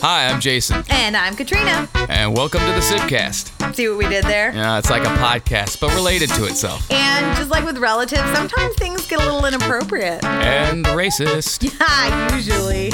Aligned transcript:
Hi, 0.00 0.28
I'm 0.28 0.40
Jason, 0.40 0.82
And 0.90 1.16
I'm 1.16 1.34
Katrina. 1.34 1.88
and 2.08 2.36
welcome 2.36 2.60
to 2.60 2.66
the 2.66 2.80
Sipcast. 2.80 3.74
See 3.74 3.88
what 3.88 3.98
we 3.98 4.08
did 4.08 4.24
there? 4.24 4.52
Yeah, 4.54 4.78
it's 4.78 4.90
like 4.90 5.02
a 5.02 5.10
podcast, 5.16 5.80
but 5.80 5.94
related 5.94 6.28
to 6.30 6.44
itself. 6.46 6.90
And 6.90 7.36
just 7.36 7.50
like 7.50 7.64
with 7.64 7.78
relatives, 7.78 8.22
sometimes 8.34 8.74
things 8.76 9.06
get 9.06 9.20
a 9.20 9.24
little 9.24 9.44
inappropriate. 9.44 10.24
And 10.24 10.84
racist. 10.86 11.72
Yeah, 11.80 12.34
usually. 12.36 12.92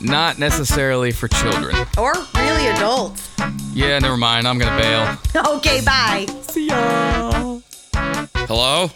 Not 0.00 0.38
necessarily 0.38 1.12
for 1.12 1.28
children. 1.28 1.74
Or 1.98 2.12
really 2.34 2.66
adults. 2.68 3.30
Yeah, 3.72 3.98
never 3.98 4.16
mind. 4.16 4.46
I'm 4.48 4.58
gonna 4.58 4.76
bail. 5.34 5.46
Okay, 5.56 5.80
bye. 5.84 6.26
See 6.48 6.68
ya. 6.68 7.60
Hello? 8.46 8.90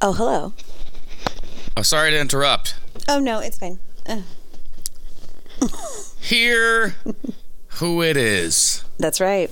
Oh, 0.00 0.12
hello. 0.12 0.52
Oh, 1.76 1.82
sorry 1.82 2.10
to 2.12 2.18
interrupt. 2.20 2.74
Oh, 3.08 3.18
no, 3.18 3.40
it's 3.40 3.58
fine. 3.58 3.78
Uh, 4.06 4.20
Hear 6.20 6.94
who 7.78 8.02
it 8.02 8.16
is. 8.16 8.84
that's 8.98 9.20
right. 9.20 9.50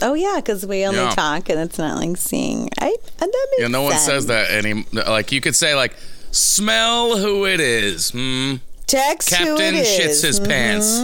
Oh, 0.00 0.14
yeah, 0.14 0.34
because 0.36 0.64
we 0.66 0.84
only 0.84 1.00
Yeah. 1.00 1.10
talk 1.10 1.48
and 1.48 1.58
it's 1.58 1.78
not 1.78 1.96
like 1.98 2.16
seeing. 2.16 2.68
I, 2.78 2.86
and 3.20 3.32
that 3.32 3.46
makes 3.50 3.60
Yeah, 3.62 3.68
no 3.68 3.82
one 3.82 3.92
sense. 3.94 4.04
says 4.04 4.26
that 4.26 4.50
any. 4.50 4.84
Like 4.92 5.32
you 5.32 5.40
could 5.40 5.56
say 5.56 5.74
like, 5.74 5.94
smell 6.30 7.16
who 7.18 7.46
it 7.46 7.58
is. 7.60 8.10
Hmm. 8.10 8.56
Text 8.86 9.34
who 9.34 9.44
Captain 9.56 9.74
it 9.74 9.86
shits 9.86 10.06
is. 10.08 10.22
his 10.22 10.40
pants. 10.40 11.00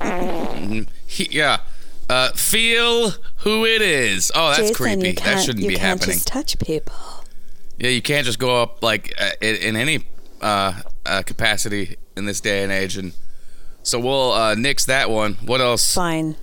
Mhm. 0.00 0.86
He, 1.06 1.28
yeah. 1.30 1.58
Uh, 2.10 2.32
feel 2.32 3.10
who 3.38 3.64
it 3.64 3.80
is. 3.80 4.32
Oh, 4.34 4.48
that's 4.48 4.70
Jason, 4.70 4.74
creepy. 4.74 5.12
That 5.12 5.40
shouldn't 5.44 5.62
you 5.62 5.68
be 5.68 5.76
can't 5.76 6.00
happening. 6.00 6.16
just 6.16 6.26
touch 6.26 6.58
people. 6.58 6.94
Yeah, 7.78 7.90
you 7.90 8.02
can't 8.02 8.26
just 8.26 8.38
go 8.38 8.60
up 8.60 8.82
like 8.82 9.14
uh, 9.20 9.30
in, 9.40 9.54
in 9.56 9.76
any 9.76 10.04
uh, 10.40 10.72
uh, 11.06 11.22
capacity 11.22 11.96
in 12.16 12.24
this 12.26 12.40
day 12.40 12.62
and 12.62 12.70
age, 12.72 12.96
and 12.96 13.12
so 13.82 13.98
we'll 13.98 14.32
uh, 14.32 14.54
nix 14.54 14.84
that 14.86 15.10
one. 15.10 15.34
What 15.44 15.60
else? 15.60 15.94
Fine. 15.94 16.36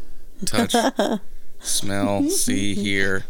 Touch, 0.46 0.74
smell, 1.60 2.24
see, 2.30 2.74
hear. 2.76 3.26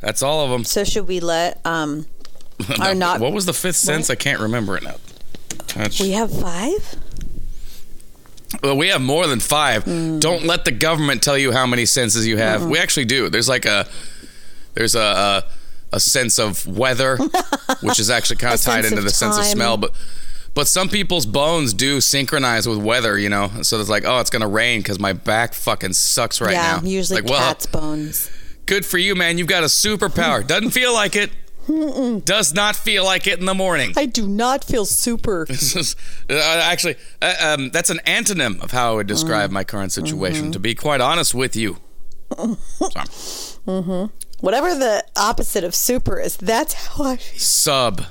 That's 0.00 0.22
all 0.22 0.44
of 0.44 0.50
them. 0.50 0.64
So 0.64 0.84
should 0.84 1.06
we 1.08 1.20
let 1.20 1.60
um 1.66 2.06
Are 2.80 2.94
not- 2.94 3.20
What 3.20 3.32
was 3.32 3.46
the 3.46 3.52
fifth 3.52 3.76
sense? 3.76 4.10
I 4.10 4.14
can't 4.14 4.40
remember 4.40 4.76
it 4.76 4.82
now. 4.82 4.96
Touch. 5.66 6.00
we 6.00 6.12
have 6.12 6.30
five? 6.32 6.96
Well, 8.62 8.76
we 8.76 8.88
have 8.88 9.00
more 9.00 9.26
than 9.26 9.38
five. 9.40 9.84
Mm. 9.84 10.20
Don't 10.20 10.44
let 10.44 10.64
the 10.64 10.72
government 10.72 11.22
tell 11.22 11.38
you 11.38 11.52
how 11.52 11.66
many 11.66 11.86
senses 11.86 12.26
you 12.26 12.36
have. 12.38 12.64
We 12.64 12.78
actually 12.78 13.04
do. 13.04 13.28
There's 13.28 13.48
like 13.48 13.64
a 13.64 13.86
there's 14.74 14.94
a 14.96 15.00
a, 15.00 15.44
a 15.92 16.00
sense 16.00 16.38
of 16.38 16.66
weather, 16.66 17.16
which 17.82 18.00
is 18.00 18.10
actually 18.10 18.36
kind 18.36 18.54
of 18.54 18.60
tied 18.60 18.84
into 18.84 19.00
the 19.02 19.10
sense 19.10 19.38
of 19.38 19.44
smell, 19.44 19.76
but 19.76 19.92
but 20.54 20.66
some 20.68 20.88
people's 20.88 21.26
bones 21.26 21.72
do 21.74 22.00
synchronize 22.00 22.66
with 22.68 22.78
weather, 22.78 23.18
you 23.18 23.28
know. 23.28 23.50
So 23.62 23.80
it's 23.80 23.88
like, 23.90 24.04
oh, 24.04 24.18
it's 24.20 24.30
gonna 24.30 24.48
rain 24.48 24.80
because 24.80 24.98
my 24.98 25.12
back 25.12 25.54
fucking 25.54 25.92
sucks 25.94 26.40
right 26.40 26.52
yeah, 26.52 26.76
now. 26.76 26.80
Yeah, 26.82 26.88
usually 26.96 27.20
like, 27.22 27.30
well, 27.30 27.38
cat's 27.40 27.66
bones. 27.66 28.30
good 28.66 28.84
for 28.84 28.98
you, 28.98 29.14
man. 29.14 29.38
You've 29.38 29.46
got 29.48 29.62
a 29.62 29.66
superpower. 29.66 30.46
Doesn't 30.46 30.70
feel 30.70 30.92
like 30.92 31.16
it. 31.16 31.30
Does 32.24 32.52
not 32.52 32.74
feel 32.74 33.04
like 33.04 33.28
it 33.28 33.38
in 33.38 33.44
the 33.44 33.54
morning. 33.54 33.92
I 33.96 34.06
do 34.06 34.26
not 34.26 34.64
feel 34.64 34.84
super. 34.84 35.46
This 35.48 35.76
is 35.76 35.94
uh, 36.28 36.34
actually 36.64 36.96
uh, 37.22 37.34
um, 37.40 37.70
that's 37.70 37.90
an 37.90 38.00
antonym 38.06 38.60
of 38.60 38.72
how 38.72 38.92
I 38.92 38.94
would 38.96 39.06
Mm. 39.06 39.10
describe 39.10 39.50
my 39.52 39.62
current 39.62 39.92
situation. 39.92 40.44
Mm-hmm. 40.46 40.50
To 40.52 40.58
be 40.58 40.74
quite 40.74 41.00
honest 41.00 41.32
with 41.34 41.54
you, 41.54 41.76
so, 43.10 44.10
Whatever 44.40 44.74
the 44.74 45.04
opposite 45.16 45.62
of 45.64 45.74
super 45.74 46.18
is, 46.18 46.36
that's 46.38 46.72
how 46.74 47.04
I 47.04 47.16
feel. 47.18 47.38
sub 47.38 48.02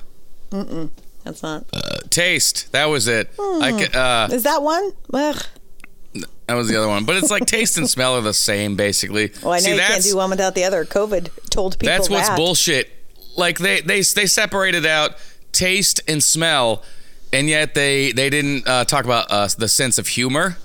That's 1.30 1.44
not. 1.44 1.66
uh, 1.74 1.98
taste. 2.10 2.72
That 2.72 2.86
was 2.86 3.08
it. 3.08 3.30
I 3.40 3.72
Hmm. 3.72 3.78
ca- 3.80 4.00
uh, 4.00 4.30
Is 4.34 4.44
that 4.44 4.62
one? 4.62 4.92
Ugh. 5.14 5.44
that 6.48 6.56
was 6.56 6.68
the 6.68 6.76
other 6.78 6.88
one. 6.88 7.06
But 7.06 7.18
it's 7.18 7.30
like 7.32 7.46
taste 7.46 7.78
and 7.78 7.90
smell 7.90 8.16
are 8.16 8.22
the 8.22 8.34
same, 8.34 8.76
basically. 8.76 9.32
Well, 9.44 9.54
I 9.54 9.58
know 9.58 9.64
See, 9.64 9.72
you 9.72 9.78
that's 9.78 9.90
can't 9.92 10.04
do 10.04 10.16
one 10.18 10.30
without 10.32 10.56
the 10.56 10.64
other. 10.64 10.84
COVID 10.86 11.30
told 11.50 11.78
people 11.80 11.94
that's 11.96 12.10
what's 12.10 12.28
that. 12.30 12.38
bullshit. 12.38 12.90
Like 13.38 13.60
they 13.60 13.82
they 13.82 14.02
they 14.02 14.26
separated 14.26 14.86
out 14.86 15.12
taste 15.52 16.02
and 16.08 16.22
smell, 16.24 16.84
and 17.32 17.48
yet 17.48 17.74
they 17.76 18.12
they 18.12 18.30
didn't 18.30 18.68
uh, 18.68 18.86
talk 18.86 19.06
about 19.06 19.32
uh, 19.32 19.48
the 19.58 19.68
sense 19.68 19.98
of 19.98 20.08
humor. 20.08 20.58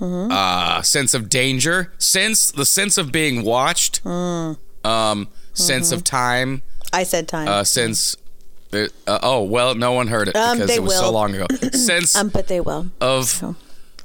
Mm-hmm. 0.00 0.30
Uh, 0.30 0.82
sense 0.82 1.12
of 1.14 1.28
danger, 1.28 1.92
sense 1.98 2.52
the 2.52 2.64
sense 2.66 2.98
of 2.98 3.10
being 3.10 3.42
watched, 3.42 4.02
Mm. 4.04 4.56
um, 4.84 5.28
sense 5.54 5.86
Mm-hmm. 5.88 5.94
of 5.96 6.04
time, 6.04 6.62
I 6.92 7.02
said 7.02 7.26
time. 7.26 7.48
uh, 7.48 7.64
sense. 8.70 8.92
Uh, 9.06 9.18
oh 9.22 9.42
well, 9.42 9.74
no 9.74 9.92
one 9.92 10.08
heard 10.08 10.28
it 10.28 10.36
Um, 10.36 10.58
because 10.58 10.70
it 10.76 10.82
was 10.82 10.96
so 10.96 11.10
long 11.10 11.34
ago. 11.34 11.46
sense 11.72 12.14
um, 12.16 12.28
but 12.28 12.48
they 12.48 12.60
will. 12.60 12.86
of 13.00 13.56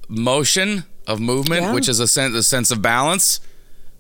motion 0.07 0.84
of 1.07 1.19
movement, 1.19 1.62
Yeah. 1.63 1.74
which 1.74 1.90
is 1.90 2.00
a 2.00 2.07
sense 2.07 2.35
a 2.35 2.44
sense 2.44 2.72
of 2.72 2.81
balance. 2.81 3.40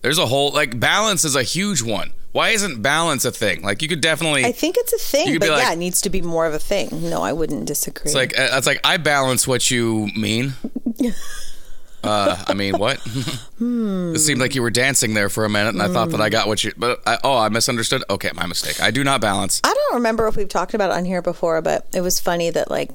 There's 0.01 0.17
a 0.17 0.25
whole 0.25 0.51
like 0.51 0.79
balance 0.79 1.23
is 1.25 1.35
a 1.35 1.43
huge 1.43 1.81
one. 1.81 2.13
Why 2.33 2.49
isn't 2.49 2.81
balance 2.81 3.25
a 3.25 3.31
thing? 3.31 3.61
Like 3.61 3.81
you 3.81 3.87
could 3.87 4.01
definitely. 4.01 4.43
I 4.43 4.51
think 4.51 4.75
it's 4.77 4.91
a 4.93 4.97
thing, 4.97 5.37
but 5.39 5.49
like- 5.49 5.61
yeah, 5.63 5.71
it 5.73 5.77
needs 5.77 6.01
to 6.01 6.09
be 6.09 6.21
more 6.21 6.45
of 6.47 6.53
a 6.53 6.59
thing. 6.59 6.89
No, 7.09 7.21
I 7.21 7.31
wouldn't 7.31 7.65
disagree. 7.65 8.05
it's 8.05 8.15
like 8.15 8.37
uh, 8.37 8.49
it's 8.57 8.65
like 8.67 8.79
I 8.83 8.97
balance 8.97 9.47
what 9.47 9.69
you 9.69 10.09
mean. 10.15 10.53
Uh, 12.03 12.43
I 12.47 12.53
mean 12.53 12.77
what? 12.77 12.99
Hmm. 13.57 14.11
it 14.15 14.19
seemed 14.19 14.41
like 14.41 14.55
you 14.55 14.61
were 14.61 14.69
dancing 14.69 15.13
there 15.13 15.29
for 15.29 15.45
a 15.45 15.49
minute, 15.49 15.69
and 15.69 15.81
I 15.81 15.87
thought 15.87 16.09
that 16.09 16.19
I 16.19 16.29
got 16.29 16.47
what 16.47 16.63
you. 16.63 16.73
But 16.75 17.01
I, 17.07 17.17
oh, 17.23 17.37
I 17.37 17.49
misunderstood. 17.49 18.03
Okay, 18.09 18.29
my 18.33 18.45
mistake. 18.45 18.81
I 18.81 18.91
do 18.91 19.03
not 19.03 19.21
balance. 19.21 19.61
I 19.63 19.73
don't 19.73 19.95
remember 19.95 20.27
if 20.27 20.35
we've 20.35 20.49
talked 20.49 20.73
about 20.73 20.91
it 20.91 20.97
on 20.97 21.05
here 21.05 21.21
before, 21.21 21.61
but 21.61 21.87
it 21.93 22.01
was 22.01 22.19
funny 22.19 22.49
that 22.49 22.69
like 22.69 22.91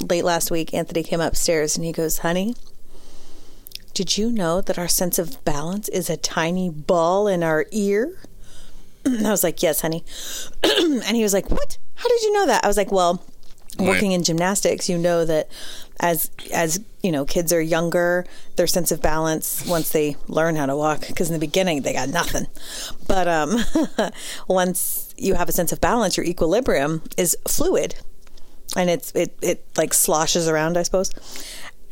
late 0.00 0.24
last 0.24 0.50
week, 0.50 0.74
Anthony 0.74 1.02
came 1.02 1.20
upstairs 1.20 1.76
and 1.76 1.84
he 1.84 1.92
goes, 1.92 2.18
"Honey, 2.18 2.56
did 3.94 4.18
you 4.18 4.30
know 4.30 4.60
that 4.60 4.78
our 4.78 4.88
sense 4.88 5.18
of 5.18 5.42
balance 5.44 5.88
is 5.88 6.10
a 6.10 6.16
tiny 6.16 6.68
ball 6.68 7.26
in 7.26 7.42
our 7.42 7.66
ear?" 7.70 8.18
And 9.04 9.26
I 9.26 9.30
was 9.30 9.42
like, 9.42 9.62
"Yes, 9.62 9.80
honey." 9.80 10.04
and 10.62 11.16
he 11.16 11.22
was 11.22 11.32
like, 11.32 11.50
"What? 11.50 11.78
How 11.94 12.08
did 12.08 12.22
you 12.22 12.32
know 12.34 12.46
that?" 12.46 12.64
I 12.64 12.68
was 12.68 12.76
like, 12.76 12.92
"Well." 12.92 13.24
Working 13.78 14.12
in 14.12 14.22
gymnastics, 14.24 14.88
you 14.88 14.98
know 14.98 15.24
that 15.24 15.48
as 16.00 16.30
as 16.52 16.80
you 17.02 17.12
know, 17.12 17.24
kids 17.24 17.52
are 17.52 17.60
younger, 17.60 18.26
their 18.56 18.66
sense 18.66 18.90
of 18.90 19.00
balance 19.00 19.64
once 19.66 19.90
they 19.90 20.16
learn 20.28 20.56
how 20.56 20.66
to 20.66 20.76
walk, 20.76 21.06
because 21.06 21.28
in 21.28 21.34
the 21.34 21.38
beginning 21.40 21.82
they 21.82 21.92
got 21.92 22.08
nothing. 22.08 22.46
But 23.06 23.28
um, 23.28 23.58
once 24.48 25.14
you 25.16 25.34
have 25.34 25.48
a 25.48 25.52
sense 25.52 25.72
of 25.72 25.80
balance, 25.80 26.16
your 26.16 26.26
equilibrium 26.26 27.02
is 27.16 27.36
fluid, 27.46 27.94
and 28.76 28.90
it's 28.90 29.12
it 29.12 29.36
it 29.40 29.64
like 29.76 29.94
sloshes 29.94 30.48
around, 30.48 30.76
I 30.76 30.82
suppose. 30.82 31.10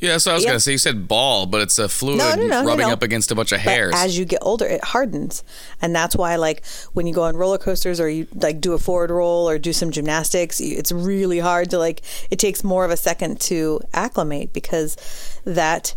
Yeah, 0.00 0.18
so 0.18 0.30
I 0.30 0.34
was 0.34 0.44
Yep. 0.44 0.50
gonna 0.50 0.60
say 0.60 0.72
you 0.72 0.78
said 0.78 1.08
ball, 1.08 1.46
but 1.46 1.60
it's 1.60 1.78
a 1.78 1.88
fluid 1.88 2.18
No, 2.18 2.34
no, 2.34 2.46
no, 2.46 2.64
rubbing 2.64 2.86
up 2.88 3.02
against 3.02 3.30
a 3.32 3.34
bunch 3.34 3.50
of 3.50 3.58
But 3.64 3.72
hairs. 3.72 3.94
as 3.96 4.16
you 4.16 4.24
get 4.24 4.38
older, 4.42 4.64
it 4.64 4.84
hardens, 4.84 5.42
and 5.82 5.94
that's 5.94 6.14
why 6.14 6.36
like 6.36 6.62
when 6.92 7.06
you 7.08 7.12
go 7.14 7.24
on 7.24 7.36
roller 7.36 7.58
coasters 7.58 7.98
or 8.00 8.08
you 8.08 8.28
like 8.34 8.60
do 8.60 8.74
a 8.74 8.78
forward 8.78 9.10
roll 9.10 9.48
or 9.48 9.58
do 9.58 9.72
some 9.72 9.90
gymnastics, 9.90 10.60
it's 10.60 10.92
really 10.92 11.40
hard 11.40 11.70
to 11.70 11.78
like. 11.78 12.02
It 12.30 12.38
takes 12.38 12.62
more 12.62 12.84
of 12.84 12.90
a 12.92 12.96
second 12.96 13.40
to 13.42 13.80
acclimate 13.92 14.52
because 14.52 14.96
that 15.44 15.94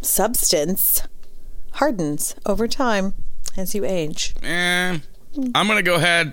substance 0.00 1.02
hardens 1.72 2.34
over 2.46 2.66
time 2.66 3.14
as 3.56 3.74
you 3.74 3.84
age. 3.84 4.34
Eh, 4.42 4.98
I'm 5.54 5.68
gonna 5.68 5.82
go 5.82 5.96
ahead 5.96 6.32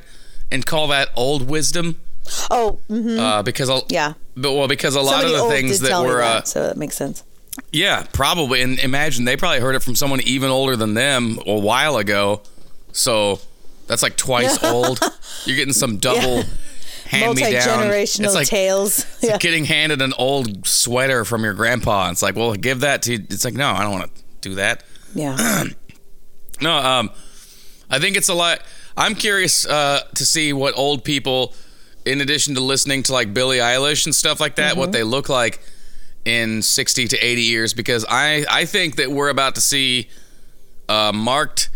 and 0.51 0.65
call 0.65 0.87
that 0.87 1.09
old 1.15 1.49
wisdom. 1.49 1.99
Oh, 2.49 2.79
mm-hmm. 2.89 3.19
uh, 3.19 3.41
because 3.43 3.69
a, 3.69 3.81
Yeah. 3.89 4.13
But 4.37 4.53
well, 4.53 4.67
because 4.67 4.95
a 4.95 5.01
lot 5.01 5.21
somebody 5.21 5.33
of 5.35 5.41
the 5.43 5.49
things 5.49 5.79
that 5.81 6.01
were, 6.03 6.21
uh, 6.21 6.43
so 6.43 6.63
that 6.67 6.77
makes 6.77 6.95
sense. 6.95 7.23
yeah, 7.71 8.05
probably, 8.13 8.61
and 8.61 8.79
imagine 8.79 9.25
they 9.25 9.35
probably 9.37 9.59
heard 9.59 9.75
it 9.75 9.81
from 9.83 9.95
someone 9.95 10.21
even 10.21 10.49
older 10.49 10.75
than 10.75 10.93
them 10.93 11.39
a 11.45 11.57
while 11.57 11.97
ago. 11.97 12.41
So 12.91 13.39
that's 13.87 14.03
like 14.03 14.15
twice 14.17 14.63
old. 14.63 14.99
You're 15.45 15.55
getting 15.57 15.73
some 15.73 15.97
double 15.97 16.43
hand 17.07 17.35
me 17.35 17.41
down. 17.51 17.91
It's 17.91 18.17
like, 18.35 18.47
tales. 18.47 18.99
it's 18.99 19.23
Yeah. 19.23 19.31
like 19.33 19.41
getting 19.41 19.65
handed 19.65 20.01
an 20.01 20.13
old 20.17 20.67
sweater 20.67 21.25
from 21.25 21.43
your 21.43 21.53
grandpa. 21.53 22.09
It's 22.11 22.21
like, 22.21 22.35
well, 22.35 22.53
give 22.53 22.81
that 22.81 23.01
to. 23.03 23.13
You. 23.13 23.19
It's 23.29 23.45
like, 23.45 23.53
no, 23.53 23.69
I 23.71 23.81
don't 23.83 23.91
want 23.91 24.13
to 24.15 24.21
do 24.41 24.55
that. 24.55 24.83
yeah. 25.13 25.63
No, 26.59 26.75
um, 26.75 27.11
I 27.89 27.99
think 27.99 28.17
it's 28.17 28.29
a 28.29 28.33
lot. 28.33 28.61
I'm 28.97 29.13
curious 29.13 29.63
uh, 29.67 30.01
to 30.15 30.25
see 30.25 30.53
what 30.53 30.75
old 30.75 31.03
people, 31.03 31.53
in 32.07 32.21
addition 32.21 32.55
to 32.55 32.61
listening 32.61 33.03
to 33.03 33.13
like 33.13 33.33
Billie 33.33 33.57
Eilish 33.57 34.05
and 34.05 34.15
stuff 34.15 34.39
like 34.39 34.55
that, 34.55 34.71
Mm-hmm. 34.71 34.79
what 34.79 34.91
they 34.91 35.03
look 35.03 35.29
like 35.29 35.59
in 36.25 36.61
60 36.61 37.07
to 37.09 37.17
80 37.17 37.41
years. 37.41 37.73
Because 37.73 38.05
I 38.09 38.45
I 38.49 38.65
think 38.65 38.95
that 38.95 39.11
we're 39.11 39.29
about 39.29 39.55
to 39.55 39.61
see 39.61 40.09
uh, 40.89 41.11
marked. 41.13 41.69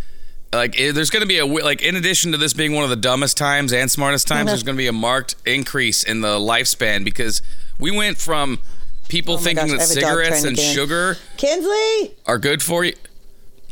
Like 0.54 0.76
there's 0.76 1.10
going 1.10 1.22
to 1.22 1.28
be 1.28 1.38
a 1.38 1.46
like 1.46 1.82
in 1.82 1.96
addition 1.96 2.34
to 2.34 2.38
this 2.38 2.54
being 2.54 2.74
one 2.74 2.84
of 2.84 2.90
the 2.90 2.98
dumbest 2.98 3.38
times 3.38 3.72
and 3.72 3.90
smartest 3.90 4.28
times, 4.28 4.48
there's 4.48 4.64
going 4.64 4.76
to 4.76 4.82
be 4.82 4.88
a 4.88 4.92
marked 4.94 5.36
increase 5.46 6.04
in 6.04 6.20
the 6.20 6.38
lifespan 6.40 7.06
because 7.06 7.42
we 7.80 7.90
went 7.90 8.18
from 8.18 8.60
people 9.08 9.36
Oh 9.36 9.38
thinking 9.38 9.68
gosh, 9.68 9.78
that 9.78 9.88
have 9.88 9.98
a 9.98 10.02
dog 10.02 10.10
cigarettes 10.10 10.44
and 10.44 10.60
sugar 10.60 11.18
Kinsley, 11.38 12.16
are 12.26 12.38
good 12.38 12.62
for 12.62 12.84
you. 12.84 12.94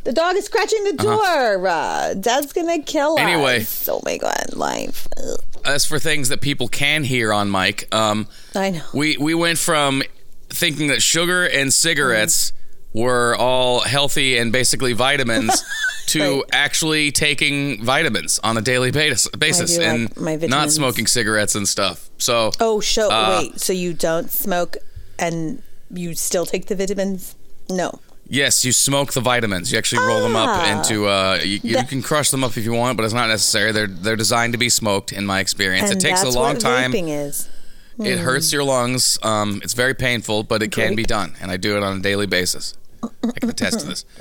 the 0.05 0.13
dog 0.13 0.37
is 0.37 0.45
scratching 0.45 0.83
the 0.85 0.93
door. 0.93 1.67
Uh, 1.67 2.13
Dad's 2.13 2.53
gonna 2.53 2.81
kill 2.81 3.15
us. 3.15 3.19
Uh-huh. 3.19 3.29
Anyway. 3.29 3.65
oh 3.89 4.01
my 4.05 4.17
god, 4.17 4.53
life. 4.53 5.05
Ugh. 5.17 5.39
As 5.65 5.85
for 5.85 5.99
things 5.99 6.29
that 6.29 6.41
people 6.41 6.67
can 6.67 7.03
hear 7.03 7.31
on 7.33 7.49
mic, 7.51 7.93
um, 7.93 8.27
I 8.55 8.71
know. 8.71 8.81
we 8.93 9.17
we 9.17 9.33
went 9.33 9.57
from 9.57 10.03
thinking 10.49 10.87
that 10.87 11.01
sugar 11.01 11.45
and 11.45 11.73
cigarettes 11.73 12.53
were 12.93 13.35
all 13.37 13.81
healthy 13.81 14.37
and 14.37 14.51
basically 14.51 14.93
vitamins 14.93 15.63
to 16.07 16.37
Right. 16.37 16.43
actually 16.53 17.11
taking 17.11 17.83
vitamins 17.83 18.39
on 18.43 18.57
a 18.57 18.61
daily 18.61 18.89
basis, 18.89 19.27
basis 19.37 19.77
and 19.77 20.15
like 20.17 20.41
not 20.49 20.71
smoking 20.71 21.05
cigarettes 21.05 21.53
and 21.53 21.67
stuff. 21.67 22.09
So 22.17 22.49
Oh, 22.59 22.79
show. 22.79 23.09
Uh, 23.11 23.41
wait. 23.43 23.59
So 23.61 23.73
you 23.73 23.93
don't 23.93 24.31
smoke 24.31 24.77
and 25.19 25.61
you 25.93 26.15
still 26.15 26.47
take 26.47 26.65
the 26.65 26.75
vitamins? 26.75 27.35
No. 27.69 27.99
Yes, 28.31 28.63
you 28.63 28.71
smoke 28.71 29.13
the 29.13 29.21
vitamins. 29.21 29.71
You 29.71 29.79
actually 29.79 30.05
roll 30.05 30.21
them 30.21 30.35
up 30.35 30.49
Ah. 30.49 30.77
into. 30.77 31.07
Uh, 31.07 31.39
you, 31.43 31.59
you 31.63 31.83
can 31.85 32.03
crush 32.03 32.29
them 32.29 32.43
up 32.43 32.55
if 32.57 32.63
you 32.63 32.73
want, 32.73 32.95
but 32.95 33.03
it's 33.03 33.13
not 33.13 33.27
necessary. 33.27 33.71
They're 33.71 33.87
they're 33.87 34.15
designed 34.15 34.53
to 34.53 34.59
be 34.59 34.69
smoked. 34.69 35.11
In 35.11 35.25
my 35.25 35.39
experience, 35.39 35.89
it 35.89 35.99
takes 35.99 36.21
a 36.23 36.29
long 36.29 36.57
time. 36.57 36.93
Is. 36.93 37.49
It 37.97 38.19
hurts 38.19 38.53
your 38.53 38.63
lungs. 38.63 39.17
Um, 39.23 39.59
it's 39.63 39.73
very 39.73 39.93
painful, 39.95 40.43
but 40.43 40.61
it 40.63 40.71
can 40.71 40.95
be 40.95 41.03
done, 41.03 41.33
and 41.41 41.49
I 41.51 41.57
do 41.57 41.75
it 41.75 41.83
on 41.83 41.97
a 41.97 41.99
daily 42.01 42.27
basis. 42.27 42.75
I 43.03 43.39
can 43.39 43.49
attest 43.49 43.79
to 43.81 43.85
this. 43.87 44.05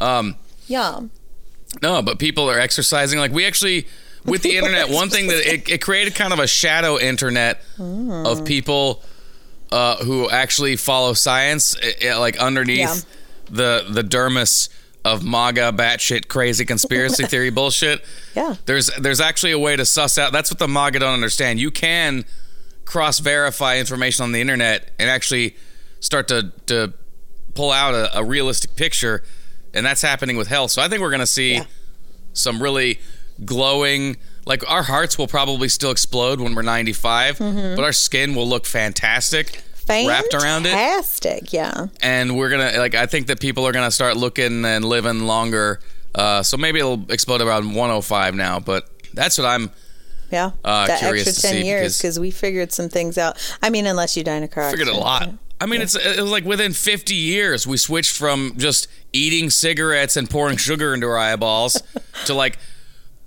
Um, 0.00 0.36
Yeah. 0.66 1.00
no, 1.82 2.00
but 2.00 2.18
people 2.18 2.48
are 2.48 2.58
exercising. 2.58 3.18
Like 3.18 3.32
we 3.32 3.44
actually, 3.46 3.86
with 4.24 4.40
the 4.42 4.56
internet, 4.58 4.88
one 4.88 5.10
thing 5.10 5.26
that 5.26 5.40
it, 5.54 5.68
it 5.68 5.82
created 5.82 6.14
kind 6.14 6.32
of 6.32 6.38
a 6.38 6.46
shadow 6.46 6.98
internet 6.98 7.60
Hmm. 7.76 8.10
of 8.24 8.46
people 8.46 9.02
uh, 9.70 9.96
who 9.96 10.30
actually 10.30 10.76
follow 10.76 11.12
science, 11.12 11.76
eh, 11.82 11.92
eh, 12.00 12.16
like 12.16 12.38
underneath 12.38 13.04
the 13.50 13.86
the 13.90 14.02
dermis 14.02 14.68
of 15.04 15.24
MAGA 15.24 15.72
batshit 15.72 16.28
crazy 16.28 16.64
conspiracy 16.64 17.24
theory 17.26 17.50
bullshit. 17.50 18.04
Yeah. 18.36 18.56
There's 18.66 18.86
there's 18.98 19.20
actually 19.20 19.52
a 19.52 19.58
way 19.58 19.76
to 19.76 19.84
suss 19.86 20.18
out. 20.18 20.32
That's 20.32 20.50
what 20.50 20.58
the 20.58 20.68
MAGA 20.68 20.98
don't 20.98 21.14
understand. 21.14 21.58
You 21.58 21.70
can 21.70 22.24
cross 22.84 23.18
verify 23.20 23.78
information 23.78 24.24
on 24.24 24.32
the 24.32 24.40
internet 24.40 24.90
and 24.98 25.08
actually 25.08 25.56
start 26.00 26.28
to 26.28 26.52
to 26.66 26.92
pull 27.54 27.70
out 27.72 27.94
a, 27.94 28.18
a 28.18 28.24
realistic 28.24 28.76
picture, 28.76 29.22
and 29.74 29.84
that's 29.86 30.02
happening 30.02 30.36
with 30.36 30.48
health. 30.48 30.70
So 30.70 30.82
I 30.82 30.88
think 30.88 31.00
we're 31.02 31.10
gonna 31.10 31.26
see 31.26 31.54
Yeah. 31.54 31.64
some 32.32 32.62
really 32.62 33.00
glowing. 33.44 34.16
Like 34.46 34.68
our 34.70 34.82
hearts 34.82 35.16
will 35.18 35.26
probably 35.28 35.68
still 35.68 35.90
explode 35.90 36.40
when 36.40 36.54
we're 36.54 36.62
95, 36.62 37.38
Mm-hmm. 37.38 37.76
but 37.76 37.84
our 37.84 37.92
skin 37.92 38.34
will 38.34 38.48
look 38.48 38.66
fantastic 38.66 39.62
wrapped 40.08 40.34
around 40.34 40.66
it 40.66 40.70
Fantastic. 40.70 41.52
Yeah. 41.52 41.86
and 42.02 42.36
we're 42.36 42.48
gonna 42.50 42.78
like 42.78 42.94
i 42.94 43.06
think 43.06 43.26
that 43.28 43.40
people 43.40 43.66
are 43.66 43.72
gonna 43.72 43.90
start 43.90 44.16
looking 44.16 44.64
and 44.64 44.84
living 44.84 45.20
longer 45.20 45.80
uh, 46.14 46.42
so 46.42 46.56
maybe 46.56 46.78
it'll 46.80 47.04
explode 47.10 47.40
around 47.40 47.66
105 47.74 48.34
now 48.34 48.58
but 48.58 48.88
that's 49.14 49.38
what 49.38 49.46
i'm 49.46 49.70
Yeah. 50.30 50.50
Uh, 50.64 50.86
that 50.86 50.98
curious 51.00 51.26
extra 51.28 51.48
to 51.50 51.54
10 51.54 51.62
see 51.62 51.68
years 51.68 51.98
because- 51.98 52.18
we 52.18 52.30
figured 52.30 52.72
some 52.72 52.88
things 52.88 53.18
out. 53.18 53.36
I 53.62 53.70
mean, 53.70 53.86
unless 53.86 54.16
you 54.16 54.22
die 54.24 54.36
in 54.36 54.42
a 54.44 54.48
car 54.48 54.70
figured 54.70 54.88
a 54.88 54.96
lot 54.96 55.28
i 55.60 55.66
mean 55.66 55.82
it's 55.82 55.94
it 55.94 56.20
was 56.20 56.30
like 56.30 56.44
within 56.44 56.72
50 56.72 57.14
years 57.14 57.66
we 57.66 57.76
switched 57.76 58.16
from 58.16 58.54
just 58.56 58.88
eating 59.12 59.50
cigarettes 59.50 60.16
and 60.16 60.28
pouring 60.30 60.56
sugar 60.56 60.94
into 60.94 61.06
our 61.06 61.18
eyeballs 61.18 61.82
to 62.26 62.34
like 62.34 62.58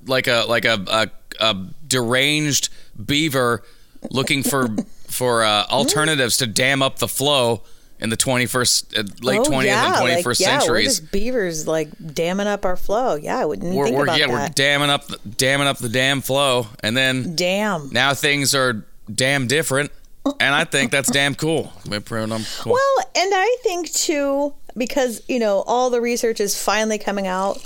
like 0.08 0.28
a 0.28 0.46
like 0.50 0.66
a, 0.66 0.84
a, 0.88 1.10
a 1.40 1.66
deranged 1.88 2.70
beaver 3.06 3.64
looking 4.12 4.42
for 4.44 4.68
for 5.14 5.44
uh, 5.44 5.66
alternatives 5.70 6.38
to 6.38 6.48
dam 6.48 6.82
up 6.82 7.00
the 7.00 7.08
flow 7.08 7.62
in 8.04 8.10
the 8.10 8.18
21st 8.18 8.98
uh, 8.98 9.04
late 9.22 9.40
Oh, 9.40 9.44
20th 9.44 9.66
yeah, 9.66 9.86
and 9.86 9.96
21st 9.96 10.26
like, 10.26 10.26
yeah, 10.26 10.26
We're 10.26 10.34
centuries 10.34 11.00
just 11.00 11.12
beavers 11.12 11.68
like 11.68 11.90
damming 12.14 12.48
up 12.48 12.66
our 12.66 12.76
flow. 12.76 13.16
Yeah, 13.16 13.40
I 13.40 13.46
wouldn't 13.46 13.74
we're, 13.74 13.86
think 13.86 13.98
we're 13.98 14.04
about 14.04 14.20
yeah 14.20 14.28
we're 14.28 14.50
damming 14.50 14.90
up 14.90 15.08
the, 15.08 15.18
damming 15.38 15.68
up 15.68 15.78
the 15.78 15.90
damn 15.90 16.22
flow 16.22 16.68
and 16.82 16.98
then 16.98 17.36
Damn. 17.36 17.90
now 17.92 18.14
things 18.14 18.54
are 18.54 18.86
damn 19.14 19.48
different 19.48 19.92
and 20.40 20.56
i 20.56 20.64
think 20.64 20.92
that's 20.92 21.12
damn 21.12 21.36
cool 21.36 21.74
We're 21.90 22.00
cool. 22.00 22.38
Well, 22.66 23.06
and 23.16 23.32
I 23.34 23.58
think 23.62 23.92
too, 23.92 24.54
because, 24.78 25.22
you 25.28 25.40
know, 25.40 25.64
all 25.68 25.90
the 25.90 26.00
research 26.00 26.40
is 26.40 26.62
finally 26.62 26.98
coming 26.98 27.28
out 27.28 27.58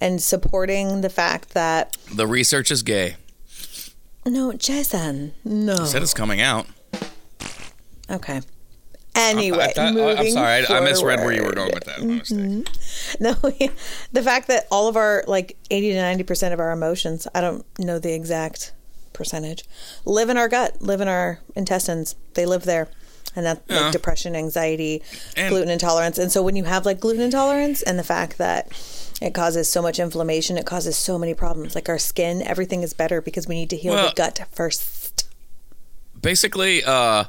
and 0.00 0.22
supporting 0.22 1.02
the 1.02 1.10
fact 1.10 1.50
that, 1.50 1.96
the 2.14 2.26
research 2.26 2.70
is 2.70 2.82
gay 2.82 3.16
no, 4.26 4.52
Jason, 4.52 5.32
no. 5.44 5.84
said 5.84 6.02
it's 6.02 6.14
coming 6.14 6.40
out 6.40 6.66
Okay. 8.10 8.40
Anyway, 9.14 9.72
I, 9.76 9.80
I, 9.80 9.88
am 9.88 10.30
sorry 10.30 10.66
I, 10.66 10.78
I 10.78 10.80
misread 10.80 11.20
where 11.20 11.32
you 11.32 11.42
were 11.42 11.52
going 11.52 11.72
with 11.74 11.84
that 11.84 12.02
mistake. 12.02 12.68
No, 13.20 13.34
yeah. 13.58 13.70
the 14.12 14.22
fact 14.22 14.46
that 14.48 14.66
all 14.70 14.86
of 14.86 14.96
our 14.96 15.24
like 15.26 15.56
80 15.70 15.92
to 15.94 15.96
90 16.02 16.24
percent 16.24 16.54
of 16.54 16.60
our 16.60 16.70
emotions, 16.70 17.26
I 17.34 17.40
don't 17.40 17.64
know 17.78 17.98
the 17.98 18.14
exact 18.14 18.72
percentage, 19.12 19.64
live 20.04 20.28
in 20.28 20.36
our 20.36 20.48
gut, 20.48 20.80
live 20.80 21.00
in 21.00 21.08
our 21.08 21.40
intestines. 21.56 22.14
They 22.34 22.46
live 22.46 22.62
there, 22.64 22.88
and 23.34 23.44
that 23.44 23.62
Yeah. 23.68 23.80
like 23.80 23.92
depression, 23.92 24.36
anxiety, 24.36 25.02
And- 25.36 25.48
gluten 25.50 25.70
intolerance. 25.70 26.18
And 26.18 26.30
so 26.30 26.42
when 26.42 26.54
you 26.54 26.64
have 26.64 26.86
like 26.86 27.00
gluten 27.00 27.22
intolerance, 27.22 27.82
and 27.82 27.98
the 27.98 28.04
fact 28.04 28.38
that 28.38 28.68
it 29.20 29.34
causes 29.34 29.68
so 29.68 29.82
much 29.82 29.98
inflammation, 29.98 30.56
it 30.58 30.66
causes 30.66 30.96
so 30.96 31.18
many 31.18 31.34
problems. 31.34 31.74
Like 31.74 31.88
our 31.88 31.98
skin, 31.98 32.40
everything 32.42 32.84
is 32.84 32.92
better 32.94 33.20
because 33.20 33.48
we 33.48 33.56
need 33.56 33.70
to 33.70 33.76
heal 33.76 33.94
Well- 33.94 34.10
the 34.10 34.14
gut 34.14 34.42
first. 34.52 35.24
basically 36.20 36.82
uh 36.84 37.24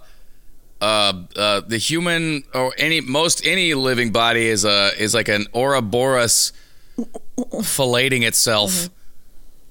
uh, 0.81 1.13
uh, 1.35 1.61
the 1.61 1.77
human 1.77 2.43
or 2.53 2.73
any 2.77 3.01
most 3.01 3.45
any 3.45 3.73
living 3.73 4.11
body 4.11 4.47
is 4.47 4.65
a 4.65 4.91
is 4.97 5.13
like 5.13 5.27
an 5.27 5.45
Ouroboros 5.53 6.53
filleting 6.97 8.25
itself, 8.25 8.89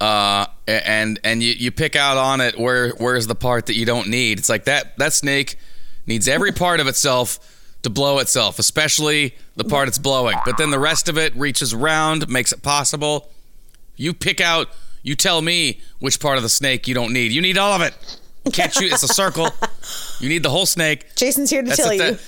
uh, 0.00 0.46
and 0.66 1.19
and 1.25 1.43
you, 1.43 1.52
you 1.52 1.70
pick 1.70 1.96
out 1.96 2.16
on 2.16 2.40
it 2.40 2.58
where 2.58 2.90
where's 2.90 3.26
the 3.26 3.34
part 3.34 3.66
that 3.66 3.75
you 3.75 3.87
don't 3.87 4.08
need. 4.08 4.38
It's 4.38 4.49
like 4.49 4.64
that 4.64 4.99
that 4.99 5.12
snake 5.14 5.56
needs 6.06 6.28
every 6.28 6.52
part 6.64 6.81
of 6.81 6.87
itself 6.87 7.38
to 7.82 7.90
blow 7.90 8.19
itself, 8.19 8.58
especially 8.58 9.34
the 9.56 9.64
part 9.64 9.88
it's 9.88 9.99
blowing. 9.99 10.37
But 10.44 10.58
then 10.58 10.70
the 10.70 10.78
rest 10.78 11.08
of 11.08 11.16
it 11.16 11.34
reaches 11.37 11.72
around, 11.72 12.28
makes 12.28 12.52
it 12.52 12.62
possible. 12.62 13.31
You 13.96 14.12
pick 14.12 14.40
out. 14.40 14.69
You 15.02 15.14
tell 15.14 15.40
me 15.40 15.81
which 16.00 16.20
part 16.20 16.37
of 16.37 16.43
the 16.43 16.49
snake 16.49 16.87
you 16.88 16.94
don't 16.94 17.12
need. 17.12 17.32
You 17.32 17.40
need 17.40 17.56
all 17.56 17.72
of 17.72 17.81
it. 17.81 17.94
Catch 18.52 18.76
you 18.76 18.88
can't 18.88 18.90
shoot. 18.90 18.92
It's 18.94 19.02
a 19.02 19.08
circle. 19.08 19.48
You 20.20 20.28
need 20.28 20.42
the 20.42 20.50
whole 20.50 20.66
snake. 20.66 21.14
Jason's 21.16 21.50
here 21.50 21.62
to 21.62 21.68
That's 21.68 21.78
tell 21.80 21.88
the, 21.96 21.96
you. 22.12 22.18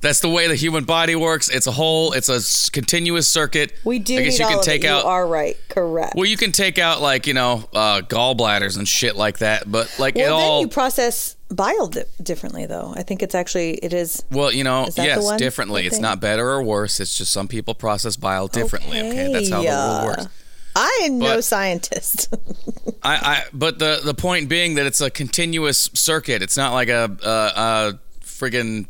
that's 0.00 0.20
the 0.20 0.28
way 0.28 0.48
the 0.48 0.54
human 0.54 0.84
body 0.84 1.14
works. 1.16 1.48
It's 1.48 1.66
a 1.66 1.72
whole. 1.72 2.12
It's 2.12 2.28
a 2.28 2.70
continuous 2.72 3.28
circuit. 3.28 3.72
we 3.84 3.98
do 3.98 4.18
I 4.18 4.22
guess 4.22 4.38
you 4.38 4.46
can 4.46 4.62
take 4.62 4.84
out. 4.84 5.04
You 5.04 5.10
are 5.10 5.26
right. 5.26 5.56
Correct. 5.68 6.14
well, 6.16 6.24
you 6.26 6.36
can 6.36 6.52
take 6.52 6.78
out 6.78 7.00
like 7.02 7.26
you 7.26 7.34
know 7.34 7.68
uh, 7.74 8.00
gallbladders 8.02 8.78
and 8.78 8.86
shit 8.88 9.16
like 9.16 9.38
that. 9.38 9.70
But 9.70 9.94
like 9.98 10.16
it 10.16 10.20
Well, 10.26 10.38
then 10.38 10.46
all. 10.48 10.60
you 10.62 10.68
process 10.68 11.36
bile 11.50 11.88
di- 11.88 12.04
differently, 12.22 12.66
though. 12.66 12.92
I 12.96 13.02
think 13.02 13.22
it's 13.22 13.34
actually 13.34 13.74
it 13.74 13.92
is. 13.92 14.24
well, 14.30 14.50
you 14.52 14.64
know, 14.64 14.86
Is 14.86 14.94
that 14.96 15.02
the 15.16 15.22
yes, 15.22 15.36
differently. 15.36 15.86
It's 15.86 16.00
not 16.00 16.20
better 16.20 16.48
or 16.48 16.62
worse. 16.62 17.00
It's 17.00 17.16
just 17.16 17.32
some 17.32 17.48
people 17.48 17.74
process 17.74 18.16
bile 18.16 18.48
differently. 18.48 18.98
Okay, 18.98 19.32
that's 19.32 19.50
how 19.50 19.62
the 19.62 19.68
world 19.68 20.06
works. 20.18 20.28
I 20.76 21.00
am 21.04 21.18
no 21.18 21.40
scientist. 21.40 22.34
I, 23.02 23.14
I 23.14 23.44
but 23.52 23.78
the 23.78 24.00
the 24.04 24.14
point 24.14 24.48
being 24.48 24.74
that 24.74 24.86
it's 24.86 25.00
a 25.00 25.10
continuous 25.10 25.90
circuit. 25.94 26.42
It's 26.42 26.56
not 26.56 26.72
like 26.72 26.88
a 26.88 27.16
a, 27.22 27.30
a 27.30 27.98
friggin' 28.20 28.86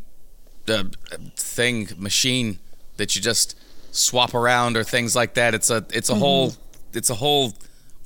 uh, 0.67 0.83
thing 1.35 1.89
machine 1.97 2.59
that 2.97 3.15
you 3.15 3.21
just 3.21 3.57
swap 3.91 4.33
around 4.33 4.75
or 4.75 4.83
things 4.83 5.15
like 5.15 5.35
that. 5.35 5.55
It's 5.55 5.69
a 5.69 5.85
it's 5.91 6.09
a 6.09 6.15
whole 6.15 6.53
it's 6.93 7.09
a 7.09 7.15
whole 7.15 7.53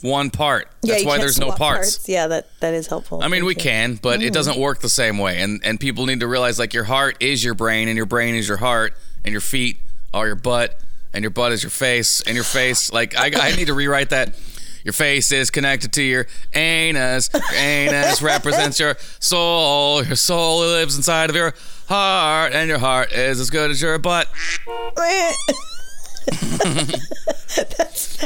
one 0.02 0.30
part. 0.30 0.66
Mm-hmm. 0.66 0.88
yeah, 0.88 0.94
That's 0.94 1.04
you 1.04 1.08
why 1.08 1.18
there's 1.18 1.40
no 1.40 1.48
swap 1.48 1.58
parts. 1.58 2.08
Yeah, 2.10 2.28
that 2.28 2.48
that 2.60 2.74
is 2.74 2.88
helpful. 2.88 3.24
I 3.24 3.28
mean, 3.28 3.46
we 3.46 3.56
can, 3.56 3.96
but 3.96 4.22
it 4.22 4.34
doesn't 4.34 4.58
work 4.58 4.80
the 4.80 4.90
same 4.90 5.18
way. 5.18 5.42
And 5.42 5.62
and 5.64 5.80
people 5.80 6.06
need 6.06 6.20
to 6.20 6.28
realize 6.28 6.60
like 6.60 6.74
your 6.74 6.84
heart 6.84 7.18
is 7.20 7.44
your 7.44 7.56
brain, 7.56 7.88
and 7.88 7.98
your 7.98 8.06
brain 8.06 8.36
is 8.36 8.48
your 8.48 8.58
heart, 8.58 8.96
and 9.24 9.32
your 9.32 9.42
feet 9.42 9.78
are 10.14 10.28
your 10.28 10.36
butt, 10.36 10.80
and 11.14 11.24
your 11.24 11.32
butt 11.32 11.52
is 11.52 11.64
your 11.64 11.70
face, 11.70 12.22
and 12.22 12.36
your 12.36 12.44
face. 12.44 12.92
Like 12.92 13.16
I, 13.18 13.32
I 13.50 13.56
need 13.56 13.66
to 13.68 13.74
rewrite 13.74 14.10
that. 14.12 14.36
Your 14.84 14.94
face 14.94 15.32
is 15.32 15.52
connected 15.52 15.94
to 15.94 16.02
your 16.02 16.26
anus. 16.56 17.30
Your 17.34 17.44
anus 17.54 18.20
represents 18.24 18.80
your 18.80 18.98
soul. 19.20 20.04
Your 20.04 20.16
soul 20.16 20.62
lives 20.62 20.96
inside 20.98 21.30
of 21.30 21.36
your 21.36 21.54
heart, 21.88 22.54
and 22.54 22.68
your 22.68 22.80
heart 22.80 23.12
is 23.12 23.40
as 23.40 23.50
good 23.52 23.70
as 23.70 23.80
your 23.82 24.00
butt. 24.00 24.28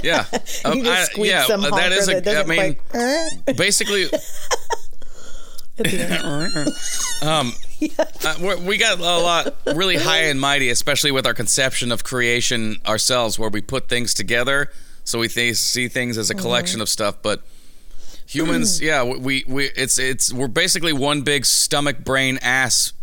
Yeah, 0.04 0.26
you 0.34 0.40
Um, 0.66 0.86
I- 0.86 1.08
yeah. 1.18 1.46
that 1.48 1.92
a. 2.10 2.22
that 2.22 2.46
I 2.46 2.48
mean, 2.48 2.76
quite- 2.90 3.58
basically. 3.58 4.06
um, 7.22 7.52
uh, 8.26 8.36
we're, 8.40 8.78
got 8.78 9.00
a 9.00 9.02
lot 9.02 9.56
really 9.76 9.98
high 9.98 10.24
and 10.24 10.40
mighty, 10.40 10.70
especially 10.70 11.12
with 11.12 11.26
our 11.26 11.34
conception 11.34 11.92
of 11.92 12.04
creation 12.04 12.78
ourselves, 12.86 13.38
where 13.40 13.50
we 13.50 13.62
put 13.62 13.88
things 13.90 14.14
together, 14.14 14.72
so 15.04 15.20
we 15.20 15.28
th- 15.28 15.56
see 15.56 15.88
things 15.88 16.18
as 16.18 16.30
a 16.30 16.36
collection 16.36 16.82
of 16.82 16.90
stuff. 16.90 17.22
But 17.22 17.42
humans, 18.28 18.82
yeah, 18.90 19.04
we 19.04 19.44
we 19.48 19.66
it's 19.76 19.98
it's 20.00 20.32
we're 20.34 20.48
basically 20.48 20.94
one 20.94 21.22
big 21.22 21.46
stomach, 21.46 22.04
brain, 22.04 22.38
ass 22.42 22.94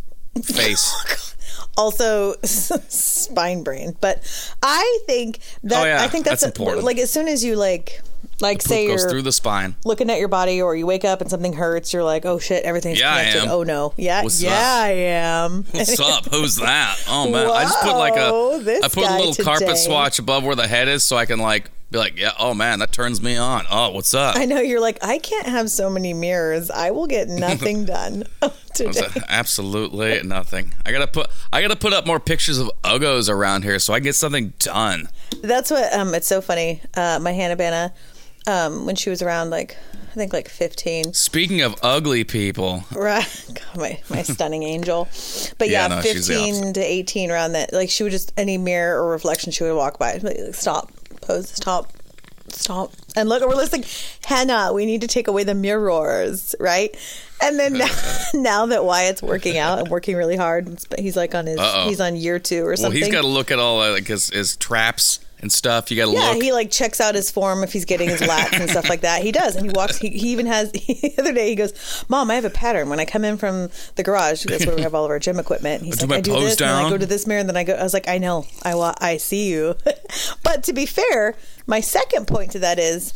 face. 0.42 1.34
also 1.76 2.34
spine 2.42 3.62
brain 3.62 3.96
but 4.02 4.20
i 4.62 4.98
think 5.06 5.38
that 5.62 5.82
Oh, 5.82 5.86
yeah, 5.86 6.02
i 6.02 6.08
think 6.08 6.26
that's, 6.26 6.42
that's 6.42 6.58
a- 6.58 6.60
important. 6.60 6.84
like 6.84 6.98
as 6.98 7.10
soon 7.10 7.28
as 7.28 7.42
you 7.42 7.56
like 7.56 8.02
Like 8.40 8.60
say 8.62 8.86
Poop 8.86 8.96
goes 8.96 9.04
through 9.10 9.22
the 9.22 9.32
spine. 9.32 9.76
looking 9.84 10.10
at 10.10 10.18
your 10.18 10.28
body 10.28 10.60
or 10.60 10.74
you 10.74 10.86
wake 10.86 11.04
up 11.04 11.20
and 11.20 11.30
something 11.30 11.52
hurts, 11.52 11.92
you're 11.92 12.02
like, 12.02 12.26
oh 12.26 12.38
shit, 12.38 12.64
everything's 12.64 12.98
Yeah, 12.98 13.14
I 13.14 13.24
connected. 13.24 13.50
Oh 13.50 13.62
no. 13.62 13.94
Yeah, 13.96 14.22
What's 14.22 14.42
yeah, 14.42 14.50
up? 14.50 14.56
I 14.58 14.90
am. 14.90 15.64
What's 15.70 16.00
up? 16.00 16.26
Who's 16.26 16.56
that? 16.56 17.04
Oh 17.08 17.30
man, 17.30 17.48
I 17.48 17.62
just 17.62 17.80
put 17.82 17.96
like 17.96 18.14
Whoa, 18.14 18.60
a 18.60 18.88
put 18.88 19.04
a 19.04 19.16
little 19.18 19.44
carpet 19.44 19.78
swatch 19.78 20.18
above 20.18 20.44
where 20.44 20.56
the 20.56 20.66
head 20.66 20.88
is, 20.88 21.04
so 21.04 21.16
I 21.16 21.26
can 21.26 21.38
like 21.38 21.70
be 21.92 21.98
like, 21.98 22.18
yeah, 22.18 22.32
oh 22.38 22.54
man, 22.54 22.78
that 22.78 22.90
turns 22.90 23.22
me 23.22 23.36
on. 23.36 23.66
Oh, 23.70 23.90
what's 23.90 24.14
up? 24.14 24.34
I 24.34 24.46
know 24.46 24.60
you're 24.60 24.80
like, 24.80 24.98
I 25.04 25.18
can't 25.18 25.46
have 25.46 25.70
so 25.70 25.90
many 25.90 26.14
mirrors. 26.14 26.70
I 26.70 26.90
will 26.90 27.06
get 27.06 27.28
nothing 27.28 27.84
done 27.84 28.24
today. 28.74 29.08
Absolutely 29.28 30.22
nothing. 30.22 30.74
I 30.86 30.90
gotta 30.92 31.06
put 31.06 31.30
I 31.52 31.60
gotta 31.60 31.76
put 31.76 31.92
up 31.92 32.06
more 32.06 32.18
pictures 32.18 32.58
of 32.58 32.70
uggos 32.82 33.28
around 33.28 33.62
here 33.62 33.78
so 33.78 33.92
I 33.92 33.98
can 33.98 34.04
get 34.04 34.14
something 34.16 34.54
done. 34.58 35.08
That's 35.42 35.70
what 35.70 35.92
um 35.92 36.14
it's 36.14 36.26
so 36.26 36.40
funny. 36.40 36.80
Uh 36.94 37.18
my 37.20 37.32
Hannah 37.32 37.56
Banna, 37.56 37.92
um, 38.46 38.86
when 38.86 38.96
she 38.96 39.10
was 39.10 39.22
around 39.22 39.50
like 39.50 39.76
I 40.10 40.14
think 40.14 40.32
like 40.32 40.48
fifteen. 40.48 41.12
Speaking 41.14 41.62
of 41.62 41.74
ugly 41.82 42.24
people, 42.24 42.84
Right. 42.94 43.26
God, 43.54 43.76
my 43.76 44.00
my 44.10 44.22
stunning 44.22 44.62
angel. 44.62 45.08
But 45.58 45.68
Yeah, 45.70 45.88
yeah, 45.88 45.96
no, 45.96 46.02
fifteen 46.02 46.72
to 46.74 46.80
eighteen 46.80 47.30
around 47.30 47.52
that 47.52 47.72
like 47.72 47.88
she 47.90 48.02
would 48.02 48.12
just 48.12 48.32
any 48.36 48.58
mirror 48.58 49.02
or 49.02 49.10
reflection 49.10 49.52
she 49.52 49.64
would 49.64 49.74
walk 49.74 49.98
by. 49.98 50.18
Like, 50.22 50.54
stop. 50.54 50.90
Pose, 51.22 51.48
stop. 51.48 51.92
Stop. 52.48 52.92
And 53.16 53.28
look, 53.28 53.42
we're 53.42 53.54
listening. 53.54 53.84
Hannah, 54.26 54.72
we 54.74 54.84
need 54.84 55.00
to 55.00 55.06
take 55.06 55.28
away 55.28 55.44
the 55.44 55.54
mirrors, 55.54 56.54
right? 56.60 56.94
And 57.42 57.58
then 57.58 57.74
now, 57.74 57.88
now 58.34 58.66
that 58.66 58.84
Wyatt's 58.84 59.22
working 59.22 59.56
out 59.56 59.78
and 59.78 59.88
working 59.88 60.16
really 60.16 60.36
hard, 60.36 60.78
he's 60.98 61.16
like 61.16 61.34
on 61.34 61.46
his 61.46 61.58
Uh-oh. 61.58 61.88
he's 61.88 62.00
on 62.00 62.16
year 62.16 62.38
two 62.38 62.66
or 62.66 62.76
something. 62.76 63.00
well, 63.00 63.06
he's 63.06 63.12
got 63.14 63.22
to 63.22 63.26
look 63.28 63.50
at 63.50 63.58
all 63.58 63.80
uh, 63.80 63.92
like 63.92 64.06
his, 64.06 64.28
his 64.28 64.56
traps 64.56 65.20
and 65.42 65.52
stuff. 65.52 65.90
You 65.90 65.96
got 65.98 66.06
to 66.06 66.12
Yeah, 66.12 66.30
look. 66.30 66.42
he 66.42 66.52
like 66.52 66.70
checks 66.70 67.00
out 67.00 67.14
his 67.14 67.30
form 67.30 67.62
if 67.62 67.72
he's 67.72 67.84
getting 67.84 68.08
his 68.08 68.20
lats 68.20 68.58
and 68.58 68.70
stuff 68.70 68.88
like 68.88 69.00
that. 69.02 69.22
He 69.22 69.32
does, 69.32 69.56
and 69.56 69.66
he 69.66 69.72
walks. 69.74 69.98
He, 69.98 70.08
he 70.08 70.28
even 70.30 70.46
has. 70.46 70.72
the 70.72 71.14
other 71.18 71.32
day, 71.34 71.48
he 71.50 71.54
goes, 71.56 72.04
"Mom, 72.08 72.30
I 72.30 72.34
have 72.36 72.44
a 72.44 72.50
pattern. 72.50 72.88
When 72.88 73.00
I 73.00 73.04
come 73.04 73.24
in 73.24 73.36
from 73.36 73.68
the 73.96 74.02
garage, 74.02 74.44
that's 74.44 74.64
where 74.66 74.76
we 74.76 74.82
have 74.82 74.94
all 74.94 75.04
of 75.04 75.10
our 75.10 75.18
gym 75.18 75.38
equipment. 75.38 75.82
And 75.82 75.86
he's 75.86 75.96
Do 75.98 76.06
like, 76.06 76.08
my 76.10 76.16
I 76.16 76.20
do 76.20 76.32
this, 76.40 76.60
and 76.60 76.70
I 76.70 76.88
go 76.88 76.96
to 76.96 77.06
this 77.06 77.26
mirror, 77.26 77.40
and 77.40 77.48
then 77.48 77.56
I 77.56 77.64
go. 77.64 77.74
I 77.74 77.82
was 77.82 77.92
like, 77.92 78.08
I 78.08 78.18
know, 78.18 78.46
I 78.62 78.74
wa- 78.74 78.94
I 79.00 79.16
see 79.18 79.48
you. 79.50 79.74
but 80.42 80.62
to 80.64 80.72
be 80.72 80.86
fair, 80.86 81.34
my 81.66 81.80
second 81.80 82.26
point 82.28 82.52
to 82.52 82.58
that 82.60 82.78
is, 82.78 83.12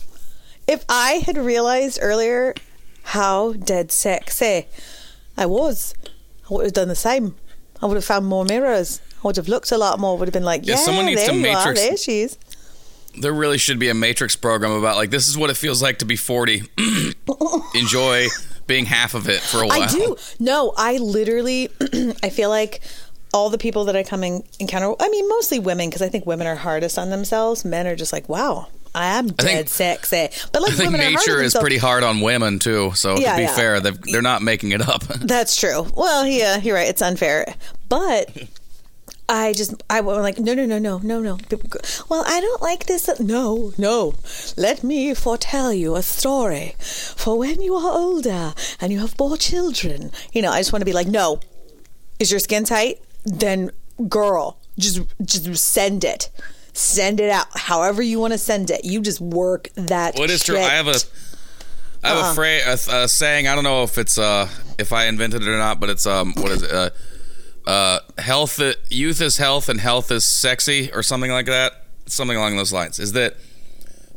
if 0.67 0.85
I 0.89 1.23
had 1.25 1.39
realized 1.39 1.99
earlier 2.03 2.55
how 3.05 3.53
dead 3.53 3.93
sexy 3.93 4.67
I 5.37 5.47
was, 5.47 5.95
I 6.51 6.55
would 6.55 6.65
have 6.65 6.73
done 6.73 6.89
the 6.89 6.95
same. 6.97 7.37
I 7.81 7.87
would 7.87 7.95
have 7.97 8.05
found 8.05 8.27
more 8.27 8.45
mirrors. 8.45 9.01
I 9.19 9.27
would 9.27 9.37
have 9.37 9.49
looked 9.49 9.73
a 9.73 9.79
lot 9.79 9.99
more. 9.99 10.17
Would 10.19 10.29
have 10.29 10.33
been 10.33 10.45
like, 10.45 10.67
Yeah, 10.67 10.75
yeah, 10.75 10.81
someone 10.81 11.07
needs 11.07 11.21
there 11.25 11.31
to 11.33 11.37
you 11.39 11.49
are. 11.49 11.75
There 11.75 11.97
she 11.97 12.21
is. 12.23 12.39
there 13.21 13.33
really 13.33 13.59
should 13.59 13.79
be 13.79 13.89
a 13.89 13.95
matrix 13.95 14.37
program 14.37 14.73
about 14.73 14.97
like 14.97 15.11
this 15.11 15.27
is 15.29 15.37
what 15.39 15.51
it 15.51 15.57
feels 15.57 15.83
like 15.83 15.99
to 15.99 16.05
be 16.05 16.17
40. 16.17 16.63
Enjoy 17.75 18.27
being 18.67 18.85
half 18.87 19.15
of 19.15 19.29
it 19.29 19.41
for 19.41 19.63
a 19.63 19.67
while. 19.67 19.83
I 19.83 19.87
do. 19.89 20.17
No, 20.39 20.73
I 20.77 20.97
literally, 20.99 21.69
I 22.23 22.31
feel 22.31 22.49
like 22.51 22.81
all 23.33 23.51
the 23.51 23.59
people 23.59 23.85
that 23.87 23.97
I 23.97 24.03
come 24.03 24.25
in 24.25 24.43
encounter, 24.59 24.95
I 25.01 25.09
mean, 25.09 25.29
mostly 25.29 25.59
women, 25.59 25.89
because 25.89 26.03
I 26.03 26.09
think 26.09 26.27
women 26.27 26.47
are 26.47 26.57
hardest 26.57 26.99
on 26.99 27.11
themselves. 27.11 27.65
Men 27.65 27.87
are 27.87 27.95
just 27.97 28.13
like, 28.13 28.29
wow, 28.29 28.69
I 28.95 29.19
am 29.19 29.29
dead 29.29 29.69
think- 29.69 30.05
sexy. 30.07 30.29
But 30.53 30.63
like 30.63 30.73
I 30.73 30.77
think 30.77 30.91
women 30.93 31.07
are 31.07 31.11
nature 31.11 31.43
is 31.43 31.55
pretty 31.55 31.79
hard 31.79 32.03
on 32.03 32.21
women 32.21 32.59
too. 32.59 32.93
So 32.95 33.19
Yeah, 33.19 33.33
to 33.33 33.37
be 33.39 33.43
yeah. 33.45 33.55
fair, 33.55 33.81
they're 33.81 34.23
not 34.23 34.43
making 34.43 34.73
it 34.73 34.87
up. 34.87 35.03
That's 35.21 35.57
true. 35.57 35.87
Well, 35.97 36.27
yeah, 36.27 36.59
you're 36.59 36.75
right. 36.75 36.89
It's 36.89 37.03
unfair. 37.03 37.55
But 37.89 38.31
I 39.29 39.53
just, 39.55 39.75
I 39.91 40.01
was 40.03 40.19
like, 40.19 40.39
no, 40.39 40.55
no, 40.55 40.67
no, 40.67 40.79
no, 40.79 40.99
no, 40.99 41.21
no. 41.21 41.37
Go, 41.49 41.59
Well, 42.09 42.23
I 42.27 42.41
don't 42.41 42.63
like 42.63 42.87
this. 42.87 43.09
No, 43.19 43.73
no. 43.77 44.15
Let 44.57 44.85
me 44.85 45.15
foretell 45.15 45.73
you 45.73 45.97
a 45.97 46.03
story. 46.03 46.77
For 46.79 47.37
when 47.37 47.61
you 47.61 47.75
are 47.75 47.93
older 47.99 48.55
and 48.81 48.93
you 48.93 49.01
have 49.01 49.19
more 49.19 49.37
children, 49.37 50.13
you 50.33 50.43
know, 50.43 50.53
I 50.53 50.61
just 50.61 50.73
want 50.73 50.81
to 50.83 50.87
be 50.87 50.93
like, 50.93 51.09
no. 51.09 51.41
Is 52.21 52.31
your 52.31 52.41
skin 52.41 52.65
tight? 52.65 53.01
Then, 53.25 53.73
girl, 54.09 54.59
just, 54.79 55.01
just 55.25 55.45
send 55.57 56.05
it. 56.05 56.31
Send 56.73 57.19
it 57.21 57.31
out. 57.31 57.47
However 57.55 58.03
you 58.03 58.21
want 58.21 58.33
to 58.33 58.39
send 58.39 58.71
it. 58.71 58.85
You 58.85 59.01
just 59.01 59.21
work 59.21 59.71
that. 59.75 60.17
What 60.19 60.31
is 60.31 60.45
true? 60.45 60.57
I 60.59 60.71
have 60.71 60.87
a, 60.89 60.95
I 62.05 62.09
have 62.11 62.19
Uh-uh. 62.19 62.33
a 62.33 62.35
phrase, 62.35 62.89
a, 62.89 63.05
a 63.05 63.09
saying. 63.09 63.49
I 63.49 63.55
don't 63.55 63.65
know 63.65 63.83
if 63.83 63.99
it's 63.99 64.19
uh, 64.19 64.49
if 64.79 64.93
I 64.93 65.07
invented 65.07 65.43
it 65.43 65.49
or 65.49 65.59
not, 65.59 65.81
but 65.81 65.91
it's 65.91 66.07
um, 66.07 66.33
what 66.37 66.53
is 66.53 66.63
it? 66.63 66.71
Uh, 66.71 66.91
uh, 67.67 68.01
health, 68.19 68.61
youth 68.89 69.21
is 69.21 69.37
health, 69.39 69.69
and 69.69 69.81
health 69.81 70.11
is 70.11 70.25
sexy, 70.27 70.91
or 70.93 71.03
something 71.03 71.31
like 71.31 71.47
that. 71.47 71.85
Something 72.07 72.37
along 72.37 72.57
those 72.57 72.73
lines. 72.73 72.99
Is 73.01 73.13
that 73.13 73.37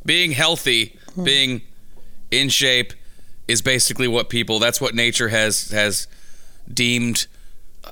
being 0.05 0.31
healthy, 0.31 0.95
Hmm. 1.15 1.23
being 1.23 1.61
in 2.31 2.49
shape, 2.49 2.93
is 3.47 3.61
basically 3.63 4.07
what 4.07 4.29
people. 4.29 4.59
That's 4.59 4.79
what 4.79 4.93
nature 4.93 5.29
has 5.29 5.71
has 5.71 6.07
deemed. 6.71 7.25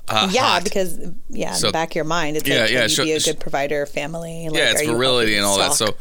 Uh, 0.06 0.28
yeah, 0.30 0.42
hot. 0.42 0.64
because 0.64 0.98
yeah, 1.28 1.54
in 1.56 1.60
the 1.62 1.72
back 1.72 1.90
of 1.90 1.96
your 1.96 2.04
mind, 2.04 2.36
it's 2.36 2.46
Yeah, 2.48 2.60
like, 2.62 2.70
yeah, 2.70 2.82
you 2.84 2.88
so- 2.88 3.04
be 3.04 3.12
a 3.12 3.20
good 3.20 3.40
provider 3.40 3.82
of 3.82 3.88
family? 3.88 4.48
Like, 4.48 4.56
yeah, 4.58 4.70
it's 4.70 4.82
virility 4.86 5.34
and 5.36 5.44
all 5.44 5.58
that. 5.58 5.72
So 5.74 5.96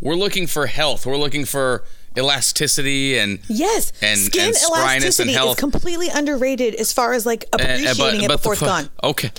we're 0.00 0.14
looking 0.14 0.46
for 0.46 0.66
health. 0.66 1.04
We're 1.06 1.16
looking 1.16 1.44
for 1.44 1.82
elasticity 2.16 3.18
and 3.18 3.38
yes, 3.48 3.92
and- 4.02 4.18
skin 4.18 4.46
and 4.46 4.54
spryness 4.54 5.20
and 5.20 5.30
elasticity 5.30 5.32
is 5.32 5.54
completely 5.56 6.08
underrated 6.08 6.74
as 6.76 6.92
far 6.92 7.12
as 7.12 7.26
like 7.26 7.44
Uh, 7.52 7.56
uh, 7.60 7.64
appreciating 7.64 8.22
it 8.24 8.28
the 8.28 8.36
before 8.36 8.52
it's 8.54 8.62
gone. 8.62 8.88
Okay, 9.02 9.30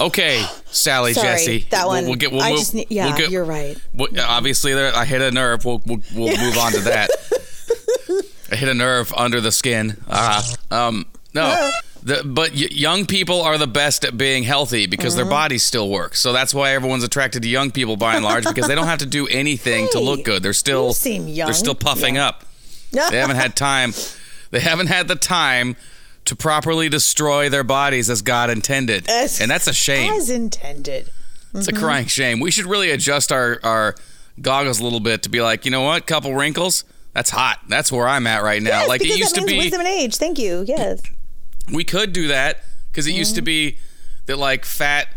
okay, 0.00 0.44
Sally 0.70 1.14
Sorry, 1.14 1.26
Jesse. 1.28 1.66
that 1.70 1.80
We'll- 1.84 1.88
one. 1.88 2.04
We'll, 2.06 2.14
get. 2.16 2.32
We'll 2.32 2.42
I 2.42 2.50
move, 2.50 2.58
just 2.58 2.74
need- 2.74 2.86
yeah, 2.90 3.06
we'll 3.08 3.16
get- 3.16 3.30
you're 3.30 3.44
right. 3.44 3.76
we'll- 3.94 4.08
obviously, 4.20 4.74
there, 4.74 4.94
I 4.94 5.04
hit 5.04 5.20
a 5.22 5.30
nerve. 5.30 5.64
We'll 5.64 5.80
we'll, 5.86 6.00
we'll 6.14 6.36
move 6.44 6.58
on 6.58 6.72
to 6.72 6.80
that. 6.80 7.10
I 8.52 8.56
hit 8.56 8.68
a 8.68 8.74
nerve 8.74 9.12
under 9.16 9.40
the 9.40 9.50
skin. 9.52 9.96
Uh, 10.08 10.42
um, 10.70 11.06
no, 11.34 11.70
the, 12.04 12.22
but 12.24 12.50
y- 12.52 12.68
young 12.70 13.06
people 13.06 13.40
are 13.42 13.56
the 13.58 13.66
best 13.66 14.04
at 14.04 14.16
being 14.18 14.42
healthy 14.44 14.86
because 14.86 15.14
Mm-hmm. 15.14 15.22
their 15.22 15.30
bodies 15.30 15.62
still 15.62 15.88
work. 15.88 16.14
So 16.14 16.32
that's 16.32 16.52
why 16.54 16.72
everyone's 16.72 17.02
attracted 17.04 17.42
to 17.42 17.48
young 17.48 17.70
people 17.70 17.96
by 17.96 18.14
and 18.16 18.24
large 18.24 18.44
because 18.44 18.68
they 18.68 18.74
don't 18.74 18.86
have 18.86 18.98
to 19.00 19.06
do 19.06 19.26
anything 19.28 19.88
to 19.92 20.00
look 20.00 20.24
good. 20.24 20.42
They're 20.42 20.52
still 20.52 20.88
you 20.88 20.92
seem 20.92 21.26
young. 21.28 21.46
They're 21.46 21.54
still 21.54 21.74
puffing 21.74 22.16
Yeah. 22.16 22.28
up. 22.28 22.44
They 22.92 23.18
haven't 23.18 23.36
had 23.36 23.56
time. 23.56 23.92
They 24.50 24.60
haven't 24.60 24.86
had 24.88 25.08
the 25.08 25.16
time 25.16 25.76
to 26.26 26.36
properly 26.36 26.88
destroy 26.88 27.48
their 27.48 27.64
bodies 27.64 28.08
as 28.08 28.22
God 28.22 28.48
intended, 28.50 29.08
As- 29.10 29.40
and 29.40 29.50
that's 29.50 29.66
a 29.66 29.72
shame. 29.74 30.12
as 30.12 30.30
intended. 30.30 31.10
It's 31.54 31.66
Mm-hmm. 31.66 31.76
a 31.76 31.80
crying 31.80 32.06
shame. 32.06 32.40
We 32.40 32.50
should 32.50 32.66
really 32.66 32.90
adjust 32.90 33.32
our 33.32 33.58
our 33.62 33.94
goggles 34.40 34.80
a 34.80 34.84
little 34.84 35.00
bit 35.00 35.22
to 35.24 35.28
be 35.28 35.40
like, 35.40 35.64
you 35.64 35.70
know 35.70 35.82
what, 35.82 36.06
couple 36.06 36.34
wrinkles. 36.34 36.84
That's 37.14 37.30
hot. 37.30 37.60
That's 37.68 37.90
where 37.92 38.08
I'm 38.08 38.26
at 38.26 38.42
right 38.42 38.60
now. 38.62 38.80
Yes, 38.80 38.88
like 38.88 39.00
it 39.02 39.16
used 39.18 39.34
that 39.36 39.40
to 39.40 39.46
be. 39.46 39.58
wisdom 39.58 39.80
and 39.80 39.88
age. 39.88 40.16
Thank 40.16 40.38
you. 40.38 40.64
Yes. 40.66 41.00
We 41.72 41.84
could 41.84 42.12
do 42.12 42.28
that 42.28 42.62
because 42.90 43.06
it 43.06 43.12
used 43.12 43.34
to 43.36 43.42
be 43.42 43.78
that 44.26 44.36
like 44.38 44.64
fat 44.64 45.08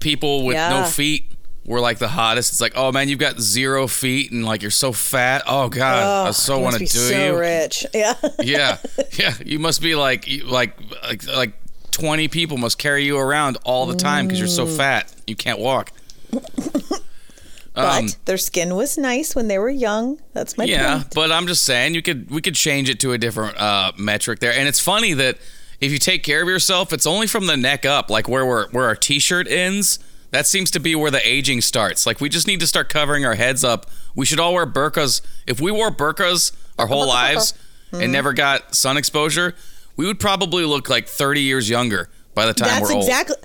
people 0.00 0.44
with 0.44 0.56
no 0.56 0.84
feet 0.84 1.32
were 1.64 1.80
like 1.80 1.98
the 1.98 2.08
hottest. 2.08 2.52
It's 2.52 2.60
like, 2.60 2.72
oh 2.76 2.90
man, 2.92 3.08
you've 3.08 3.18
got 3.18 3.38
zero 3.40 3.86
feet 3.86 4.30
and 4.32 4.44
like 4.44 4.62
you're 4.62 4.70
so 4.70 4.92
fat. 4.92 5.42
Oh 5.46 5.68
god, 5.68 6.28
I 6.28 6.30
so 6.32 6.58
want 6.58 6.74
to 6.74 6.78
do 6.80 6.86
so 6.86 7.26
you. 7.34 7.38
rich. 7.38 7.86
Yeah. 7.94 8.14
yeah, 8.40 8.78
yeah. 9.18 9.34
You 9.44 9.58
must 9.58 9.80
be 9.82 9.94
like 9.94 10.28
like 10.44 10.76
like 11.02 11.26
like 11.26 11.52
twenty 11.90 12.28
people 12.28 12.56
must 12.58 12.78
carry 12.78 13.04
you 13.04 13.18
around 13.18 13.58
all 13.64 13.86
the 13.86 13.96
time 13.96 14.26
because 14.26 14.38
you're 14.38 14.48
so 14.48 14.66
Mm. 14.66 14.76
fat 14.76 15.14
you 15.26 15.36
can't 15.36 15.58
walk. 15.58 15.92
but 16.30 17.98
Um, 17.98 18.08
their 18.24 18.38
skin 18.38 18.74
was 18.74 18.98
nice 18.98 19.36
when 19.36 19.48
they 19.48 19.58
were 19.58 19.70
young. 19.70 20.20
That's 20.32 20.56
my 20.58 20.64
yeah, 20.64 20.94
point. 20.98 21.14
but 21.14 21.30
I'm 21.32 21.46
just 21.46 21.64
saying 21.64 21.94
you 21.94 22.02
could 22.02 22.30
we 22.30 22.40
could 22.40 22.54
change 22.54 22.88
it 22.90 22.98
to 23.00 23.12
a 23.12 23.18
different 23.18 23.56
uh, 23.60 23.92
metric 23.96 24.40
there. 24.40 24.52
And 24.52 24.66
it's 24.68 24.80
funny 24.80 25.12
that 25.14 25.38
if 25.80 25.92
you 25.92 25.98
take 25.98 26.22
care 26.22 26.42
of 26.42 26.48
yourself, 26.48 26.92
it's 26.92 27.06
only 27.06 27.26
from 27.26 27.46
the 27.46 27.56
neck 27.56 27.84
up, 27.86 28.10
like 28.10 28.28
where 28.28 28.44
we're 28.46 28.68
where 28.70 28.86
our 28.86 28.96
t-shirt 28.96 29.46
ends. 29.48 29.98
That 30.30 30.46
seems 30.46 30.70
to 30.72 30.80
be 30.80 30.94
where 30.94 31.10
the 31.10 31.26
aging 31.26 31.62
starts. 31.62 32.04
Like 32.06 32.20
we 32.20 32.28
just 32.28 32.46
need 32.46 32.60
to 32.60 32.66
start 32.66 32.88
covering 32.90 33.24
our 33.24 33.34
heads 33.34 33.64
up. 33.64 33.86
We 34.14 34.26
should 34.26 34.38
all 34.40 34.52
wear 34.54 34.66
burqas. 34.66 35.22
If 35.46 35.60
we 35.60 35.70
wore 35.72 35.90
burqas 35.90 36.52
our 36.78 36.86
whole 36.86 37.06
lives 37.06 37.54
Mm-hmm. 37.90 38.02
and 38.02 38.12
never 38.12 38.34
got 38.34 38.74
sun 38.74 38.98
exposure, 38.98 39.54
we 39.96 40.04
would 40.04 40.20
probably 40.20 40.66
look 40.66 40.90
like 40.90 41.08
30 41.08 41.40
years 41.40 41.70
younger 41.70 42.10
by 42.34 42.44
the 42.44 42.52
time 42.52 42.68
That's 42.68 42.82
we're 42.90 42.96
old. 42.96 43.04
exactly. 43.04 43.36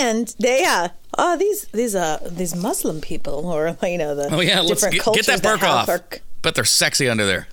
And 0.00 0.34
they, 0.40 0.62
yeah. 0.62 0.88
Oh, 1.16 1.36
these 1.36 1.66
these 1.66 1.94
uh 1.94 2.18
these 2.28 2.56
Muslim 2.56 3.00
people, 3.00 3.46
or 3.46 3.76
you 3.84 3.96
know 3.96 4.16
the 4.16 4.28
Oh 4.34 4.40
yeah, 4.40 4.60
let's 4.60 4.82
get, 4.88 5.04
get 5.14 5.26
that 5.26 5.40
burqa 5.40 5.68
off. 5.68 5.88
are- 5.88 6.04
Bet 6.42 6.56
they're 6.56 6.64
sexy 6.64 7.08
under 7.08 7.24
there. 7.24 7.46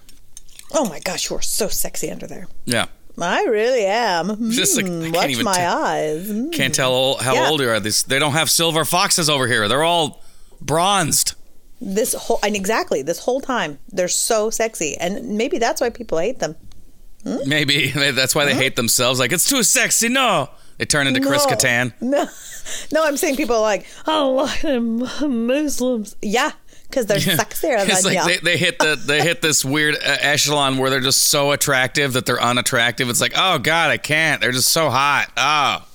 oh 0.74 0.90
my 0.90 1.00
gosh, 1.02 1.30
you 1.30 1.36
are 1.36 1.42
so 1.44 1.68
sexy 1.68 2.10
under 2.10 2.26
there. 2.26 2.48
Yeah. 2.66 2.88
I 3.20 3.44
really 3.44 3.86
am. 3.86 4.52
Just 4.52 4.76
like- 4.76 4.86
I 4.86 4.90
Hmm, 4.90 5.02
can't 5.04 5.16
watch 5.16 5.30
even 5.30 5.46
my 5.46 5.54
tell. 5.56 5.84
eyes. 5.84 6.28
Hmm. 6.28 6.50
Can't 6.50 6.74
tell 6.74 7.16
how 7.18 7.34
Yeah. 7.36 7.50
old 7.50 7.62
you 7.62 7.70
are. 7.70 7.80
This 7.80 8.04
they 8.04 8.20
don't 8.20 8.34
have 8.34 8.50
silver 8.50 8.86
foxes 8.86 9.30
over 9.30 9.48
here. 9.48 9.68
They're 9.68 9.84
all 9.84 10.22
bronzed. 10.62 11.34
This 11.82 12.14
whole 12.14 12.40
and 12.44 12.56
exactly 12.56 13.02
this 13.02 13.20
whole 13.20 13.42
time 13.42 13.78
they're 13.92 14.08
so 14.08 14.50
sexy, 14.50 14.96
and 14.98 15.38
maybe 15.38 15.58
that's 15.58 15.82
why 15.82 15.90
people 15.90 16.18
hate 16.18 16.40
them. 16.40 16.56
Maybe 17.46 17.88
that's 17.90 18.36
why 18.36 18.44
they 18.44 18.54
hate 18.54 18.76
themselves. 18.76 19.18
Like 19.20 19.32
it's 19.32 19.48
too 19.48 19.64
sexy. 19.64 20.10
No, 20.10 20.50
they 20.78 20.84
turn 20.86 21.08
into 21.08 21.22
Chris 21.22 21.46
No. 21.48 21.56
Kattan. 21.56 21.94
No, 22.02 22.28
no, 22.92 23.06
I'm 23.06 23.16
saying 23.16 23.38
people 23.38 23.56
are 23.56 23.62
like, 23.62 23.86
oh, 24.08 24.36
look 24.36 24.50
at 24.58 24.62
them 24.64 25.48
Muslims. 25.48 26.18
Yeah, 26.22 26.52
because 26.94 27.06
they're 27.08 27.18
sexier 27.18 27.84
It's 27.88 28.04
than 28.04 28.14
like 28.16 28.28
you. 28.28 28.40
they, 28.42 28.52
they 28.52 28.58
hit 28.58 28.78
the 28.80 28.96
they 28.96 29.22
hit 29.22 29.42
this 29.42 29.66
weird 29.66 29.96
uh, 29.96 30.00
echelon 30.20 30.78
where 30.78 30.90
they're 30.90 31.00
just 31.00 31.24
so 31.24 31.52
attractive 31.52 32.14
that 32.14 32.26
they're 32.26 32.42
unattractive. 32.42 33.10
It's 33.10 33.22
like, 33.22 33.34
oh 33.36 33.58
god, 33.60 33.90
I 33.92 33.98
can't. 33.98 34.40
They're 34.42 34.52
just 34.52 34.70
so 34.70 34.90
hot. 34.90 35.28
Oh, 35.36 35.88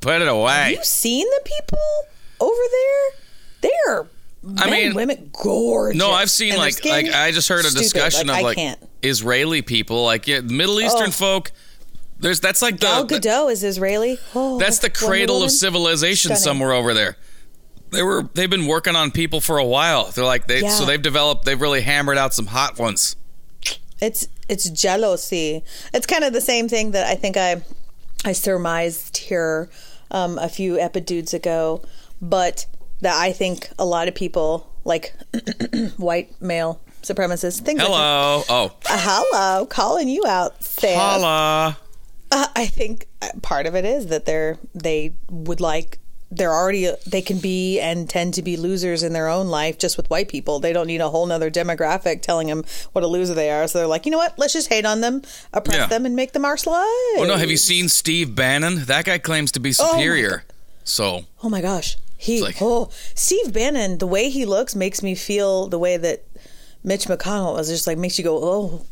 put 0.00 0.22
it 0.22 0.28
away. 0.28 0.72
you 0.78 0.84
seen 0.84 1.26
the 1.26 1.40
people 1.44 1.78
over 2.40 2.60
there? 2.70 3.70
They're 3.86 4.06
I 4.58 4.70
mean- 4.70 4.94
women 4.94 5.30
gorgeous. 5.32 5.98
No, 5.98 6.12
I've 6.12 6.30
seen 6.30 6.50
And 6.52 6.58
like 6.60 6.84
like 6.84 7.06
I 7.12 7.32
just 7.32 7.48
heard 7.48 7.64
a 7.64 7.68
stupid. 7.70 7.82
discussion 7.82 8.28
Like, 8.28 8.38
of 8.40 8.44
like 8.44 8.56
can't. 8.56 8.78
Israeli 9.02 9.62
people, 9.62 10.04
like 10.04 10.28
yeah, 10.28 10.40
Middle 10.40 10.80
Eastern 10.80 11.08
Oh. 11.08 11.12
folk. 11.12 11.50
There's 12.18 12.40
that's 12.40 12.62
like 12.62 12.74
the, 12.80 12.86
Gal 12.86 13.04
the- 13.04 13.18
Gadot 13.18 13.52
is 13.52 13.62
Israeli. 13.64 14.18
Oh, 14.34 14.58
that's 14.58 14.78
the 14.78 14.88
cradle 14.90 15.42
of 15.42 15.50
civilization 15.50 16.30
Stunning. 16.36 16.42
somewhere 16.42 16.72
over 16.72 16.94
there. 16.94 17.16
They 17.90 18.02
were 18.02 18.28
they've 18.34 18.50
been 18.50 18.66
working 18.66 18.96
on 18.96 19.10
people 19.10 19.40
for 19.40 19.58
a 19.58 19.64
while. 19.64 20.06
They're 20.10 20.24
like 20.24 20.46
they 20.46 20.62
Yeah. 20.62 20.70
so 20.70 20.84
they've 20.84 21.00
developed 21.00 21.44
they've 21.44 21.60
really 21.60 21.82
hammered 21.82 22.18
out 22.18 22.34
some 22.34 22.46
hot 22.46 22.78
ones. 22.78 23.16
It's 24.00 24.28
it's 24.48 24.68
jealousy. 24.70 25.62
It's 25.94 26.06
kind 26.06 26.24
of 26.24 26.32
the 26.32 26.40
same 26.40 26.68
thing 26.68 26.90
that 26.92 27.06
I 27.06 27.14
think 27.14 27.36
I 27.36 27.62
I 28.24 28.32
surmised 28.32 29.16
here 29.18 29.68
um, 30.10 30.38
a 30.38 30.48
few 30.48 30.74
epidudes 30.74 31.32
ago, 31.34 31.82
but 32.20 32.66
that 33.00 33.14
I 33.14 33.32
think 33.32 33.70
a 33.78 33.84
lot 33.84 34.08
of 34.08 34.14
people 34.14 34.70
like 34.84 35.14
white 35.96 36.30
male 36.40 36.80
supremacists 37.02 37.60
things 37.60 37.78
like 37.78 37.86
Hello. 37.88 38.42
Oh. 38.48 38.72
that. 38.84 38.90
Uh, 38.90 38.98
hello, 39.32 39.66
calling 39.66 40.08
you 40.08 40.24
out, 40.26 40.62
Sam. 40.62 40.98
Holla. 40.98 41.78
Uh, 42.32 42.46
I 42.56 42.66
think 42.66 43.06
uh, 43.22 43.28
part 43.42 43.66
of 43.66 43.76
it 43.76 43.84
is 43.84 44.06
that 44.08 44.26
they're 44.26 44.58
they 44.74 45.14
would 45.30 45.60
like 45.60 45.98
they're 46.36 46.52
already 46.52 46.90
they 47.06 47.22
can 47.22 47.38
be 47.38 47.80
and 47.80 48.08
tend 48.08 48.34
to 48.34 48.42
be 48.42 48.56
losers 48.56 49.02
in 49.02 49.12
their 49.12 49.28
own 49.28 49.48
life 49.48 49.78
just 49.78 49.96
with 49.96 50.08
white 50.10 50.28
people. 50.28 50.60
They 50.60 50.72
don't 50.72 50.86
need 50.86 51.00
a 51.00 51.08
whole 51.08 51.26
nother 51.26 51.50
demographic 51.50 52.22
telling 52.22 52.48
them 52.48 52.64
what 52.92 53.02
a 53.04 53.06
loser 53.06 53.34
they 53.34 53.50
are. 53.50 53.66
So 53.68 53.78
they're 53.78 53.86
like, 53.86 54.04
you 54.06 54.12
know 54.12 54.18
what? 54.18 54.38
Let's 54.38 54.52
just 54.52 54.68
hate 54.68 54.84
on 54.84 55.00
them, 55.00 55.22
oppress 55.52 55.76
Yeah. 55.78 55.86
them, 55.86 56.06
and 56.06 56.14
make 56.14 56.32
them 56.32 56.44
our 56.44 56.56
slaves. 56.56 56.86
oh 57.18 57.24
no, 57.26 57.36
have 57.36 57.50
you 57.50 57.56
seen 57.56 57.88
Steve 57.88 58.34
Bannon? 58.34 58.84
That 58.84 59.04
guy 59.06 59.18
claims 59.18 59.50
to 59.52 59.60
be 59.60 59.70
Oh 59.80 59.92
superior. 59.92 60.44
so 60.84 61.24
Oh 61.42 61.48
my 61.48 61.60
gosh, 61.60 61.96
he 62.16 62.40
like- 62.42 62.56
oh 62.60 62.90
Steve 63.14 63.52
Bannon. 63.52 63.98
The 63.98 64.06
way 64.06 64.28
he 64.30 64.44
looks 64.44 64.74
makes 64.74 65.02
me 65.02 65.14
feel 65.14 65.68
the 65.68 65.78
way 65.78 65.96
that 65.96 66.24
Mitch 66.84 67.06
McConnell 67.06 67.54
was. 67.54 67.68
Just 67.68 67.86
like 67.86 67.98
makes 67.98 68.18
you 68.18 68.24
go, 68.24 68.38
oh. 68.42 68.86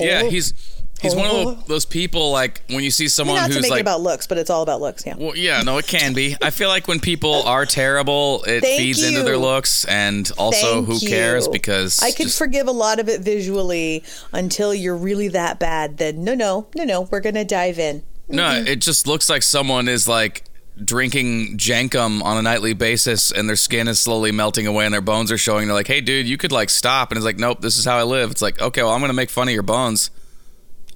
yeah, 0.00 0.22
oh. 0.24 0.30
he's 0.30 0.52
he's 1.00 1.14
one 1.14 1.26
of 1.26 1.32
Oh. 1.32 1.58
those, 1.66 1.84
people 1.84 2.30
like 2.30 2.62
when 2.68 2.82
you 2.84 2.90
see 2.90 3.08
someone 3.08 3.36
not 3.36 3.48
to 3.48 3.54
who's 3.54 3.62
make 3.62 3.70
like 3.70 3.78
it 3.78 3.82
about 3.82 4.00
looks, 4.00 4.26
but 4.26 4.38
it's 4.38 4.50
all 4.50 4.62
about 4.62 4.80
looks. 4.80 5.04
Yeah. 5.06 5.14
Well, 5.16 5.36
yeah, 5.36 5.62
no, 5.62 5.78
it 5.78 5.86
can 5.86 6.12
be. 6.12 6.36
I 6.42 6.50
feel 6.50 6.68
like 6.68 6.86
when 6.88 7.00
people 7.00 7.42
are 7.44 7.64
terrible, 7.66 8.42
it 8.44 8.60
Thank 8.60 8.78
feeds 8.78 9.02
into 9.02 9.22
their 9.22 9.38
looks, 9.38 9.84
and 9.86 10.30
also 10.38 10.84
Thank 10.84 10.86
who 10.86 11.00
cares 11.06 11.46
you. 11.46 11.52
because 11.52 12.00
I 12.02 12.10
can 12.12 12.26
just- 12.26 12.38
forgive 12.38 12.68
a 12.68 12.72
lot 12.72 12.98
of 13.00 13.08
it 13.08 13.20
visually 13.22 14.04
until 14.32 14.74
you're 14.74 14.96
really 14.96 15.28
that 15.28 15.58
bad. 15.58 15.98
Then 15.98 16.24
no, 16.24 16.34
no, 16.34 16.66
no, 16.74 16.84
no, 16.84 17.02
we're 17.10 17.20
gonna 17.20 17.44
dive 17.44 17.78
in. 17.78 18.02
no, 18.28 18.42
mm-hmm. 18.42 18.66
it 18.66 18.80
just 18.80 19.06
looks 19.06 19.30
like 19.30 19.42
someone 19.42 19.88
is 19.88 20.06
like 20.08 20.44
drinking 20.84 21.58
jankum 21.58 22.22
on 22.22 22.36
a 22.36 22.42
nightly 22.42 22.72
basis, 22.72 23.32
and 23.32 23.48
their 23.48 23.56
skin 23.56 23.88
is 23.88 23.98
slowly 23.98 24.30
melting 24.30 24.66
away, 24.66 24.84
and 24.84 24.94
their 24.94 25.00
bones 25.00 25.32
are 25.32 25.38
showing. 25.38 25.66
They're 25.66 25.74
like, 25.74 25.88
"Hey, 25.88 26.00
dude, 26.00 26.26
you 26.28 26.36
could 26.36 26.52
like 26.52 26.70
stop," 26.70 27.10
and 27.10 27.16
it's 27.16 27.24
like, 27.24 27.38
"Nope, 27.38 27.60
this 27.60 27.76
is 27.78 27.84
how 27.84 27.96
I 27.96 28.04
live." 28.04 28.30
It's 28.30 28.42
like, 28.42 28.60
okay, 28.60 28.82
well, 28.82 28.92
I'm 28.92 29.00
gonna 29.00 29.12
make 29.12 29.30
fun 29.30 29.48
of 29.48 29.54
your 29.54 29.62
bones. 29.62 30.10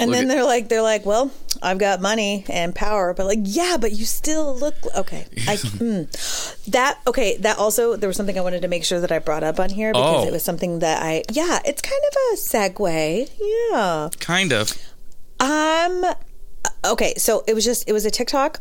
And 0.01 0.11
Look 0.11 0.19
then 0.19 0.31
at- 0.31 0.35
they're 0.35 0.45
like, 0.45 0.69
they're 0.69 0.83
like, 0.83 1.07
well, 1.07 1.31
I've 1.63 1.79
got 1.79 2.01
money 2.01 2.45
and 2.49 2.75
power, 2.75 3.15
but 3.15 3.27
like, 3.27 3.39
yeah, 3.43 3.77
but 3.81 3.93
you 3.93 4.05
still 4.05 4.57
look 4.57 4.75
okay. 4.97 5.27
I 5.47 5.57
hmm. 5.61 6.03
that 6.71 6.99
okay. 7.07 7.37
That 7.37 7.59
also 7.59 7.95
there 7.97 8.09
was 8.09 8.17
something 8.17 8.37
I 8.37 8.41
wanted 8.41 8.63
to 8.63 8.69
make 8.69 8.85
sure 8.85 9.01
that 9.01 9.13
I 9.13 9.21
brought 9.21 9.45
up 9.45 9.61
on 9.61 9.71
here 9.71 9.93
because 9.93 10.25
Oh. 10.25 10.29
it 10.29 10.33
was 10.33 10.43
something 10.43 10.81
that 10.81 11.03
I 11.03 11.23
yeah, 11.31 11.61
it's 11.65 11.83
kind 11.83 12.03
of 12.11 12.17
a 12.33 12.37
segue. 12.37 13.31
Yeah. 13.71 14.09
Kind 14.19 14.53
of. 14.53 14.73
Um 15.39 16.05
okay, 16.85 17.15
so 17.17 17.45
it 17.47 17.55
was 17.55 17.65
just 17.65 17.89
it 17.89 17.93
was 17.93 18.05
a 18.05 18.11
TikTok 18.11 18.61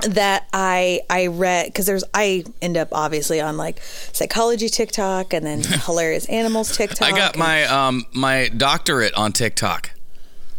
that 0.00 0.48
I 0.52 1.02
I 1.10 1.26
read 1.28 1.66
because 1.66 1.86
there's 1.86 2.02
I 2.14 2.44
end 2.60 2.76
up 2.76 2.88
obviously 2.92 3.40
on 3.40 3.56
like 3.56 3.80
psychology 3.82 4.68
TikTok 4.68 5.32
and 5.32 5.46
then 5.46 5.62
hilarious 5.86 6.26
animals 6.26 6.76
TikTok. 6.76 7.12
I 7.12 7.16
got 7.16 7.32
and- 7.34 7.38
my 7.40 7.64
um 7.64 8.04
my 8.12 8.48
doctorate 8.48 9.14
on 9.14 9.32
TikTok. 9.32 9.90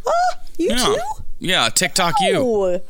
Oh, 0.06 0.34
you 0.58 0.70
Yeah, 0.70 0.78
too. 0.78 0.98
yeah, 1.40 1.70
TikTok 1.70 2.16
you. 2.22 2.36
Oh, 2.38 2.82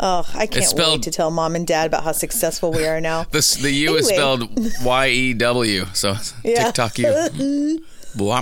oh 0.00 0.30
I 0.34 0.46
can't 0.46 0.64
spelled- 0.64 0.92
wait 0.98 1.02
to 1.04 1.10
tell 1.10 1.30
mom 1.30 1.54
and 1.56 1.66
dad 1.66 1.86
about 1.86 2.04
how 2.04 2.12
successful 2.12 2.72
we 2.72 2.86
are 2.86 3.00
now. 3.00 3.24
This 3.30 3.54
the 3.56 3.70
U 3.70 3.96
is 3.96 4.08
spelled 4.08 4.48
Y 4.84 5.08
E 5.08 5.34
W, 5.34 5.86
so 5.92 6.14
Yeah. 6.44 6.64
TikTok 6.64 6.98
you. 6.98 7.84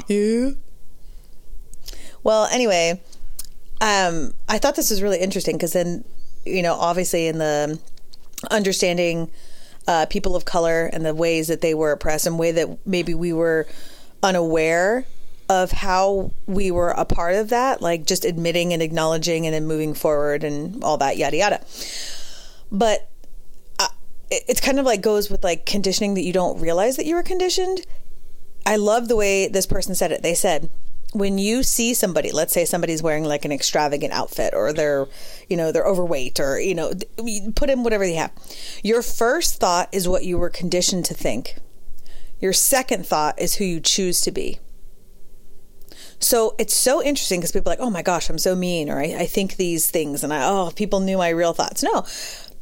You. 0.08 0.56
Well, 2.24 2.46
anyway, 2.52 3.00
um, 3.80 4.34
I 4.48 4.58
thought 4.58 4.74
this 4.76 4.90
was 4.90 5.00
really 5.00 5.18
interesting 5.20 5.56
because 5.56 5.72
then, 5.72 6.04
you 6.44 6.60
know, 6.62 6.74
obviously 6.74 7.28
in 7.28 7.38
the 7.38 7.78
understanding 8.50 9.30
uh, 9.86 10.06
people 10.06 10.34
of 10.36 10.44
color 10.44 10.86
and 10.92 11.06
the 11.06 11.14
ways 11.14 11.46
that 11.48 11.60
they 11.60 11.72
were 11.72 11.92
oppressed 11.92 12.26
and 12.26 12.38
way 12.38 12.50
that 12.52 12.84
maybe 12.86 13.14
we 13.14 13.32
were 13.32 13.66
unaware 14.22 15.04
of 15.50 15.72
how 15.72 16.30
we 16.46 16.70
were 16.70 16.90
a 16.90 17.04
part 17.04 17.34
of 17.34 17.48
that, 17.48 17.82
like 17.82 18.06
just 18.06 18.24
admitting 18.24 18.72
and 18.72 18.80
acknowledging 18.80 19.46
and 19.46 19.52
then 19.54 19.66
moving 19.66 19.94
forward 19.94 20.44
and 20.44 20.82
all 20.84 20.96
that, 20.96 21.16
yada 21.16 21.36
yada. 21.36 21.60
But 22.70 23.10
uh, 23.80 23.88
it- 24.30 24.44
it's 24.46 24.60
kind 24.60 24.78
of 24.78 24.86
like 24.86 25.00
goes 25.02 25.28
with 25.28 25.42
like 25.42 25.66
conditioning 25.66 26.14
that 26.14 26.22
you 26.22 26.32
don't 26.32 26.60
realize 26.60 26.96
that 26.96 27.04
you 27.04 27.16
were 27.16 27.24
conditioned. 27.24 27.84
I 28.64 28.76
love 28.76 29.08
the 29.08 29.16
way 29.16 29.48
this 29.48 29.66
person 29.66 29.96
said 29.96 30.12
it. 30.12 30.22
They 30.22 30.34
said, 30.34 30.70
when 31.14 31.36
you 31.38 31.64
see 31.64 31.94
somebody, 31.94 32.30
let's 32.30 32.52
say 32.52 32.64
somebody's 32.64 33.02
wearing 33.02 33.24
like 33.24 33.44
an 33.44 33.50
extravagant 33.50 34.12
outfit 34.12 34.54
or 34.54 34.72
they're, 34.72 35.08
you 35.48 35.56
know, 35.56 35.72
they're 35.72 35.84
overweight 35.86 36.38
or, 36.38 36.60
you 36.60 36.76
know, 36.76 36.92
put 37.56 37.70
in 37.70 37.82
whatever 37.82 38.06
they 38.06 38.14
have. 38.14 38.30
Your 38.84 39.02
first 39.02 39.58
thought 39.58 39.88
is 39.90 40.06
what 40.08 40.22
you 40.24 40.38
were 40.38 40.50
conditioned 40.50 41.06
to 41.06 41.14
think. 41.14 41.56
Your 42.38 42.52
second 42.52 43.04
thought 43.04 43.40
is 43.40 43.56
who 43.56 43.64
you 43.64 43.80
choose 43.80 44.20
to 44.20 44.30
be. 44.30 44.60
So 46.20 46.54
it's 46.58 46.74
so 46.74 47.02
interesting 47.02 47.40
because 47.40 47.52
people 47.52 47.72
are 47.72 47.76
like, 47.76 47.80
oh 47.80 47.90
my 47.90 48.02
gosh, 48.02 48.28
I'm 48.28 48.38
so 48.38 48.54
mean, 48.54 48.90
or 48.90 48.98
I, 48.98 49.16
I 49.20 49.26
think 49.26 49.56
these 49.56 49.90
things, 49.90 50.22
and 50.22 50.32
I, 50.32 50.46
oh, 50.46 50.70
people 50.74 51.00
knew 51.00 51.16
my 51.16 51.30
real 51.30 51.54
thoughts. 51.54 51.82
No, 51.82 52.04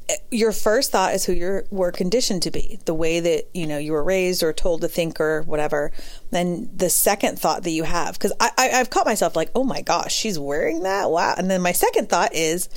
eh, 0.08 0.16
your 0.30 0.52
first 0.52 0.92
thought 0.92 1.12
is 1.12 1.24
who 1.24 1.32
you 1.32 1.62
were 1.70 1.90
conditioned 1.90 2.42
to 2.44 2.52
be, 2.52 2.78
the 2.84 2.94
way 2.94 3.18
that 3.18 3.48
you 3.52 3.66
know 3.66 3.76
you 3.76 3.92
were 3.92 4.04
raised 4.04 4.44
or 4.44 4.52
told 4.52 4.82
to 4.82 4.88
think 4.88 5.20
or 5.20 5.42
whatever. 5.42 5.90
Then 6.30 6.70
the 6.74 6.88
second 6.88 7.40
thought 7.40 7.64
that 7.64 7.70
you 7.70 7.82
have, 7.82 8.14
because 8.14 8.32
I, 8.38 8.50
I, 8.56 8.70
I've 8.70 8.90
caught 8.90 9.06
myself 9.06 9.34
like, 9.34 9.50
oh 9.56 9.64
my 9.64 9.82
gosh, 9.82 10.14
she's 10.14 10.38
wearing 10.38 10.84
that, 10.84 11.10
wow. 11.10 11.34
And 11.36 11.50
then 11.50 11.60
my 11.60 11.72
second 11.72 12.08
thought 12.08 12.34
is, 12.36 12.68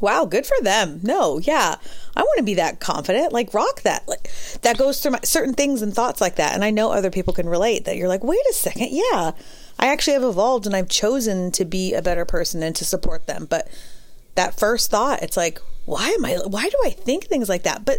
wow, 0.00 0.24
good 0.24 0.46
for 0.46 0.60
them. 0.62 1.00
No, 1.02 1.38
yeah, 1.38 1.76
I 2.16 2.22
want 2.22 2.38
to 2.38 2.44
be 2.44 2.54
that 2.54 2.80
confident, 2.80 3.32
like 3.32 3.52
rock 3.52 3.82
that. 3.82 4.08
Like 4.08 4.30
that 4.62 4.78
goes 4.78 5.00
through 5.00 5.12
my 5.12 5.20
certain 5.22 5.52
things 5.54 5.82
and 5.82 5.94
thoughts 5.94 6.20
like 6.20 6.36
that. 6.36 6.54
And 6.54 6.64
I 6.64 6.70
know 6.70 6.90
other 6.90 7.10
people 7.10 7.32
can 7.34 7.48
relate. 7.48 7.84
That 7.84 7.96
you're 7.96 8.08
like, 8.08 8.24
wait 8.24 8.40
a 8.48 8.52
second, 8.54 8.88
yeah, 8.90 9.32
I 9.78 9.86
actually 9.86 10.14
have 10.14 10.24
evolved 10.24 10.66
and 10.66 10.76
I've 10.76 10.88
chosen 10.88 11.50
to 11.52 11.64
be 11.64 11.94
a 11.94 12.02
better 12.02 12.24
person 12.24 12.62
and 12.62 12.74
to 12.76 12.84
support 12.84 13.26
them, 13.26 13.46
but 13.48 13.68
that 14.34 14.58
first 14.58 14.90
thought 14.90 15.22
it's 15.22 15.36
like 15.36 15.60
why 15.84 16.08
am 16.08 16.24
i 16.24 16.34
why 16.46 16.68
do 16.68 16.76
i 16.84 16.90
think 16.90 17.24
things 17.24 17.48
like 17.48 17.64
that? 17.64 17.84
But 17.84 17.98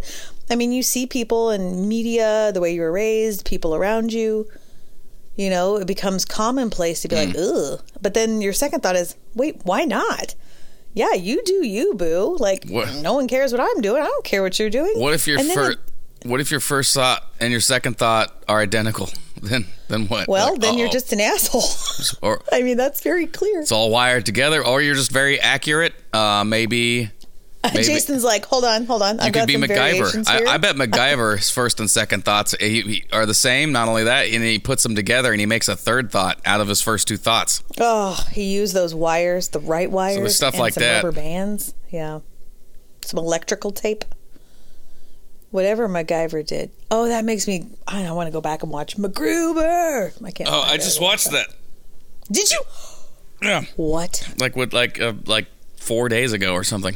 i 0.49 0.55
mean 0.55 0.71
you 0.71 0.83
see 0.83 1.05
people 1.05 1.51
in 1.51 1.88
media 1.88 2.51
the 2.53 2.62
way 2.62 2.73
you 2.73 2.81
were 2.81 2.91
raised 2.91 3.45
people 3.45 3.75
around 3.75 4.12
you 4.13 4.47
you 5.36 5.49
know 5.49 5.77
it 5.77 5.88
becomes 5.88 6.25
commonplace 6.25 7.01
to 7.01 7.07
be 7.07 7.15
like 7.15 7.29
mm. 7.29 7.73
ugh. 7.73 7.81
But 8.01 8.13
then 8.13 8.41
your 8.41 8.53
second 8.53 8.81
thought 8.81 8.95
is 8.95 9.15
wait 9.36 9.62
why 9.63 9.83
not? 9.83 10.36
Yeah 10.93 11.13
you 11.13 11.43
do 11.43 11.65
you 11.65 11.95
boo. 11.95 12.38
Like 12.39 12.67
What- 12.67 12.93
no 12.95 13.13
one 13.13 13.27
cares 13.27 13.51
what 13.51 13.62
i'm 13.62 13.81
doing. 13.81 14.01
I 14.01 14.05
don't 14.05 14.25
care 14.25 14.41
what 14.41 14.59
you're 14.59 14.69
doing. 14.69 14.93
What 14.95 15.13
if 15.13 15.27
your 15.27 15.39
first 15.43 15.79
what 16.23 16.39
if 16.39 16.51
your 16.51 16.62
first 16.62 16.93
thought 16.93 17.27
and 17.39 17.51
your 17.51 17.62
second 17.62 17.97
thought 17.97 18.43
are 18.47 18.59
identical? 18.59 19.09
Then 19.43 19.65
then 19.89 20.08
what? 20.08 20.27
well 20.29 20.51
Like, 20.53 20.62
then 20.62 20.77
you're 20.77 20.89
just 20.89 21.12
an 21.12 21.19
asshole 21.19 21.63
or 22.21 22.41
i 22.51 22.62
mean 22.63 22.77
that's 22.77 23.01
very 23.01 23.27
clear 23.27 23.60
it's 23.60 23.71
all 23.73 23.89
wired 23.91 24.25
together, 24.25 24.65
or 24.65 24.82
you're 24.82 24.95
just 24.95 25.12
very 25.12 25.38
accurate. 25.39 25.93
Uh, 26.13 26.43
maybe 26.45 27.12
maybe- 27.63 27.84
jason's 27.84 28.23
like 28.23 28.45
hold 28.45 28.63
on 28.63 28.86
hold 28.86 29.01
on 29.01 29.15
you 29.15 29.21
i've 29.21 29.25
could 29.34 29.39
got 29.39 29.47
be 29.47 29.53
some 29.53 29.63
MacGyver. 29.63 30.27
I, 30.29 30.53
I 30.53 30.58
bet 30.58 30.75
MacGyver's 30.84 31.49
first 31.49 31.79
and 31.82 31.89
second 31.89 32.23
thoughts 32.23 32.56
he, 32.60 32.82
he- 32.82 33.03
are 33.12 33.25
the 33.25 33.34
same. 33.34 33.71
Not 33.73 33.89
only 33.89 34.06
that, 34.06 34.27
and 34.29 34.41
he 34.43 34.60
puts 34.60 34.82
them 34.84 34.95
together 34.95 35.32
and 35.32 35.39
he 35.41 35.45
makes 35.45 35.67
a 35.67 35.75
third 35.75 36.10
thought 36.12 36.39
out 36.45 36.62
of 36.62 36.67
his 36.69 36.82
first 36.82 37.08
two 37.10 37.17
thoughts. 37.17 37.62
Oh, 37.79 38.25
he 38.32 38.53
used 38.53 38.73
those 38.73 38.95
wires, 38.95 39.49
the 39.49 39.60
right 39.60 39.91
wires, 39.91 40.36
stuff 40.38 40.53
and 40.53 40.62
like 40.62 40.73
some 40.73 40.84
that. 40.84 41.03
rubber 41.03 41.15
bands. 41.15 41.73
Yeah, 41.89 42.19
some 43.01 43.17
electrical 43.17 43.71
tape. 43.71 44.06
Whatever 45.54 45.88
MacGyver 45.88 46.44
did. 46.44 46.72
Oh, 46.89 47.08
that 47.10 47.26
makes 47.26 47.48
me. 47.48 47.68
I 47.88 48.12
want 48.12 48.26
to 48.26 48.32
go 48.32 48.42
back 48.42 48.63
and 48.63 48.72
watch 48.72 48.98
MacGruber. 48.98 50.12
I 50.26 50.32
can't. 50.32 50.50
Oh, 50.52 50.62
I 50.62 50.78
just 50.78 51.00
watched 51.00 51.30
that. 51.30 51.46
Did 52.32 52.50
you? 52.50 52.60
Yeah, 53.44 53.62
What? 53.76 54.34
like 54.39 54.56
with 54.56 54.74
like 54.74 55.00
uh, 55.00 55.13
like 55.28 55.46
four 55.78 56.10
days 56.10 56.34
ago 56.34 56.54
or 56.54 56.63
something. 56.63 56.96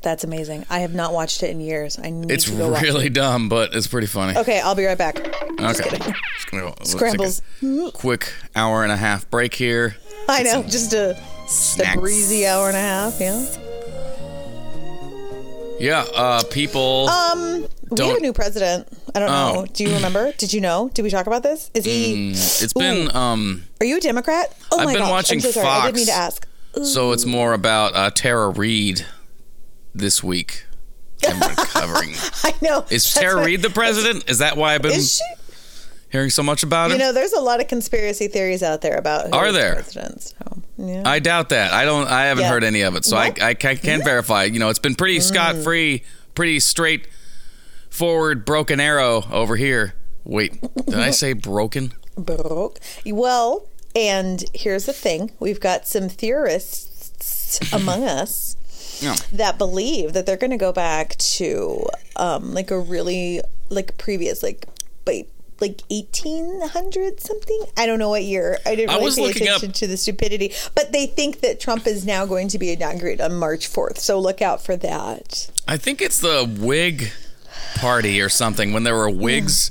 That's 0.00 0.22
amazing. 0.22 0.64
I 0.70 0.78
have 0.80 0.94
not 0.94 1.12
watched 1.12 1.42
it 1.42 1.50
in 1.50 1.58
years. 1.60 1.98
I 1.98 2.10
need 2.10 2.30
It's 2.30 2.44
to 2.44 2.52
go 2.56 2.70
watch 2.70 2.82
really 2.82 3.06
it. 3.06 3.14
dumb, 3.14 3.48
but 3.48 3.74
it's 3.74 3.88
pretty 3.88 4.06
funny. 4.06 4.38
Okay, 4.38 4.60
I'll 4.60 4.76
be 4.76 4.84
right 4.84 4.96
back. 4.98 5.18
Okay. 5.18 5.32
Just 5.58 6.50
gonna 6.52 6.62
go, 6.62 6.74
let's 6.78 6.94
take 6.94 7.18
a 7.18 7.30
Scrambles. 7.30 7.92
Quick 7.94 8.32
hour 8.54 8.84
and 8.84 8.92
a 8.92 8.96
half 8.96 9.28
break 9.28 9.54
here. 9.54 9.96
I 10.28 10.44
know, 10.44 10.62
just 10.62 10.92
a, 10.92 11.20
a 11.82 11.96
breezy 11.98 12.46
hour 12.46 12.68
and 12.68 12.76
a 12.76 12.80
half. 12.80 13.18
Yeah. 13.20 13.44
Yeah, 15.82 16.04
uh, 16.14 16.42
people. 16.44 17.08
Um, 17.08 17.66
we 17.90 18.06
have 18.06 18.16
a 18.16 18.20
new 18.20 18.32
president. 18.32 18.86
I 19.14 19.18
don't 19.18 19.28
Oh. 19.28 19.52
know. 19.62 19.66
Do 19.66 19.82
you 19.84 19.92
remember? 19.94 20.32
Did 20.38 20.52
you 20.52 20.60
know? 20.60 20.90
Did 20.94 21.02
we 21.02 21.10
talk 21.10 21.26
about 21.26 21.42
this? 21.42 21.70
Is 21.74 21.84
he? 21.84 22.30
it's 22.30 22.72
been 22.72 23.14
um, 23.16 23.64
Are 23.80 23.86
you 23.86 23.96
a 23.96 24.00
Democrat? 24.00 24.54
Oh 24.70 24.78
I've 24.78 24.84
my 24.86 24.92
been 24.92 25.02
gosh, 25.02 25.10
watching 25.10 25.38
I'm 25.38 25.40
so 25.42 25.50
sorry. 25.50 25.66
I 25.66 25.86
didn't 25.86 25.96
mean 25.96 26.06
to 26.06 26.12
ask. 26.12 26.46
so 26.84 27.10
it's 27.12 27.26
more 27.26 27.52
about 27.52 27.96
uh, 27.96 28.10
Tara 28.10 28.48
Reid 28.50 29.04
this 29.94 30.22
week. 30.22 30.64
I've 31.26 31.38
been 31.40 31.50
covering. 31.66 32.14
I 32.44 32.54
know. 32.62 32.84
Is 32.88 33.12
Tara 33.12 33.44
Reid 33.44 33.62
the 33.62 33.70
president? 33.70 34.30
Is 34.30 34.38
that 34.38 34.56
why 34.56 34.74
I've 34.74 34.82
been 34.82 34.92
Is 34.92 35.16
she? 35.16 35.24
hearing 36.10 36.30
so 36.30 36.42
much 36.44 36.62
about 36.62 36.88
You 36.90 36.94
him? 36.94 37.00
know, 37.00 37.12
there's 37.12 37.32
a 37.32 37.40
lot 37.40 37.60
of 37.60 37.66
conspiracy 37.68 38.28
theories 38.28 38.62
out 38.62 38.82
there 38.82 38.96
about 38.96 39.26
who 39.26 39.32
Are 39.32 39.46
is 39.48 39.52
the 39.54 39.58
there? 39.58 39.74
president. 39.74 40.22
So, 40.22 40.62
yeah. 40.82 41.02
I 41.06 41.18
doubt 41.20 41.50
that. 41.50 41.72
I 41.72 41.84
don't. 41.84 42.06
I 42.08 42.26
haven't 42.26 42.42
Yeah. 42.44 42.50
heard 42.50 42.64
any 42.64 42.82
of 42.82 42.96
it, 42.96 43.04
so 43.04 43.16
I, 43.16 43.30
Mm. 43.30 43.42
I 43.42 43.54
can't, 43.54 43.80
can't 43.82 44.04
verify. 44.04 44.44
You 44.44 44.58
know, 44.58 44.68
it's 44.68 44.78
been 44.78 44.94
pretty 44.94 45.20
scot 45.20 45.56
free, 45.56 46.02
pretty 46.34 46.60
straight 46.60 47.06
forward, 47.90 48.44
broken 48.44 48.80
arrow 48.80 49.24
over 49.30 49.56
here. 49.56 49.94
Wait, 50.24 50.60
did 50.86 50.94
I 50.98 51.10
say 51.10 51.32
broken? 51.32 51.92
broke. 52.16 52.78
Well, 53.06 53.66
and 53.96 54.44
here's 54.54 54.86
the 54.86 54.92
thing: 54.92 55.30
we've 55.40 55.60
got 55.60 55.86
some 55.86 56.08
theorists 56.08 57.58
among 57.72 58.04
us 58.20 58.56
No. 59.02 59.14
that 59.32 59.58
believe 59.58 60.12
that 60.12 60.26
they're 60.26 60.36
going 60.36 60.50
to 60.50 60.56
go 60.56 60.72
back 60.72 61.16
to 61.16 61.86
um, 62.16 62.54
like 62.54 62.70
a 62.70 62.78
really 62.78 63.40
like 63.70 63.96
previous 63.98 64.42
like 64.42 64.66
like 65.62 65.80
1800 65.90 67.20
something 67.20 67.64
i 67.78 67.86
don't 67.86 67.98
know 67.98 68.10
what 68.10 68.22
year 68.24 68.58
i 68.66 68.74
didn't 68.74 68.90
I 68.90 68.94
really 68.94 69.04
was 69.04 69.16
pay 69.16 69.22
looking 69.28 69.48
up- 69.48 69.56
attention 69.58 69.72
to 69.72 69.86
the 69.86 69.96
stupidity 69.96 70.52
but 70.74 70.92
they 70.92 71.06
think 71.06 71.40
that 71.40 71.60
trump 71.60 71.86
is 71.86 72.04
now 72.04 72.26
going 72.26 72.48
to 72.48 72.58
be 72.58 72.70
inaugurated 72.72 73.20
on 73.22 73.34
march 73.36 73.72
4th 73.72 73.98
so 73.98 74.18
look 74.20 74.42
out 74.42 74.62
for 74.62 74.76
that 74.76 75.48
I 75.68 75.76
think 75.76 76.02
it's 76.02 76.18
the 76.18 76.44
Whig 76.60 77.12
party 77.76 78.20
or 78.20 78.28
something. 78.28 78.72
When 78.72 78.82
there 78.82 78.96
were 78.96 79.08
Whigs, 79.08 79.70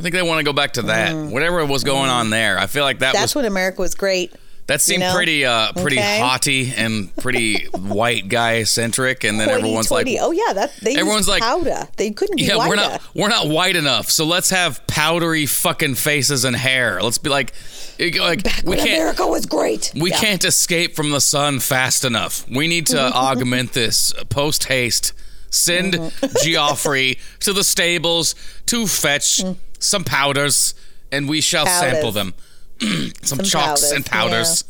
I 0.00 0.02
think 0.02 0.14
they 0.14 0.22
want 0.22 0.38
to 0.38 0.44
go 0.44 0.54
back 0.54 0.72
to 0.74 0.82
that. 0.82 1.14
Whatever 1.14 1.64
was 1.66 1.84
going 1.84 2.08
on 2.08 2.30
there, 2.30 2.58
I 2.58 2.66
feel 2.66 2.84
like 2.84 3.00
that 3.00 3.10
Mm. 3.10 3.18
that's 3.18 3.34
was 3.34 3.42
when 3.42 3.44
america 3.44 3.82
was 3.82 3.94
great 3.94 4.32
that 4.66 4.80
seemed 4.80 5.00
know? 5.00 5.14
pretty 5.14 5.44
uh 5.44 5.72
pretty 5.72 5.98
Okay. 5.98 6.18
haughty 6.20 6.72
and 6.74 7.14
pretty 7.16 7.64
white 7.74 8.28
guy 8.28 8.64
centric. 8.64 9.24
And 9.24 9.38
then 9.40 9.48
everyone's 9.48 9.90
like, 9.90 10.06
oh 10.20 10.32
yeah 10.32 10.52
that 10.54 10.74
they 10.82 10.96
Everyone's 10.96 11.28
like- 11.28 11.42
powder 11.42 11.86
they 11.96 12.10
couldn't 12.10 12.36
be 12.36 12.44
Yeah, 12.44 12.56
whiter. 12.56 12.68
we're 12.70 12.76
not 12.76 13.02
we're 13.14 13.28
not 13.28 13.48
white 13.48 13.76
enough. 13.76 14.10
So 14.10 14.24
let's 14.24 14.50
have 14.50 14.84
powdery 14.86 15.46
fucking 15.46 15.94
faces 15.96 16.44
and 16.44 16.56
hair. 16.56 17.00
Let's 17.02 17.18
be 17.18 17.30
like, 17.30 17.52
like 17.98 18.42
we 18.64 18.70
when 18.70 18.78
can't 18.78 18.90
america 19.00 19.26
was 19.26 19.46
great 19.46 19.90
we 19.94 20.10
Yeah. 20.10 20.18
can't 20.20 20.44
escape 20.44 20.94
from 20.96 21.10
the 21.10 21.20
sun 21.20 21.60
fast 21.60 22.04
enough. 22.04 22.44
We 22.48 22.66
need 22.68 22.86
to 22.88 23.00
augment 23.00 23.72
this 23.72 24.12
post 24.30 24.64
haste. 24.64 25.12
Send 25.48 25.94
Mm-hmm. 25.94 26.36
Geoffrey 26.44 27.18
to 27.40 27.52
the 27.52 27.62
stables 27.64 28.34
to 28.66 28.86
fetch 28.86 29.40
some 29.78 30.02
powders, 30.04 30.74
and 31.12 31.28
we 31.28 31.40
shall 31.40 31.64
Powders. 31.66 31.92
sample 31.92 32.12
them. 32.12 32.34
some, 33.22 33.38
chalks 33.38 33.82
powders, 33.82 33.92
and 33.92 34.06
powders. 34.06 34.64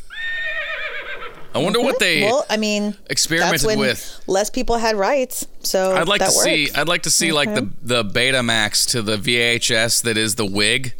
I 1.55 1.59
wonder 1.59 1.79
what 1.81 1.97
they. 1.97 2.21
well 2.21 2.45
i 2.51 2.57
mean 2.57 2.95
experimented 3.09 3.61
that's 3.61 3.65
when 3.65 3.79
with. 3.79 4.23
less 4.27 4.51
people 4.51 4.77
had 4.77 4.95
rights 4.95 5.47
so 5.67 5.95
I'd 5.95 6.07
like 6.07 6.21
to 6.21 6.31
see. 6.31 6.71
I'd 6.71 6.87
like 6.87 7.03
to 7.03 7.11
see 7.11 7.31
like 7.31 7.53
the 7.53 7.69
the 7.83 8.03
Betamax 8.03 8.91
to 8.91 9.01
the 9.01 9.17
VHS 9.17 10.03
that 10.03 10.17
is 10.17 10.35
the 10.35 10.45
wig. 10.45 10.93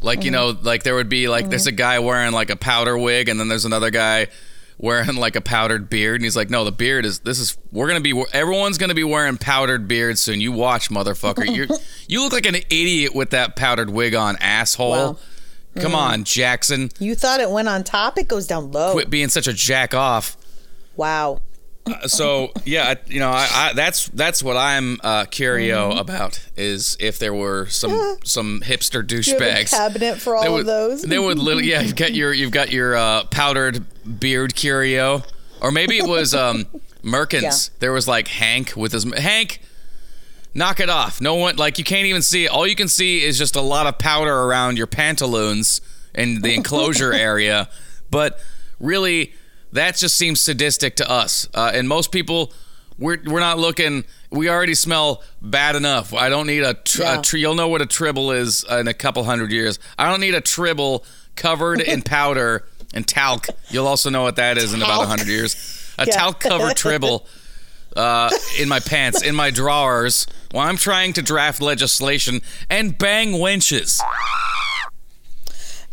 Like 0.00 0.22
you 0.22 0.30
mm-hmm. 0.30 0.54
know, 0.54 0.58
like 0.62 0.84
there 0.84 0.94
would 0.94 1.08
be 1.08 1.28
like 1.28 1.48
there's 1.48 1.62
mm-hmm. 1.62 1.74
a 1.74 1.78
guy 1.78 1.98
wearing 1.98 2.32
like 2.32 2.50
a 2.50 2.56
powder 2.56 2.96
wig, 2.96 3.28
and 3.28 3.38
then 3.38 3.48
there's 3.48 3.64
another 3.64 3.90
guy 3.90 4.28
wearing 4.78 5.16
like 5.16 5.34
a 5.34 5.40
powdered 5.40 5.90
beard, 5.90 6.16
and 6.16 6.24
he's 6.24 6.36
like, 6.36 6.50
"No, 6.50 6.64
the 6.64 6.72
beard 6.72 7.04
is 7.04 7.18
this 7.20 7.40
is 7.40 7.58
we're 7.72 7.88
gonna 7.88 8.00
be 8.00 8.24
everyone's 8.32 8.78
gonna 8.78 8.94
be 8.94 9.04
wearing 9.04 9.38
powdered 9.38 9.88
beards 9.88 10.20
soon. 10.20 10.40
You 10.40 10.52
watch, 10.52 10.88
motherfucker. 10.88 11.52
You 11.52 11.66
you 12.08 12.22
look 12.22 12.32
like 12.32 12.46
an 12.46 12.54
idiot 12.54 13.14
with 13.14 13.30
that 13.30 13.56
powdered 13.56 13.90
wig 13.90 14.14
on, 14.14 14.36
asshole. 14.36 14.90
Wow. 14.90 15.18
Come 15.80 15.94
on, 15.94 16.24
Jackson, 16.24 16.90
you 16.98 17.14
thought 17.14 17.40
it 17.40 17.50
went 17.50 17.68
on 17.68 17.84
top 17.84 18.18
it 18.18 18.28
goes 18.28 18.46
down 18.46 18.70
low 18.72 18.92
quit 18.92 19.10
being 19.10 19.28
such 19.28 19.46
a 19.46 19.52
jack 19.52 19.94
off." 19.94 20.36
wow 20.96 21.40
so 22.06 22.52
yeah, 22.66 22.88
I- 22.88 22.96
you 23.10 23.18
know, 23.18 23.30
I, 23.30 23.48
I, 23.50 23.72
that's 23.72 24.08
that's 24.08 24.42
what 24.42 24.58
I'm 24.58 24.98
uh, 25.02 25.24
curio 25.24 25.88
Mm-hmm. 25.90 25.98
about 26.00 26.46
is 26.54 26.98
if 27.00 27.18
there 27.18 27.32
were 27.32 27.64
some 27.66 28.18
some 28.24 28.60
hipster 28.62 29.02
douchebags. 29.02 29.70
cabinet 29.70 30.18
for 30.20 30.36
all 30.36 30.42
They 30.42 30.60
of 30.60 30.66
those 30.66 31.00
They 31.02 31.18
would 31.18 31.38
literally, 31.38 31.70
yeah. 31.70 31.80
You've 31.80 31.96
got 31.96 32.12
your 32.12 32.32
you've 32.34 32.50
got 32.50 32.70
your 32.72 32.94
uh, 32.94 33.24
powdered 33.30 33.86
beard 34.20 34.54
curio, 34.54 35.22
or 35.62 35.70
maybe 35.72 35.96
it 35.96 36.06
was 36.06 36.34
um, 36.34 36.66
Merkins. 37.02 37.70
There 37.78 37.92
was 37.92 38.06
like 38.06 38.28
Hank 38.28 38.74
with 38.76 38.92
his 38.92 39.04
Hank. 39.14 39.60
Knock 40.54 40.80
it 40.80 40.88
off. 40.90 41.20
No 41.20 41.34
one 41.36 41.56
like 41.56 41.78
you 41.78 41.84
can't 41.84 42.06
even 42.06 42.22
see 42.22 42.44
it. 42.46 42.50
All 42.50 42.66
you 42.66 42.74
can 42.74 42.88
see 42.88 43.22
is 43.24 43.38
just 43.38 43.54
a 43.56 43.60
lot 43.60 43.86
of 43.86 43.98
powder 43.98 44.34
around 44.34 44.76
your 44.78 44.86
pantaloons 44.86 45.80
and 46.14 46.42
the 46.42 46.54
enclosure 46.54 47.12
area. 47.30 47.68
But 48.10 48.40
really, 48.80 49.34
that 49.72 49.96
just 49.96 50.16
seems 50.16 50.40
sadistic 50.40 50.96
to 50.96 51.08
us. 51.10 51.48
Uh, 51.54 51.70
and 51.74 51.88
most 51.88 52.10
people, 52.10 52.52
we're 52.98 53.18
we're 53.26 53.40
not 53.40 53.58
looking. 53.58 54.04
We 54.30 54.48
already 54.50 54.74
smell 54.74 55.22
bad 55.40 55.76
enough. 55.76 56.12
I 56.12 56.28
don't 56.28 56.46
need 56.46 56.62
a, 56.64 56.74
tr- 56.74 57.02
Yeah. 57.02 57.22
a 57.34 57.36
You'll 57.38 57.54
know 57.54 57.68
what 57.68 57.80
a 57.82 57.86
tribble 57.86 58.32
is 58.32 58.64
in 58.68 58.88
a 58.88 58.94
couple 58.94 59.22
hundred 59.24 59.52
years. 59.52 59.78
I 59.98 60.08
don't 60.10 60.20
need 60.20 60.34
a 60.34 60.40
tribble 60.40 61.04
covered 61.36 61.80
in 61.80 62.02
powder 62.16 62.64
and 62.94 63.06
talc. 63.06 63.46
You'll 63.70 63.86
also 63.86 64.10
know 64.10 64.22
what 64.22 64.36
that 64.36 64.58
is 64.58 64.72
in 64.74 64.82
about 64.82 65.04
a 65.04 65.06
hundred 65.06 65.28
years. 65.28 65.54
A 65.98 66.06
Yeah. 66.06 66.14
talc 66.14 66.40
covered 66.40 66.76
tribble 66.76 67.26
uh, 67.96 68.30
in 68.58 68.68
my 68.68 68.80
pants, 68.80 69.22
in 69.22 69.34
my 69.34 69.50
drawers, 69.50 70.26
while 70.50 70.68
I'm 70.68 70.76
trying 70.76 71.12
to 71.14 71.22
draft 71.22 71.60
legislation 71.60 72.40
and 72.70 72.96
bang 72.96 73.32
wenches. 73.32 74.00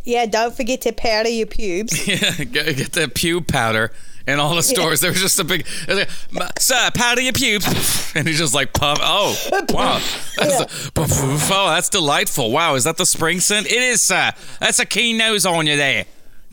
yeah 0.04 0.26
don't 0.26 0.56
forget 0.56 0.82
to 0.82 0.92
powder 0.94 1.30
your 1.30 1.48
pubes 1.48 2.08
Yeah, 2.08 2.44
get, 2.44 2.78
get 2.78 2.92
the 2.94 3.08
pube 3.08 3.48
powder. 3.48 3.92
In 4.28 4.40
all 4.40 4.56
the 4.56 4.64
stores, 4.64 5.02
there 5.02 5.12
was 5.12 5.22
just 5.22 5.40
a 5.40 5.44
big, 5.44 5.68
like, 5.88 6.60
sir, 6.60 6.90
powder 6.96 7.22
your 7.22 7.32
pubes, 7.32 8.12
and 8.16 8.28
he 8.28 8.34
just 8.34 8.56
like 8.56 8.74
puff. 8.74 8.98
Oh, 9.00 9.38
wow, 9.70 10.00
that's 10.40 10.90
oh, 10.98 11.68
that's 11.70 11.90
delightful. 11.90 12.52
Wow, 12.52 12.74
is 12.74 12.86
that 12.86 12.98
the 12.98 13.06
spring 13.06 13.40
scent? 13.40 13.68
It 13.68 13.78
is, 13.84 14.02
sir. 14.02 14.32
That's 14.60 14.80
a 14.80 14.86
keen 14.88 15.18
nose 15.18 15.46
on 15.46 15.68
you 15.68 15.78
there, 15.78 16.06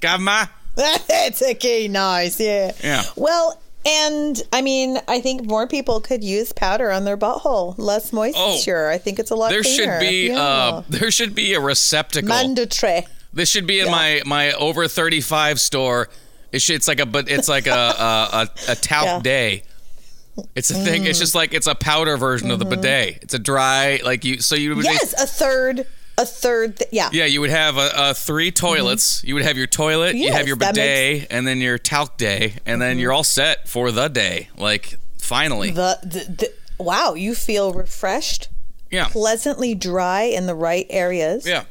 governor. 0.02 0.50
That's 0.74 1.40
a 1.40 1.55
key 1.55 1.88
nice, 1.88 2.38
yeah. 2.38 2.72
Yeah. 2.85 3.05
Well, 3.16 3.59
and 3.85 4.40
I 4.53 4.62
mean, 4.62 4.99
I 5.09 5.21
think 5.21 5.45
more 5.45 5.66
people 5.66 6.01
could 6.01 6.23
use 6.23 6.53
powder 6.53 6.90
on 6.90 7.05
their 7.05 7.16
butthole. 7.16 7.75
Less 7.79 8.12
moisture. 8.12 8.88
I 8.88 8.99
think 8.99 9.18
it's 9.18 9.31
a 9.31 9.35
lot 9.35 9.49
Oh. 9.51 9.55
There 9.55 9.62
cleaner. 9.62 10.01
should 10.01 10.01
be, 10.01 10.29
yeah. 10.29 10.40
uh, 10.40 10.83
there 10.88 11.11
should 11.11 11.35
be 11.35 11.55
a 11.55 11.61
receptacle. 11.61 12.29
mandatory. 12.29 13.07
This 13.33 13.49
should 13.49 13.66
be 13.66 13.81
in 13.81 13.90
my 13.90 14.23
my 14.27 14.53
over 14.53 14.87
thirty 14.88 15.21
five 15.21 15.61
store. 15.61 16.09
It 16.53 16.61
should, 16.61 16.77
it's 16.77 16.87
like 16.88 17.01
a 17.01 17.07
but 17.07 17.31
it's 17.31 17.49
like 17.49 17.66
a 17.66 17.71
a, 17.71 18.29
a, 18.68 18.73
a 18.73 18.75
talc 18.77 19.05
Yeah. 19.07 19.21
day. 19.21 19.62
It's 20.55 20.71
a 20.71 20.75
thing. 20.75 21.05
It's 21.05 21.18
just 21.18 21.35
like 21.35 21.53
it's 21.53 21.66
a 21.66 21.75
powder 21.75 22.16
version 22.16 22.51
of 22.51 22.59
the 22.59 22.64
bidet. 22.64 23.18
It's 23.23 23.35
a 23.35 23.38
dry 23.38 24.01
like 24.05 24.25
you. 24.25 24.40
So 24.40 24.55
you 24.55 24.75
would 24.77 24.85
Yes, 24.85 25.12
a 25.21 25.27
third, 25.27 25.87
a 26.22 26.26
third. 26.26 26.76
Th- 26.78 26.88
yeah. 26.92 27.11
yeah 27.12 27.24
you 27.26 27.40
would 27.40 27.50
have 27.50 27.76
a, 27.76 27.90
a 27.94 28.14
three 28.14 28.50
mm-hmm. 28.50 28.66
toilets. 28.66 29.22
You 29.24 29.35
would 29.35 29.44
have 29.44 29.56
your 29.58 29.66
toilet. 29.66 30.14
you 30.16 30.32
have 30.32 30.46
your 30.46 30.56
bidet, 30.56 31.26
and 31.30 31.46
then 31.46 31.61
your 31.61 31.78
talc 31.78 32.16
day, 32.16 32.54
and 32.64 32.80
then 32.80 32.92
mm-hmm. 32.92 33.00
you're 33.00 33.12
all 33.12 33.24
set 33.24 33.68
for 33.68 33.90
the 33.90 34.08
day. 34.08 34.48
Like 34.56 34.94
finally, 35.18 35.70
The, 35.70 35.98
the, 36.02 36.18
the 36.32 36.52
wow, 36.82 37.14
you 37.14 37.35
feel 37.35 37.72
refreshed, 37.72 38.48
yeah, 38.90 39.08
pleasantly 39.08 39.74
dry 39.74 40.22
in 40.22 40.46
the 40.46 40.54
right 40.54 40.87
areas. 40.90 41.46
yeah. 41.46 41.64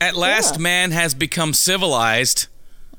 At 0.00 0.14
last, 0.14 0.56
Yeah. 0.56 0.60
man 0.62 0.90
has 0.90 1.14
become 1.14 1.54
civilized. 1.54 2.48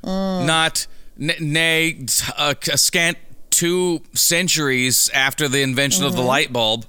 Mm. 0.03 0.45
Not 0.47 0.87
n- 1.19 1.35
nay, 1.39 2.05
a, 2.37 2.55
a 2.71 2.77
scant 2.77 3.17
two 3.51 4.01
centuries 4.13 5.09
after 5.13 5.47
the 5.47 5.61
invention 5.61 6.05
of 6.05 6.13
the 6.13 6.19
Mm-hmm. 6.19 6.27
light 6.27 6.53
bulb. 6.53 6.85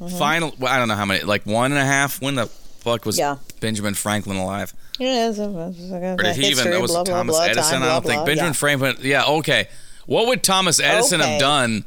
Mm-hmm. 0.00 0.18
Final, 0.18 0.52
well, 0.58 0.72
I 0.72 0.78
don't 0.78 0.88
know 0.88 0.94
how 0.96 1.04
many, 1.04 1.22
like 1.24 1.46
one 1.46 1.70
and 1.72 1.80
a 1.80 1.84
half. 1.84 2.20
When 2.20 2.34
the 2.34 2.50
fuck 2.86 3.04
was 3.04 3.18
Yeah. 3.18 3.36
Benjamin 3.60 3.94
Franklin 3.94 4.36
alive? 4.36 4.72
Yes, 4.98 5.38
Or 5.40 5.72
did 6.16 6.36
he 6.36 6.46
even? 6.50 6.80
Was 6.80 6.92
Thomas 7.04 7.38
Edison? 7.40 7.82
I 7.82 7.86
don't 7.88 8.06
think 8.06 8.24
Benjamin 8.24 8.52
Franklin. 8.54 8.96
Yeah, 9.02 9.24
okay. 9.24 9.68
What 10.06 10.28
would 10.28 10.42
Thomas 10.44 10.78
Edison 10.80 11.20
have 11.20 11.40
done? 11.40 11.84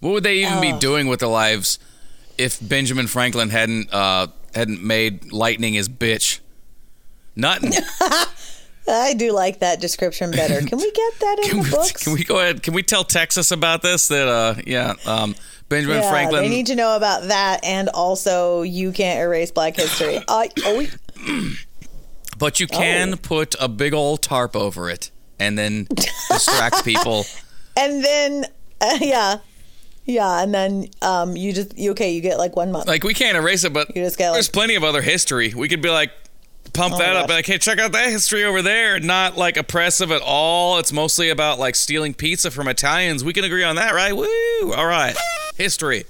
What 0.00 0.12
would 0.12 0.22
they 0.22 0.36
even 0.40 0.60
be 0.60 0.72
Oh. 0.72 0.78
doing 0.78 1.06
with 1.08 1.20
their 1.20 1.30
lives 1.30 1.78
if 2.36 2.58
Benjamin 2.60 3.06
Franklin 3.06 3.48
hadn't 3.48 3.92
uh, 3.92 4.26
hadn't 4.54 4.82
made 4.82 5.32
lightning 5.32 5.72
his 5.72 5.88
bitch? 5.88 6.40
Nothing. 7.34 7.72
I 8.86 9.14
do 9.14 9.32
like 9.32 9.60
that 9.60 9.80
description 9.80 10.30
better. 10.30 10.60
Can 10.66 10.78
we 10.78 10.90
get 10.90 11.18
that 11.20 11.36
in 11.44 11.44
Can 11.50 11.58
the 11.58 11.64
we, 11.64 11.70
books? 11.70 12.04
can 12.04 12.12
we 12.12 12.24
go 12.24 12.38
ahead? 12.38 12.62
Can 12.62 12.74
we 12.74 12.82
tell 12.82 13.04
Texas 13.04 13.50
about 13.50 13.82
this? 13.82 14.08
That 14.08 14.28
uh, 14.28 14.54
yeah, 14.66 14.94
um, 15.06 15.34
Benjamin 15.68 16.02
yeah, 16.02 16.10
Franklin. 16.10 16.42
they 16.42 16.48
need 16.50 16.66
to 16.66 16.74
know 16.74 16.96
about 16.96 17.24
that, 17.28 17.64
and 17.64 17.88
also 17.88 18.62
you 18.62 18.92
can't 18.92 19.20
erase 19.20 19.50
Black 19.50 19.76
history. 19.76 20.18
I, 20.28 20.50
oh, 20.64 20.86
But 22.38 22.58
you 22.60 22.66
can 22.66 23.14
Oh. 23.14 23.16
put 23.16 23.54
a 23.60 23.68
big 23.68 23.94
old 23.94 24.20
tarp 24.22 24.56
over 24.56 24.90
it 24.90 25.10
and 25.38 25.56
then 25.56 25.86
distract 26.30 26.84
people. 26.84 27.24
and 27.76 28.04
then 28.04 28.44
uh, 28.80 28.98
yeah, 29.00 29.38
yeah, 30.04 30.42
and 30.42 30.52
then 30.52 30.88
um, 31.00 31.36
you 31.36 31.52
just 31.52 31.78
you 31.78 31.92
okay? 31.92 32.12
You 32.12 32.20
get 32.20 32.36
like 32.38 32.56
one 32.56 32.72
month. 32.72 32.86
Like 32.88 33.04
we 33.04 33.14
can't 33.14 33.36
erase 33.36 33.64
it, 33.64 33.72
but 33.72 33.94
You 33.96 34.02
just 34.02 34.18
gotta, 34.18 34.34
there's 34.34 34.48
plenty 34.48 34.74
of 34.74 34.82
other 34.84 35.00
history. 35.00 35.54
We 35.54 35.68
could 35.68 35.80
be 35.80 35.90
like 35.90 36.10
pump 36.74 36.94
Oh 36.94 36.98
that 36.98 37.16
up, 37.16 37.28
like 37.28 37.46
hey, 37.46 37.58
check 37.58 37.78
out 37.78 37.92
that 37.92 38.10
history 38.10 38.44
over 38.44 38.60
there. 38.62 39.00
Not 39.00 39.36
like 39.36 39.56
oppressive 39.56 40.10
at 40.10 40.22
all. 40.22 40.78
It's 40.78 40.92
mostly 40.92 41.30
about 41.30 41.58
like 41.58 41.74
stealing 41.76 42.12
pizza 42.14 42.50
from 42.50 42.68
Italians. 42.68 43.24
We 43.24 43.32
can 43.32 43.44
agree 43.44 43.64
on 43.64 43.76
that, 43.76 43.94
right? 43.94 44.14
Woo! 44.14 44.72
All 44.74 44.86
right, 44.86 45.16
history. 45.56 46.04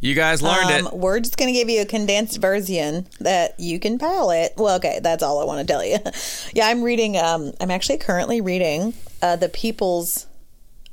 You 0.00 0.16
guys 0.16 0.42
learned 0.42 0.68
Um, 0.68 0.86
it. 0.88 0.92
we're 0.94 1.20
just 1.20 1.36
going 1.36 1.46
to 1.46 1.52
give 1.56 1.70
you 1.70 1.80
a 1.82 1.86
condensed 1.86 2.40
version 2.40 3.06
that 3.20 3.54
you 3.60 3.78
can 3.78 4.00
palate. 4.00 4.50
Well, 4.56 4.74
okay, 4.78 4.98
that's 5.00 5.22
all 5.22 5.40
I 5.40 5.44
want 5.44 5.60
to 5.64 5.72
tell 5.72 5.84
you. 5.84 5.96
yeah, 6.52 6.66
I'm 6.66 6.82
reading. 6.82 7.16
Um, 7.16 7.52
I'm 7.60 7.70
actually 7.70 7.98
currently 7.98 8.40
reading 8.40 8.94
uh, 9.22 9.36
the 9.36 9.48
People's, 9.48 10.26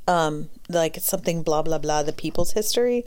um, 0.06 0.48
like 0.68 0.96
something 1.00 1.42
blah 1.42 1.62
blah 1.62 1.78
blah, 1.78 2.04
the 2.04 2.12
People's 2.12 2.52
history, 2.52 3.04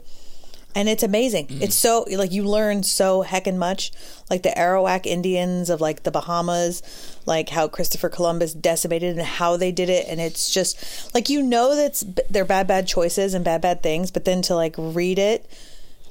and 0.74 0.88
it's 0.88 1.02
amazing. 1.02 1.46
Mm. 1.46 1.62
It's 1.62 1.76
so 1.76 2.06
like 2.10 2.32
you 2.32 2.44
learn 2.44 2.82
so 2.82 3.22
heckin' 3.22 3.56
much, 3.56 3.92
like 4.30 4.42
the 4.42 4.50
Arawak 4.50 5.06
Indians 5.06 5.70
of 5.70 5.80
like 5.80 6.02
the 6.02 6.10
Bahamas, 6.10 6.82
like 7.26 7.48
how 7.48 7.68
Christopher 7.68 8.08
Columbus 8.08 8.54
decimated 8.54 9.16
and 9.16 9.26
how 9.26 9.56
they 9.56 9.72
did 9.72 9.88
it, 9.88 10.06
and 10.08 10.20
it's 10.20 10.50
just 10.50 11.14
like 11.14 11.28
you 11.28 11.42
know 11.42 11.74
that's 11.74 12.04
they're 12.30 12.44
bad 12.44 12.66
bad 12.66 12.86
choices 12.86 13.34
and 13.34 13.44
bad 13.44 13.60
bad 13.60 13.82
things, 13.82 14.10
but 14.10 14.24
then 14.24 14.42
to 14.42 14.54
like 14.54 14.74
read 14.78 15.18
it 15.18 15.48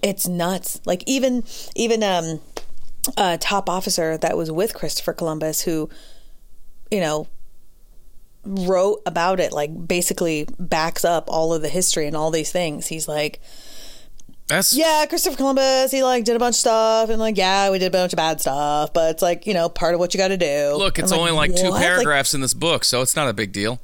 it's 0.03 0.27
nuts. 0.27 0.79
Like 0.85 1.03
even 1.07 1.43
even 1.75 2.03
um 2.03 2.41
a 3.17 3.37
top 3.37 3.69
officer 3.69 4.17
that 4.17 4.37
was 4.37 4.51
with 4.51 4.73
Christopher 4.73 5.13
Columbus 5.13 5.61
who 5.61 5.89
you 6.91 6.99
know 6.99 7.27
wrote 8.45 9.01
about 9.05 9.39
it 9.39 9.53
like 9.53 9.87
basically 9.87 10.45
backs 10.59 11.05
up 11.05 11.29
all 11.29 11.53
of 11.53 11.61
the 11.61 11.69
history 11.69 12.05
and 12.05 12.15
all 12.15 12.29
these 12.29 12.51
things. 12.51 12.87
He's 12.87 13.07
like, 13.07 13.39
That's 14.53 14.75
yeah, 14.75 15.05
Christopher 15.07 15.35
Columbus, 15.35 15.91
he 15.91 16.03
like 16.03 16.25
did 16.25 16.35
a 16.35 16.39
bunch 16.39 16.53
of 16.53 16.59
stuff 16.59 17.09
and 17.09 17.19
like 17.19 17.37
yeah, 17.37 17.71
we 17.71 17.79
did 17.79 17.87
a 17.87 17.89
bunch 17.89 18.13
of 18.13 18.17
bad 18.17 18.39
stuff, 18.39 18.93
but 18.93 19.09
it's 19.09 19.21
like, 19.21 19.47
you 19.47 19.53
know, 19.55 19.67
part 19.67 19.95
of 19.95 19.99
what 19.99 20.13
you 20.13 20.19
got 20.19 20.27
to 20.27 20.37
do. 20.37 20.75
Look, 20.77 20.99
it's 20.99 21.11
I'm 21.11 21.19
only 21.19 21.31
like, 21.31 21.55
two 21.55 21.63
what? 21.63 21.73
Like, 21.73 21.81
paragraphs 21.81 22.35
in 22.35 22.41
this 22.41 22.53
book, 22.53 22.83
so 22.83 23.01
it's 23.01 23.15
not 23.15 23.27
a 23.27 23.33
big 23.33 23.51
deal. 23.51 23.79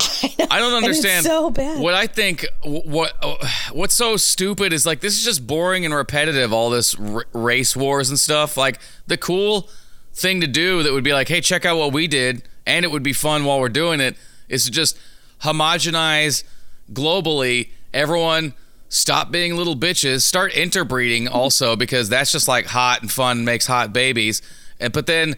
I 0.00 0.58
don't 0.58 0.72
and 0.72 0.86
it's 0.86 0.98
understand. 0.98 1.26
so 1.26 1.50
bad. 1.50 1.82
What 1.82 1.92
I 1.92 2.06
think, 2.06 2.46
what 2.64 3.12
uh, 3.20 3.36
what's 3.72 3.94
so 3.94 4.16
stupid 4.16 4.72
is 4.72 4.86
like 4.86 5.00
this 5.00 5.14
is 5.18 5.24
just 5.24 5.46
boring 5.46 5.84
and 5.84 5.92
repetitive. 5.92 6.54
All 6.54 6.70
this 6.70 6.94
r- 6.94 7.26
race 7.34 7.76
wars 7.76 8.08
and 8.08 8.18
stuff. 8.18 8.56
Like 8.56 8.80
the 9.08 9.18
cool 9.18 9.68
thing 10.14 10.40
to 10.40 10.46
do 10.46 10.82
that 10.84 10.92
would 10.92 11.04
be 11.04 11.12
like, 11.12 11.28
hey, 11.28 11.42
check 11.42 11.66
out 11.66 11.76
what 11.76 11.92
we 11.92 12.06
did, 12.06 12.44
and 12.66 12.84
it 12.84 12.90
would 12.90 13.02
be 13.02 13.12
fun 13.12 13.44
while 13.44 13.60
we're 13.60 13.68
doing 13.68 14.00
it. 14.00 14.16
Is 14.48 14.64
to 14.64 14.70
just 14.70 14.98
homogenize 15.42 16.44
globally. 16.92 17.70
Everyone 17.92 18.54
stop 18.88 19.30
being 19.30 19.56
little 19.56 19.76
bitches. 19.76 20.22
Start 20.22 20.52
interbreeding 20.54 21.28
also 21.28 21.76
because 21.76 22.08
that's 22.08 22.32
just 22.32 22.48
like 22.48 22.66
hot 22.66 23.02
and 23.02 23.10
fun 23.10 23.44
makes 23.44 23.66
hot 23.66 23.92
babies. 23.92 24.42
And 24.80 24.92
but 24.92 25.06
then 25.06 25.36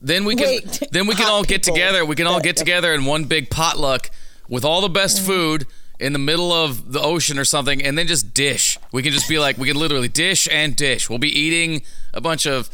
then 0.00 0.24
we 0.24 0.34
can 0.36 0.46
Wait, 0.46 0.88
then 0.92 1.06
we 1.06 1.14
can 1.14 1.26
all 1.28 1.42
get 1.44 1.62
people. 1.62 1.74
together. 1.74 2.04
We 2.04 2.16
can 2.16 2.26
all 2.26 2.40
get 2.40 2.56
together 2.56 2.92
in 2.94 3.04
one 3.04 3.24
big 3.24 3.50
potluck 3.50 4.10
with 4.48 4.64
all 4.64 4.80
the 4.80 4.88
best 4.88 5.18
Mm-hmm. 5.18 5.26
food 5.26 5.66
in 5.98 6.14
the 6.14 6.18
middle 6.18 6.50
of 6.50 6.92
the 6.92 7.00
ocean 7.00 7.38
or 7.38 7.44
something, 7.44 7.82
and 7.82 7.98
then 7.98 8.06
just 8.06 8.32
dish. 8.32 8.78
We 8.90 9.02
can 9.02 9.12
just 9.12 9.28
be 9.28 9.38
like, 9.38 9.58
we 9.58 9.68
can 9.68 9.76
literally 9.76 10.08
dish 10.08 10.48
and 10.50 10.74
dish. 10.74 11.10
We'll 11.10 11.18
be 11.18 11.28
eating 11.28 11.82
a 12.14 12.22
bunch 12.22 12.46
of 12.46 12.70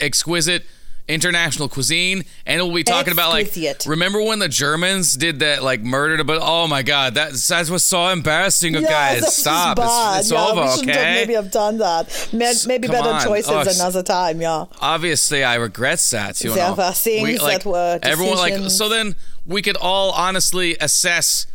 exquisite 0.00 0.64
international 1.08 1.68
cuisine, 1.68 2.24
and 2.46 2.62
we'll 2.62 2.74
be 2.74 2.84
talking 2.84 3.12
about 3.12 3.30
like, 3.30 3.52
remember 3.86 4.22
when 4.22 4.38
the 4.38 4.48
Germans 4.48 5.16
did 5.16 5.40
that, 5.40 5.62
like 5.62 5.80
murdered, 5.82 6.26
but 6.26 6.38
oh 6.42 6.66
my 6.68 6.82
god, 6.82 7.14
that 7.14 7.32
that 7.32 7.68
was 7.68 7.84
so 7.84 8.08
embarrassing, 8.08 8.74
Yeah, 8.74 8.80
guys. 8.82 9.36
Stop, 9.36 9.78
it's, 9.78 10.20
it's 10.20 10.32
yeah, 10.32 10.46
over, 10.46 10.62
we 10.62 10.82
okay? 10.82 10.92
have 10.92 11.14
maybe 11.14 11.34
have 11.34 11.50
done 11.50 11.78
that. 11.78 12.28
Ma- 12.32 12.52
Maybe 12.66 12.88
better 12.88 13.08
on. 13.10 13.22
choices 13.24 13.50
Oh, 13.50 13.60
another 13.60 14.02
time. 14.02 14.40
Yeah. 14.40 14.66
obviously 14.80 15.42
I 15.44 15.56
regret 15.56 15.98
that. 16.12 16.40
You 16.42 16.54
There 16.54 16.68
know, 16.70 16.74
were 16.74 16.92
things 16.92 17.40
that 17.40 17.64
were 17.66 17.98
everyone 18.02 18.38
like. 18.38 18.70
So 18.70 18.88
then 18.88 19.16
we 19.44 19.60
could 19.60 19.76
all 19.76 20.12
honestly 20.12 20.76
assess 20.80 21.46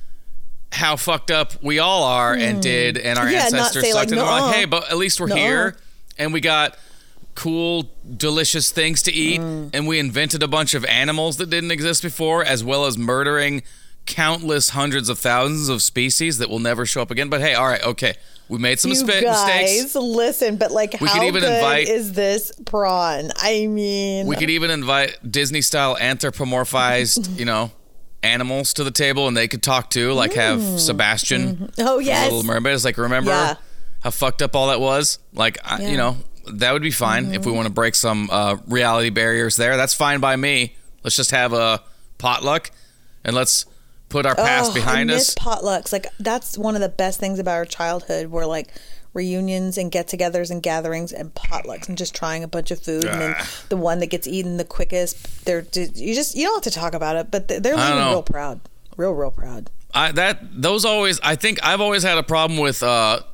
how 0.74 0.98
fucked 0.98 1.32
up 1.32 1.54
we 1.64 1.80
all 1.80 2.04
are 2.04 2.34
and 2.34 2.62
did, 2.62 2.98
and 2.98 3.18
our 3.18 3.26
Hmm. 3.28 3.32
Yeah, 3.32 3.46
ancestors 3.46 3.84
sucked. 3.86 3.96
like, 3.96 4.08
and 4.10 4.18
we're 4.18 4.24
like, 4.42 4.54
hey, 4.56 4.66
but 4.66 4.92
at 4.92 4.98
least 4.98 5.22
we're 5.22 5.28
Nuh-uh. 5.28 5.38
here, 5.38 5.78
and 6.18 6.34
we 6.34 6.42
got 6.42 6.78
cool, 7.38 7.90
delicious 8.18 8.72
things 8.72 9.04
to 9.04 9.14
eat, 9.14 9.40
Mm. 9.40 9.70
and 9.74 9.88
we 9.88 10.00
invented 10.00 10.42
a 10.42 10.48
bunch 10.48 10.74
of 10.74 10.84
animals 10.86 11.38
that 11.38 11.50
didn't 11.52 11.70
exist 11.72 12.02
before, 12.02 12.44
as 12.44 12.64
well 12.64 12.86
as 12.86 12.98
murdering 12.98 13.62
countless 14.08 14.70
hundreds 14.70 15.08
of 15.08 15.20
thousands 15.20 15.70
of 15.70 15.82
species 15.84 16.40
that 16.40 16.50
will 16.50 16.58
never 16.60 16.84
show 16.86 17.02
up 17.02 17.12
again. 17.12 17.30
But 17.30 17.42
hey, 17.42 17.54
all 17.54 17.68
right, 17.68 17.84
okay, 17.84 18.16
we 18.50 18.58
made 18.58 18.80
some 18.80 18.90
you 18.92 18.98
mispa- 19.04 19.22
guys, 19.22 19.70
mistakes. 19.84 19.96
listen, 19.96 20.56
but 20.56 20.72
like, 20.72 20.94
We 20.94 21.08
could 21.10 21.10
how 21.10 21.24
even 21.26 21.42
good 21.42 21.54
invite- 21.54 21.88
is 21.90 22.14
this 22.14 22.52
prawn? 22.66 23.30
I 23.38 23.68
mean, 23.68 24.26
We 24.26 24.36
could 24.36 24.50
even 24.50 24.72
invite 24.72 25.18
Disney 25.30 25.62
style 25.62 25.96
anthropomorphized, 26.02 27.38
you 27.40 27.46
know, 27.46 27.72
animals 28.24 28.74
to 28.74 28.84
the 28.84 28.92
table 28.92 29.28
and 29.28 29.38
they 29.38 29.48
could 29.48 29.62
talk 29.62 29.90
too, 29.90 30.14
like 30.14 30.34
have 30.34 30.80
Sebastian 30.80 31.72
oh 31.78 31.98
from 31.98 32.06
yes, 32.06 32.32
Little 32.32 32.44
Mermaid. 32.44 32.74
It's 32.74 32.84
like, 32.86 32.98
remember 32.98 33.30
Yeah. 33.32 33.56
how 34.02 34.10
fucked 34.12 34.42
up 34.42 34.56
all 34.56 34.68
that 34.70 34.80
was? 34.82 35.20
Like, 35.34 35.58
Yeah. 35.64 35.78
Mm-hmm. 35.78 35.88
you 35.92 35.98
know, 35.98 36.18
that 36.54 36.74
would 36.74 36.82
be 36.82 36.92
fine 36.92 37.34
if 37.34 37.46
we 37.46 37.52
want 37.52 37.68
to 37.68 37.74
break 37.74 37.96
some 37.96 38.30
uh, 38.32 38.58
reality 38.68 39.10
barriers 39.10 39.56
there. 39.56 39.78
That's 39.78 39.94
fine 39.94 40.20
by 40.20 40.36
me. 40.36 40.76
Let's 41.04 41.16
just 41.16 41.32
have 41.32 41.54
a 41.54 41.82
potluck 42.18 42.72
and 43.24 43.36
let's 43.36 43.66
put 44.10 44.26
our 44.26 44.36
past 44.36 44.72
oh, 44.72 44.74
behind 44.74 45.12
I 45.12 45.16
miss 45.16 45.30
us. 45.30 45.36
potlucks. 45.36 45.92
Like 45.94 46.08
that's 46.20 46.58
one 46.58 46.76
of 46.76 46.82
the 46.82 46.90
best 46.90 47.20
things 47.20 47.40
about 47.40 47.56
our 47.56 47.66
childhood. 47.66 48.28
Were 48.28 48.46
like 48.46 48.70
reunions 49.14 49.78
and 49.78 49.92
get-togethers 49.92 50.52
and 50.52 50.62
gatherings 50.62 51.12
and 51.12 51.34
potlucks 51.34 51.90
and 51.90 51.98
just 51.98 52.14
trying 52.14 52.44
a 52.44 52.48
bunch 52.48 52.70
of 52.72 52.80
food 52.80 53.04
and 53.06 53.20
then 53.20 53.36
Ah. 53.38 53.50
the 53.70 53.78
one 53.78 53.98
that 54.00 54.08
gets 54.08 54.28
eaten 54.28 54.58
the 54.58 54.66
quickest. 54.66 55.46
They're 55.46 55.66
you 55.74 56.14
just 56.14 56.36
you 56.36 56.44
don't 56.46 56.64
have 56.64 56.72
to 56.72 56.80
talk 56.80 56.94
about 56.94 57.16
it, 57.16 57.32
but 57.32 57.48
they're 57.48 57.76
real 57.76 58.24
proud, 58.24 58.60
real 58.96 59.14
real 59.14 59.32
proud. 59.32 59.70
I, 59.98 60.12
that 60.12 60.62
those 60.62 60.86
always 60.86 61.20
I 61.24 61.36
think 61.36 61.58
I've 61.64 61.82
always 61.82 62.04
had 62.04 62.18
a 62.18 62.24
problem 62.24 62.60
with 62.60 62.84
uh, 62.84 62.88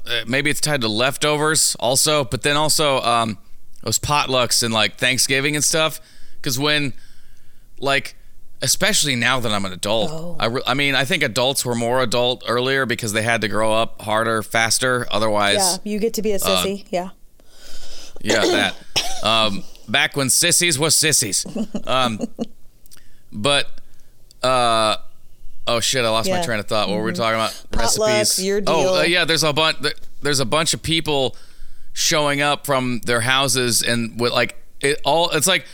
uh, 0.08 0.24
maybe 0.28 0.50
it's 0.50 0.62
tied 0.62 0.82
to 0.82 0.88
leftovers 0.88 1.76
also, 1.80 2.24
but 2.24 2.42
then 2.42 2.56
also 2.56 3.02
um, 3.02 3.38
those 3.84 4.00
potlucks 4.00 4.64
and 4.64 4.74
like 4.74 4.96
Thanksgiving 4.98 5.56
and 5.56 5.64
stuff. 5.64 6.00
Because 6.38 6.58
when 6.58 6.94
like 7.80 8.16
especially 8.62 9.16
now 9.16 9.42
that 9.42 9.52
I'm 9.52 9.66
an 9.66 9.74
adult, 9.74 10.10
Oh. 10.12 10.38
I, 10.40 10.46
re- 10.46 10.62
I 10.66 10.74
mean 10.74 10.96
I 10.96 11.04
think 11.06 11.22
adults 11.24 11.66
were 11.66 11.76
more 11.76 12.02
adult 12.02 12.44
earlier 12.48 12.86
because 12.86 13.12
they 13.12 13.24
had 13.24 13.42
to 13.42 13.48
grow 13.50 13.74
up 13.74 14.02
harder, 14.02 14.42
faster. 14.42 15.06
Otherwise, 15.12 15.80
Yeah, 15.84 15.92
you 15.92 16.00
get 16.00 16.14
to 16.14 16.22
be 16.22 16.32
a 16.32 16.40
sissy. 16.40 16.86
yeah. 16.92 17.10
yeah, 18.22 18.42
that. 18.46 18.76
Um, 19.24 19.64
back 19.90 20.16
when 20.16 20.30
sissies 20.30 20.80
was 20.80 20.96
sissies. 20.96 21.46
Um, 21.86 22.22
but, 23.34 23.68
uh, 24.42 24.96
oh 25.68 25.80
shit, 25.80 26.04
I 26.06 26.10
lost 26.10 26.28
my 26.28 26.36
Yeah. 26.36 26.40
Mm-hmm. 26.42 26.46
train 26.46 26.60
of 26.60 26.68
thought. 26.68 26.90
What 26.90 26.98
were 26.98 27.04
we 27.04 27.14
talking 27.14 27.36
about? 27.36 27.52
Potlucks, 27.72 28.00
Recipes. 28.00 28.46
your 28.46 28.62
deal. 28.62 28.74
Oh, 28.74 29.00
uh, 29.00 29.04
yeah. 29.04 29.26
There's 29.26 29.44
a 29.44 29.54
bunch. 29.54 29.78
There's 30.22 30.40
a 30.40 30.46
bunch 30.46 30.74
of 30.74 30.82
people 30.84 31.36
showing 31.94 32.42
up 32.42 32.66
from 32.66 33.02
their 33.06 33.22
houses 33.22 33.82
and 33.84 34.20
with 34.20 34.32
like 34.34 34.56
it 34.82 35.00
all. 35.04 35.30
It's 35.32 35.48
like. 35.48 35.66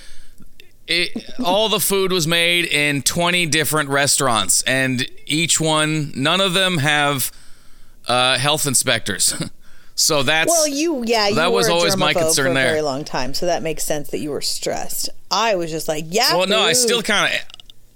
It, 0.92 1.24
all 1.46 1.70
the 1.70 1.80
food 1.80 2.12
was 2.12 2.26
made 2.26 2.66
in 2.66 3.04
20 3.04 3.46
different 3.46 3.90
restaurants, 3.90 4.64
and 4.64 5.08
each 5.28 5.60
one, 5.62 6.12
none 6.16 6.42
of 6.42 6.54
them 6.56 6.80
have 6.80 7.32
uh, 8.08 8.40
health 8.40 8.66
inspectors. 8.66 9.36
so 9.94 10.24
that's 10.24 10.50
Well, 10.50 10.68
you 10.68 11.04
yeah, 11.06 11.28
you 11.28 11.36
that 11.36 11.52
were 11.52 11.58
was 11.58 11.70
always 11.70 11.96
my 11.96 12.14
concern 12.14 12.46
for 12.46 12.52
a 12.52 12.54
there. 12.56 12.70
very 12.70 12.82
long 12.82 13.04
time, 13.06 13.36
so 13.36 13.46
that 13.46 13.62
makes 13.62 13.84
sense 13.84 14.10
that 14.10 14.18
you 14.18 14.32
were 14.32 14.42
stressed. 14.42 15.10
I 15.30 15.54
was 15.58 15.70
just 15.70 15.88
like, 15.88 16.06
yeah. 16.08 16.36
Well, 16.36 16.48
no, 16.48 16.60
I 16.62 16.74
still 16.74 17.04
kind 17.04 17.36
of 17.36 17.40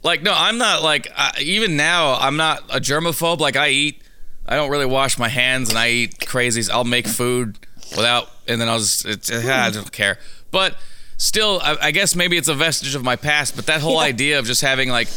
like 0.03 0.21
no. 0.21 0.33
I'm 0.35 0.57
not 0.57 0.83
like 0.83 1.11
uh, 1.15 1.31
even 1.39 1.75
now. 1.75 2.15
I'm 2.15 2.37
not 2.37 2.63
a 2.69 2.79
germaphobe. 2.79 3.39
Like 3.39 3.55
I 3.55 3.69
eat, 3.69 4.01
I 4.45 4.55
don't 4.55 4.69
really 4.69 4.85
wash 4.85 5.17
my 5.17 5.29
hands, 5.29 5.69
and 5.69 5.77
I 5.77 5.89
eat 5.89 6.19
crazies. 6.19 6.69
I'll 6.69 6.83
make 6.83 7.07
food 7.07 7.57
without, 7.95 8.29
and 8.47 8.59
then 8.59 8.69
I'll 8.69 8.79
just 8.79 9.05
it's, 9.05 9.31
I 9.31 9.69
don't 9.69 9.91
care. 9.91 10.19
But 10.51 10.75
still, 11.17 11.59
I, 11.63 11.77
I 11.81 11.91
guess 11.91 12.15
maybe 12.15 12.37
it's 12.37 12.49
a 12.49 12.53
vestige 12.53 12.95
of 12.95 13.03
my 13.03 13.15
past. 13.15 13.55
But 13.55 13.65
that 13.67 13.81
whole 13.81 13.99
idea 13.99 14.39
of 14.39 14.45
just 14.45 14.61
having 14.61 14.89
like 14.89 15.07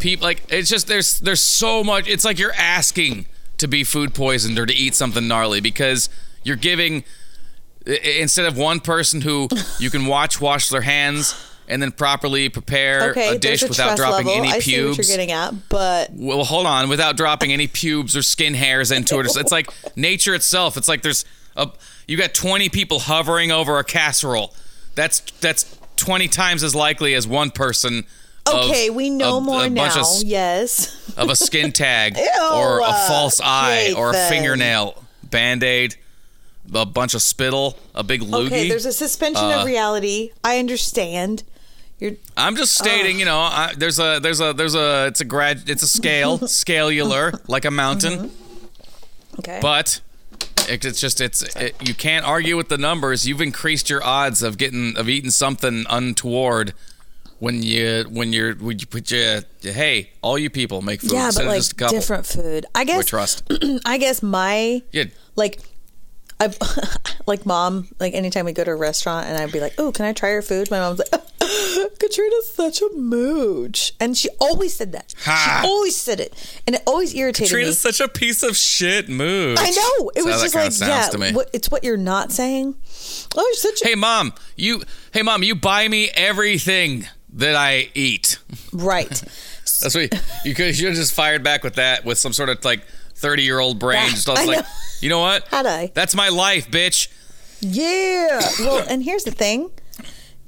people, 0.00 0.24
like 0.24 0.42
it's 0.48 0.70
just 0.70 0.86
there's 0.86 1.20
there's 1.20 1.40
so 1.40 1.82
much. 1.84 2.08
It's 2.08 2.24
like 2.24 2.38
you're 2.38 2.52
asking 2.52 3.26
to 3.58 3.66
be 3.66 3.84
food 3.84 4.14
poisoned 4.14 4.58
or 4.58 4.66
to 4.66 4.74
eat 4.74 4.94
something 4.94 5.26
gnarly 5.26 5.60
because 5.60 6.08
you're 6.44 6.56
giving 6.56 7.04
instead 7.86 8.46
of 8.46 8.56
one 8.56 8.80
person 8.80 9.22
who 9.22 9.48
you 9.78 9.90
can 9.90 10.06
watch 10.06 10.40
wash 10.40 10.68
their 10.68 10.82
hands 10.82 11.34
and 11.68 11.80
then 11.82 11.92
properly 11.92 12.48
prepare 12.48 13.10
Okay, 13.10 13.28
a 13.36 13.38
dish 13.38 13.62
a 13.62 13.68
without 13.68 13.96
dropping 13.96 14.26
level. 14.26 14.42
any 14.42 14.52
I 14.52 14.60
pubes. 14.60 14.96
you're 14.98 15.04
getting 15.06 15.30
at, 15.30 15.68
but 15.68 16.10
well, 16.12 16.42
hold 16.44 16.66
on, 16.66 16.88
without 16.88 17.16
dropping 17.16 17.52
any 17.52 17.66
pubes 17.68 18.16
or 18.16 18.22
skin 18.22 18.54
hairs 18.54 18.90
into 18.90 19.18
it. 19.20 19.26
It's- 19.26 19.52
like 19.52 19.70
nature 19.96 20.34
itself. 20.34 20.76
It's 20.76 20.88
like 20.88 21.02
there's 21.02 21.24
a 21.56 21.70
you 22.06 22.16
got 22.16 22.32
20 22.34 22.68
people 22.70 22.98
hovering 23.00 23.52
over 23.52 23.78
a 23.78 23.84
casserole. 23.84 24.54
That's 24.94 25.20
that's 25.40 25.76
20 25.96 26.26
times 26.28 26.62
as 26.62 26.74
likely 26.74 27.14
as 27.14 27.26
one 27.26 27.50
person. 27.50 28.04
of 28.46 28.70
okay, 28.70 28.88
we 28.88 29.10
know 29.10 29.36
a- 29.36 29.40
more 29.42 29.64
a 29.66 29.70
bunch 29.70 29.94
now. 29.96 30.00
Of, 30.00 30.22
yes. 30.24 31.12
of 31.18 31.28
a 31.28 31.36
skin 31.36 31.70
tag 31.72 32.16
Ew, 32.18 32.50
or 32.54 32.78
a 32.78 32.84
uh, 32.84 33.08
false 33.08 33.40
eye 33.44 33.92
or 33.96 34.10
a 34.10 34.12
Nathan. 34.12 34.30
fingernail 34.30 35.04
band-aid 35.22 35.96
a 36.74 36.84
bunch 36.86 37.14
of 37.14 37.20
spittle 37.22 37.78
a 37.94 38.02
big 38.02 38.20
loogie 38.22 38.46
Okay, 38.46 38.68
there's 38.68 38.86
a 38.86 38.92
suspension 38.92 39.44
Uh, 39.44 39.60
of 39.60 39.66
reality. 39.66 40.30
I 40.44 40.58
understand. 40.58 41.42
You're 41.98 42.12
i'm 42.36 42.54
just 42.54 42.78
stating 42.78 43.18
you 43.18 43.24
know 43.24 43.38
I, 43.38 43.74
there's 43.76 43.98
a 43.98 44.20
there's 44.20 44.40
a 44.40 44.52
there's 44.52 44.76
a 44.76 45.06
it's 45.08 45.20
a 45.20 45.24
grad 45.24 45.68
it's 45.68 45.82
a 45.82 45.88
scale 45.88 46.38
scalular 46.40 47.40
like 47.48 47.64
a 47.64 47.70
mountain. 47.70 48.12
Mm-hmm. 48.12 49.40
Okay. 49.40 49.58
but 49.62 50.00
it, 50.68 50.84
it's 50.84 51.00
just 51.00 51.20
it's 51.20 51.42
it, 51.56 51.76
you 51.86 51.94
can't 51.94 52.26
argue 52.26 52.56
with 52.56 52.68
the 52.68 52.78
numbers. 52.78 53.26
You've 53.26 53.40
increased 53.40 53.88
your 53.88 54.04
odds 54.04 54.42
of 54.42 54.58
getting 54.58 54.96
of 54.96 55.08
eating 55.08 55.30
something 55.30 55.84
untoward 55.88 56.74
when 57.38 57.62
you 57.62 58.04
when 58.10 58.32
you're 58.32 58.54
when 58.54 58.78
you 58.78 58.86
put 58.86 59.10
your 59.10 59.42
hey 59.62 60.10
all 60.22 60.38
you 60.38 60.50
people 60.50 60.82
make 60.82 61.00
food. 61.00 61.12
Yeah, 61.12 61.30
but 61.34 61.46
like 61.46 61.56
just 61.56 61.72
a 61.72 61.76
couple. 61.76 61.96
different 61.98 62.26
food. 62.26 62.66
I 62.74 62.84
guess 62.84 62.98
we 62.98 63.04
trust. 63.04 63.50
I 63.86 63.98
guess 63.98 64.22
my 64.22 64.82
yeah. 64.92 65.04
like 65.36 65.60
I 66.40 66.52
like 67.26 67.46
mom 67.46 67.88
like 67.98 68.14
anytime 68.14 68.44
we 68.44 68.52
go 68.52 68.64
to 68.64 68.70
a 68.72 68.76
restaurant 68.76 69.26
and 69.26 69.38
I'd 69.38 69.52
be 69.52 69.60
like, 69.60 69.74
"Oh, 69.78 69.92
can 69.92 70.04
I 70.04 70.12
try 70.12 70.30
your 70.30 70.42
food?" 70.42 70.70
My 70.70 70.80
mom's 70.80 70.98
like, 70.98 71.08
oh, 71.12 71.22
"Katrina's 72.08 72.52
such 72.52 72.80
a 72.82 72.88
mooch," 72.94 73.92
and 74.00 74.16
she 74.16 74.28
always 74.40 74.74
said 74.74 74.92
that. 74.92 75.14
Ha. 75.24 75.60
She 75.62 75.68
always 75.68 75.96
said 75.96 76.20
it, 76.20 76.32
and 76.66 76.76
it 76.76 76.82
always 76.86 77.14
irritated 77.14 77.52
me. 77.52 77.60
Trina's 77.62 77.78
such 77.78 78.00
a 78.00 78.08
piece 78.08 78.42
of 78.42 78.56
shit 78.56 79.08
mood. 79.08 79.58
I 79.58 79.70
know 79.70 80.08
it 80.10 80.24
That's 80.24 80.26
was 80.42 80.52
just 80.52 80.80
like, 80.80 80.88
yeah, 81.22 81.32
what, 81.32 81.50
it's 81.52 81.70
what 81.70 81.84
you're 81.84 81.96
not 81.96 82.32
saying. 82.32 82.74
Oh, 83.36 83.42
you're 83.46 83.54
such 83.54 83.82
a 83.82 83.88
Hey 83.88 83.94
mom, 83.94 84.32
you 84.56 84.82
hey 85.12 85.22
mom, 85.22 85.42
you 85.42 85.54
buy 85.54 85.86
me 85.88 86.08
everything 86.14 87.06
that 87.34 87.54
I 87.54 87.90
eat. 87.94 88.38
right. 88.72 89.08
That's 89.80 89.94
what 89.94 90.12
you, 90.12 90.18
you 90.46 90.54
could 90.54 90.66
you 90.68 90.72
should 90.72 90.86
have 90.88 90.96
just 90.96 91.12
fired 91.14 91.44
back 91.44 91.62
with 91.62 91.74
that 91.74 92.04
with 92.04 92.18
some 92.18 92.32
sort 92.32 92.48
of 92.48 92.64
like 92.64 92.84
thirty 93.14 93.42
year 93.42 93.58
old 93.60 93.78
brain. 93.78 94.06
That- 94.06 94.10
Just 94.14 94.28
I 94.28 94.32
was 94.32 94.40
I 94.40 94.44
like, 94.44 94.58
know. 94.60 94.66
you 95.00 95.08
know 95.10 95.20
what? 95.20 95.46
How'd 95.48 95.66
I? 95.66 95.92
That's 95.94 96.14
my 96.14 96.30
life, 96.30 96.70
bitch. 96.70 97.08
Yeah. 97.60 98.40
Well, 98.60 98.84
and 98.88 99.02
here's 99.02 99.24
the 99.24 99.30
thing 99.30 99.70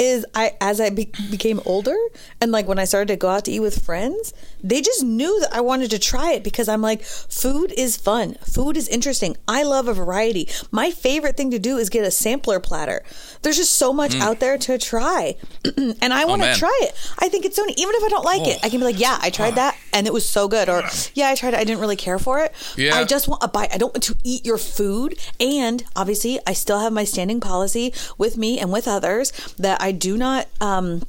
is 0.00 0.24
I 0.34 0.56
as 0.60 0.80
I 0.80 0.90
be- 0.90 1.12
became 1.30 1.60
older 1.66 1.96
and 2.40 2.50
like 2.50 2.66
when 2.66 2.78
I 2.78 2.84
started 2.86 3.08
to 3.12 3.16
go 3.16 3.28
out 3.28 3.44
to 3.44 3.52
eat 3.52 3.60
with 3.60 3.84
friends, 3.84 4.32
they 4.64 4.80
just 4.80 5.04
knew 5.04 5.38
that 5.40 5.54
I 5.54 5.60
wanted 5.60 5.90
to 5.90 5.98
try 5.98 6.32
it 6.32 6.42
because 6.42 6.68
I'm 6.68 6.80
like 6.82 7.02
food 7.02 7.72
is 7.76 7.96
fun. 7.96 8.34
Food 8.42 8.76
is 8.76 8.88
interesting. 8.88 9.36
I 9.46 9.62
love 9.62 9.86
a 9.88 9.92
variety. 9.94 10.48
My 10.72 10.90
favorite 10.90 11.36
thing 11.36 11.50
to 11.52 11.58
do 11.58 11.76
is 11.76 11.90
get 11.90 12.04
a 12.04 12.10
sampler 12.10 12.58
platter. 12.60 13.02
There's 13.42 13.56
just 13.58 13.72
so 13.76 13.92
much 13.92 14.14
out 14.16 14.40
there 14.40 14.56
to 14.58 14.78
try. 14.78 15.36
and 15.76 16.12
I 16.12 16.24
want 16.24 16.40
to 16.42 16.46
Mm. 16.48 16.50
man. 16.52 16.56
try 16.56 16.78
it. 16.82 16.94
I 17.18 17.28
think 17.28 17.44
it's 17.44 17.56
so 17.56 17.64
neat. 17.64 17.78
even 17.78 17.94
if 17.94 18.02
I 18.02 18.08
don't 18.08 18.24
like 18.24 18.46
it, 18.48 18.56
Oh. 18.62 18.66
I 18.66 18.70
can 18.70 18.80
be 18.80 18.84
like, 18.86 18.98
"Yeah, 18.98 19.18
I 19.20 19.28
tried 19.30 19.56
that 19.56 19.76
and 19.92 20.06
it 20.06 20.12
was 20.12 20.26
so 20.26 20.48
good." 20.48 20.68
Or, 20.70 20.82
"Yeah, 21.14 21.28
I 21.28 21.34
tried 21.34 21.52
it. 21.54 21.60
I 21.60 21.64
didn't 21.64 21.80
really 21.80 21.96
care 21.96 22.18
for 22.18 22.40
it." 22.40 22.52
Yeah. 22.76 22.96
I 22.96 23.04
just 23.04 23.28
want 23.28 23.42
a 23.42 23.48
bite. 23.48 23.70
I 23.74 23.76
don't 23.78 23.92
want 23.92 24.02
to 24.04 24.14
eat 24.24 24.46
your 24.46 24.56
food. 24.58 25.18
And 25.38 25.84
obviously, 25.94 26.38
I 26.46 26.54
still 26.54 26.78
have 26.80 26.92
my 26.92 27.04
standing 27.04 27.40
policy 27.40 27.92
with 28.16 28.36
me 28.38 28.58
and 28.58 28.72
with 28.72 28.88
others 28.88 29.32
that 29.58 29.80
I 29.82 29.89
do 29.92 30.16
not. 30.16 30.48
Um, 30.60 31.02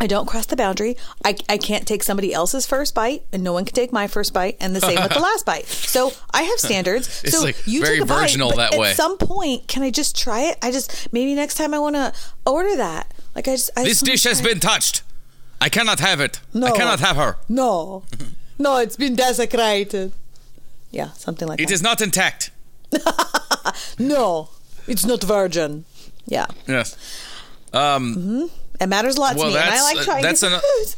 I 0.00 0.06
don't 0.06 0.26
cross 0.26 0.46
the 0.46 0.54
boundary. 0.54 0.96
I, 1.24 1.34
I 1.48 1.58
can't 1.58 1.86
take 1.86 2.04
somebody 2.04 2.32
else's 2.32 2.66
first 2.66 2.94
bite, 2.94 3.22
and 3.32 3.42
no 3.42 3.52
one 3.52 3.64
can 3.64 3.74
take 3.74 3.92
my 3.92 4.06
first 4.06 4.32
bite, 4.32 4.56
and 4.60 4.74
the 4.76 4.80
same 4.80 5.00
with 5.02 5.12
the 5.12 5.18
last 5.30 5.44
bite. 5.44 5.66
So 5.66 6.12
I 6.30 6.42
have 6.42 6.58
standards. 6.60 7.22
It's 7.24 7.36
so 7.36 7.42
like 7.44 7.56
you 7.66 7.80
very 7.82 7.96
take 7.96 8.04
a 8.04 8.06
bite, 8.06 8.20
virginal 8.22 8.50
but 8.50 8.70
that 8.70 8.78
way. 8.78 8.90
at 8.90 8.96
some 8.96 9.18
point, 9.18 9.66
can 9.66 9.82
I 9.82 9.90
just 9.90 10.16
try 10.16 10.42
it? 10.42 10.56
I 10.62 10.70
just 10.70 11.12
maybe 11.12 11.34
next 11.34 11.56
time 11.56 11.74
I 11.74 11.80
want 11.80 11.96
to 11.96 12.12
order 12.46 12.76
that. 12.76 13.12
Like 13.34 13.48
I 13.48 13.52
just 13.52 13.70
I 13.76 13.82
This 13.82 13.94
just 14.00 14.04
dish 14.04 14.22
has 14.24 14.38
it. 14.40 14.44
been 14.44 14.60
touched. 14.60 15.02
I 15.60 15.68
cannot 15.68 15.98
have 15.98 16.20
it. 16.20 16.40
No, 16.54 16.68
I 16.68 16.70
cannot 16.70 17.00
have 17.00 17.16
her. 17.16 17.36
no, 17.48 18.04
no. 18.58 18.76
It's 18.76 18.96
been 18.96 19.16
desecrated. 19.16 20.12
Yeah, 20.92 21.10
something 21.14 21.48
like 21.48 21.60
It 21.60 21.66
that. 21.68 21.74
is 21.74 21.82
not 21.82 22.00
intact. 22.00 22.52
no, 23.98 24.50
it's 24.86 25.04
not 25.04 25.22
virgin. 25.24 25.84
Yeah. 26.26 26.46
Yes. 26.66 26.96
Um, 27.72 28.50
It 28.80 28.86
matters 28.88 29.16
a 29.16 29.20
lot 29.20 29.32
to 29.32 29.38
me, 29.38 29.44
and 29.48 29.56
I 29.56 29.60
that's- 29.60 29.82
like 29.96 30.04
trying 30.04 30.22
that's 30.22 30.40
different 30.40 30.62
an- 30.64 30.70
foods. 30.80 30.96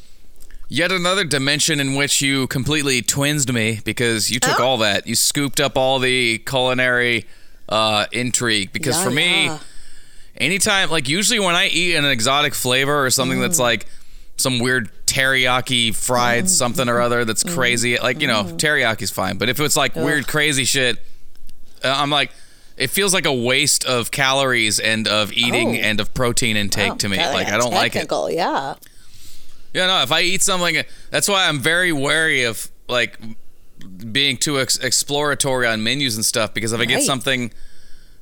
Yet 0.73 0.93
another 0.93 1.25
dimension 1.25 1.81
in 1.81 1.97
which 1.97 2.21
you 2.21 2.47
completely 2.47 3.03
twinsed 3.03 3.53
me 3.53 3.81
because 3.85 4.31
you 4.31 4.39
took 4.39 4.61
Oh. 4.61 4.65
all 4.65 4.79
that. 4.79 5.07
You 5.07 5.17
scooped 5.17 5.59
up 5.61 5.77
all 5.77 5.99
the 5.99 6.39
culinary 6.39 7.27
uh, 7.69 8.07
intrigue. 8.13 8.73
Because 8.73 8.97
Yeah, 8.97 9.05
for 9.05 9.11
me, 9.13 9.45
yeah. 9.47 9.59
anytime, 10.37 10.91
like 10.91 11.09
usually 11.09 11.39
when 11.41 11.55
I 11.55 11.69
eat 11.69 11.95
an 11.97 12.05
exotic 12.05 12.55
flavor 12.55 13.05
or 13.05 13.11
something 13.11 13.39
Mm. 13.39 13.43
that's 13.43 13.59
like 13.61 13.87
some 14.37 14.59
weird 14.59 14.91
teriyaki 15.07 15.95
fried 15.95 16.49
something 16.51 16.89
or 16.89 17.01
other 17.01 17.25
that's 17.25 17.45
Mm. 17.45 17.55
crazy, 17.55 17.99
like, 17.99 18.21
you 18.21 18.27
know, 18.29 18.45
teriyaki's 18.57 19.11
fine. 19.11 19.39
But 19.39 19.49
if 19.49 19.59
it's 19.61 19.77
like 19.77 19.95
weird, 19.97 20.27
crazy 20.29 20.65
shit, 20.65 20.99
uh, 21.85 21.95
I'm 21.97 22.11
like, 22.11 22.31
it 22.81 22.91
feels 22.91 23.13
like 23.15 23.27
a 23.27 23.33
waste 23.33 23.85
of 23.85 24.11
calories 24.11 24.81
and 24.81 25.07
of 25.07 25.33
eating 25.33 25.77
Oh. 25.77 25.81
and 25.81 26.01
of 26.01 26.13
protein 26.15 26.57
intake 26.57 26.91
Wow, 26.91 26.95
to 26.97 27.09
me. 27.09 27.19
Like, 27.19 27.49
I 27.49 27.59
don't 27.59 27.73
like 27.73 27.95
it. 27.95 28.09
Yeah. 28.33 28.75
Yeah, 29.75 29.87
no. 29.87 30.03
If 30.03 30.11
I 30.11 30.23
eat 30.23 30.43
something, 30.43 30.83
that's 31.11 31.29
why 31.29 31.47
I'm 31.47 31.61
very 31.61 31.93
wary 31.93 32.43
of 32.45 32.69
like 32.89 33.19
being 34.13 34.37
too 34.37 34.59
ex- 34.61 34.79
exploratory 34.79 35.67
on 35.67 35.83
menus 35.83 36.17
and 36.17 36.25
stuff. 36.25 36.53
Because 36.55 36.73
if 36.73 36.81
I 36.81 36.87
get 36.87 37.03
something 37.03 37.53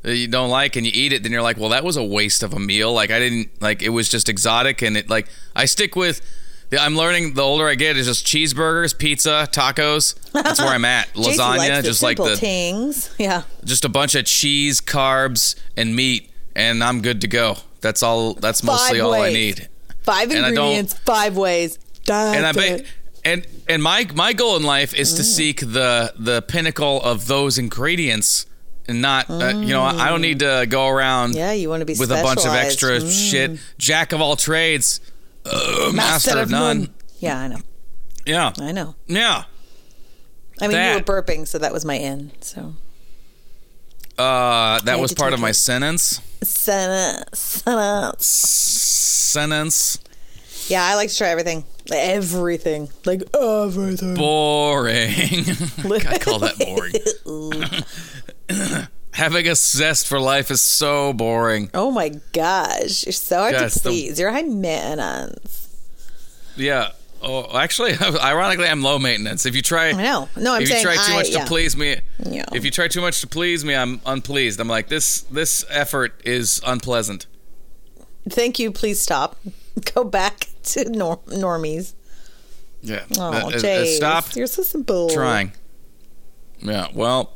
that 0.02 0.16
you 0.16 0.28
don't 0.28 0.50
like 0.50 0.76
and 0.76 0.84
you 0.84 0.92
eat 0.94 1.12
it, 1.12 1.22
then 1.22 1.32
you're 1.32 1.42
like, 1.42 1.56
well, 1.56 1.70
that 1.70 1.84
was 1.84 1.96
a 1.96 2.04
waste 2.04 2.42
of 2.42 2.52
a 2.52 2.58
meal. 2.58 2.92
Like 2.92 3.10
I 3.10 3.18
didn't 3.18 3.62
like 3.62 3.82
it 3.82 3.88
was 3.90 4.08
just 4.08 4.28
exotic, 4.28 4.82
and 4.82 4.96
it 4.96 5.08
like 5.08 5.28
I 5.56 5.64
stick 5.66 5.96
with. 5.96 6.20
I'm 6.78 6.96
learning 6.96 7.34
the 7.34 7.42
older 7.42 7.66
I 7.68 7.74
get 7.76 7.96
is 7.96 8.06
just 8.06 8.26
cheeseburgers, 8.26 8.96
pizza, 8.96 9.48
tacos. 9.50 10.14
That's 10.32 10.60
where 10.60 10.68
I'm 10.70 10.84
at. 10.84 11.08
Lasagna, 11.14 11.82
just 11.82 12.02
like 12.02 12.16
the 12.18 12.36
things. 12.36 13.14
Yeah. 13.18 13.42
just 13.64 13.84
a 13.84 13.88
bunch 13.88 14.14
of 14.14 14.24
cheese, 14.26 14.80
carbs, 14.80 15.54
and 15.76 15.94
meat, 15.96 16.30
and 16.54 16.84
I'm 16.84 17.00
good 17.00 17.22
to 17.22 17.28
go. 17.28 17.56
That's 17.80 18.02
all. 18.02 18.34
That's 18.34 18.62
mostly 18.62 18.98
Five 18.98 19.06
all 19.06 19.14
I 19.14 19.30
need. 19.32 19.68
Five 20.02 20.30
And 20.30 20.44
ingredients, 20.46 20.94
five 20.94 21.36
ways. 21.36 21.78
and 22.08 22.44
I 22.46 22.52
That's 22.52 22.56
bet 22.56 22.86
and 23.24 23.46
and 23.68 23.82
my 23.82 24.06
my 24.14 24.32
goal 24.32 24.56
in 24.56 24.62
life 24.62 24.94
is 24.94 25.12
Mm. 25.12 25.16
to 25.16 25.24
seek 25.24 25.60
the 25.60 26.12
the 26.18 26.40
pinnacle 26.42 27.02
of 27.02 27.26
those 27.26 27.58
ingredients 27.58 28.46
and 28.86 29.02
not 29.02 29.28
uh, 29.28 29.48
you 29.48 29.68
know 29.74 29.82
I 29.82 30.08
don't 30.08 30.22
need 30.22 30.38
to 30.38 30.66
go 30.68 30.86
around 30.86 31.32
Mm. 31.32 31.36
Yeah, 31.36 31.52
you 31.52 31.68
want 31.68 31.80
to 31.80 31.84
be 31.86 31.94
with 31.98 32.10
a 32.10 32.22
bunch 32.22 32.46
of 32.46 32.52
extra 32.54 33.00
Mm. 33.00 33.30
shit 33.30 33.60
jack 33.76 34.12
of 34.12 34.20
all 34.20 34.36
trades 34.36 35.00
uh, 35.50 35.92
master, 35.92 36.38
of 36.38 36.50
none. 36.50 36.92
Yeah, 37.18 37.38
I 37.38 37.48
know. 37.48 37.58
yeah 38.26 38.52
I 38.60 38.72
know. 38.72 38.94
yeah 39.06 39.44
I 40.60 40.66
mean, 40.66 40.72
That. 40.72 40.92
you 40.92 40.98
were 40.98 41.22
burping, 41.22 41.46
so 41.46 41.58
that 41.58 41.72
was 41.72 41.84
my 41.84 41.94
in. 41.94 42.32
So 42.40 42.74
uh, 44.18 44.80
that 44.80 44.98
was 44.98 45.14
part 45.14 45.32
of 45.32 45.40
my 45.40 45.50
it. 45.50 45.54
sentence 45.54 46.20
sentence, 46.42 47.62
sentence. 48.18 48.26
sentence 49.28 49.98
Yeah, 50.68 50.84
I 50.84 50.94
like 50.96 51.10
to 51.10 51.16
try 51.16 51.28
everything. 51.28 51.64
Everything. 51.92 52.88
Like 53.04 53.22
everything. 53.34 54.14
boring 54.14 55.10
I 56.06 56.18
call 56.18 56.40
that 56.40 56.58
boring 56.58 56.92
having 59.12 59.48
a 59.48 59.54
zest 59.54 60.06
for 60.06 60.20
life 60.20 60.50
is 60.50 60.60
so 60.62 61.12
boring 61.12 61.70
Oh 61.74 61.90
my 61.90 62.10
gosh, 62.32 63.04
you're 63.06 63.12
so 63.12 63.38
hard 63.38 63.52
Yes, 63.52 63.74
to 63.74 63.80
the- 63.84 63.88
please. 63.90 64.18
You're 64.20 64.30
high 64.30 64.42
maintenance. 64.42 65.64
Yeah. 66.56 66.90
Oh, 67.20 67.58
actually, 67.58 67.94
ironically, 68.22 68.66
I'm 68.68 68.82
low 68.82 68.98
maintenance. 68.98 69.44
If 69.44 69.56
you 69.56 69.62
try, 69.62 69.88
I 69.88 69.92
know. 69.92 70.28
No, 70.36 70.54
I'm 70.54 70.62
if 70.62 70.68
you 70.68 70.74
saying 70.74 70.84
try 70.84 70.94
too 70.94 71.12
I- 71.12 71.16
much 71.16 71.30
yeah. 71.30 71.40
to 71.40 71.46
please 71.46 71.76
me, 71.76 71.96
Yeah. 72.24 72.44
if 72.52 72.64
you 72.64 72.70
try 72.70 72.86
too 72.88 73.00
much 73.00 73.20
to 73.22 73.26
please 73.26 73.64
me, 73.64 73.74
I'm 73.74 74.00
unpleased. 74.06 74.60
I'm 74.60 74.68
like 74.68 74.88
this. 74.88 75.22
This 75.22 75.64
effort 75.68 76.20
is 76.24 76.60
unpleasant. 76.64 77.26
Thank 78.28 78.58
you. 78.60 78.70
Please 78.70 79.00
stop. 79.00 79.36
Go 79.94 80.04
back 80.04 80.46
to 80.64 80.88
nor- 80.90 81.18
normies. 81.28 81.94
Yeah. 82.82 83.04
Oh, 83.16 83.22
Uh, 83.32 83.50
uh, 83.52 83.66
uh, 83.68 83.84
stop 83.86 84.36
You're 84.36 84.46
so 84.46 84.62
simple. 84.62 85.10
trying. 85.10 85.52
Yeah. 86.60 86.86
Well, 86.94 87.32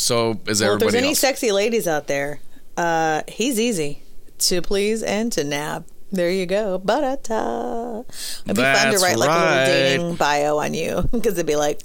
so 0.00 0.30
is 0.30 0.36
Well, 0.36 0.40
if 0.40 0.46
there's 0.46 0.62
everybody 0.62 0.98
any 0.98 1.08
else. 1.08 1.18
sexy 1.18 1.52
ladies 1.52 1.86
out 1.86 2.06
there, 2.06 2.40
uh, 2.76 3.22
he's 3.28 3.60
easy 3.60 4.02
to 4.38 4.62
please 4.62 5.02
and 5.02 5.30
to 5.32 5.44
nab. 5.44 5.84
There 6.12 6.30
you 6.30 6.44
go. 6.46 6.78
Ba-da-da. 6.78 8.00
It'd 8.00 8.08
be 8.46 8.54
fun 8.54 8.56
to 8.56 8.58
That's 8.62 9.02
write 9.02 9.16
like 9.16 9.30
a 9.30 9.32
little 9.32 9.64
dating 9.66 10.14
bio 10.16 10.58
on 10.58 10.74
you 10.74 11.02
because 11.12 11.34
it'd 11.34 11.46
be 11.46 11.54
like, 11.56 11.80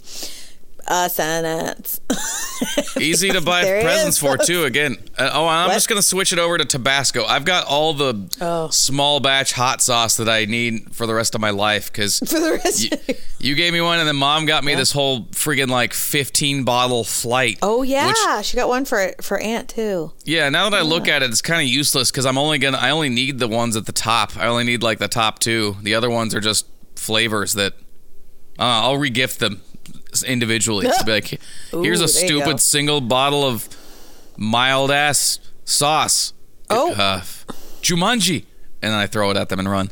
Uh, 0.87 1.07
Senates. 1.09 1.99
Easy 3.01 3.29
to 3.29 3.41
buy 3.41 3.63
presents 3.63 4.17
for 4.19 4.37
too. 4.37 4.63
Again, 4.65 4.97
uh, 5.17 5.31
oh, 5.33 5.47
I'm 5.47 5.67
What? 5.69 5.73
just 5.73 5.89
gonna 5.89 6.01
switch 6.03 6.31
it 6.31 6.37
over 6.39 6.57
to 6.59 6.65
Tabasco. 6.65 7.25
I've 7.25 7.43
got 7.43 7.65
all 7.65 7.93
the 7.93 8.29
Oh. 8.39 8.69
small 8.69 9.19
batch 9.19 9.53
hot 9.53 9.81
sauce 9.81 10.17
that 10.17 10.29
I 10.29 10.45
need 10.45 10.93
for 10.95 11.07
the 11.07 11.13
rest 11.15 11.33
of 11.35 11.41
my 11.41 11.49
life 11.49 11.91
because 11.91 12.19
For 12.19 12.39
the 12.39 12.61
rest. 12.63 12.83
you, 12.83 13.15
you 13.39 13.55
gave 13.55 13.73
me 13.73 13.81
one, 13.81 13.97
and 13.99 14.07
then 14.07 14.15
Mom 14.15 14.45
got 14.45 14.63
me 14.63 14.75
this 14.75 14.91
whole 14.91 15.21
friggin' 15.31 15.69
like 15.69 15.93
15 15.93 16.63
bottle 16.63 17.03
flight. 17.03 17.57
oh 17.63 17.81
yeah, 17.81 18.07
which- 18.37 18.45
she 18.45 18.55
got 18.55 18.69
one 18.69 18.85
for 18.85 19.13
for 19.21 19.39
Aunt 19.39 19.69
too. 19.69 20.11
yeah. 20.23 20.49
Now 20.49 20.69
that 20.69 20.77
I 20.77 20.81
look 20.83 21.07
at 21.07 21.23
it, 21.23 21.31
it's 21.31 21.41
kind 21.41 21.61
of 21.61 21.67
useless 21.67 22.11
because 22.11 22.25
I'm 22.27 22.37
only 22.37 22.59
gonna. 22.59 22.77
I 22.77 22.91
only 22.91 23.09
need 23.09 23.39
the 23.39 23.47
ones 23.47 23.75
at 23.75 23.87
the 23.87 23.91
top. 23.91 24.37
I 24.37 24.45
only 24.47 24.63
need 24.63 24.83
like 24.83 24.99
the 24.99 25.07
top 25.07 25.39
two. 25.39 25.77
The 25.81 25.95
other 25.95 26.09
ones 26.11 26.35
are 26.35 26.39
just 26.41 26.67
flavors 26.95 27.53
that 27.53 27.73
uh, 28.59 28.63
I'll 28.85 28.97
regift 28.97 29.39
them 29.39 29.61
individually. 30.23 30.87
to 30.87 31.03
be 31.05 31.11
like, 31.11 31.27
here's 31.71 32.01
Ooh, 32.01 32.05
a 32.05 32.07
stupid 32.07 32.59
single 32.59 33.01
bottle 33.01 33.43
of 33.43 33.67
mild 34.37 34.91
ass 34.91 35.39
sauce. 35.63 36.33
Oh. 36.69 36.93
uh, 36.93 37.21
Jumanji, 37.81 38.45
and 38.81 38.91
then 38.91 38.99
I 38.99 39.07
throw 39.07 39.29
it 39.31 39.37
at 39.37 39.49
them 39.49 39.59
and 39.59 39.69
run. 39.69 39.91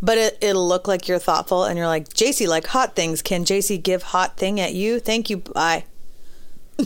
But 0.00 0.18
it, 0.18 0.38
it'll 0.40 0.68
look 0.68 0.86
like 0.86 1.08
you're 1.08 1.18
thoughtful, 1.18 1.64
and 1.64 1.76
you're 1.78 1.86
like, 1.86 2.08
JC, 2.10 2.46
like 2.46 2.66
hot 2.68 2.94
things. 2.94 3.22
Can 3.22 3.44
JC 3.44 3.82
give 3.82 4.02
hot 4.02 4.36
thing 4.36 4.60
at 4.60 4.74
you? 4.74 5.00
Thank 5.00 5.30
you. 5.30 5.38
Bye. 5.38 5.84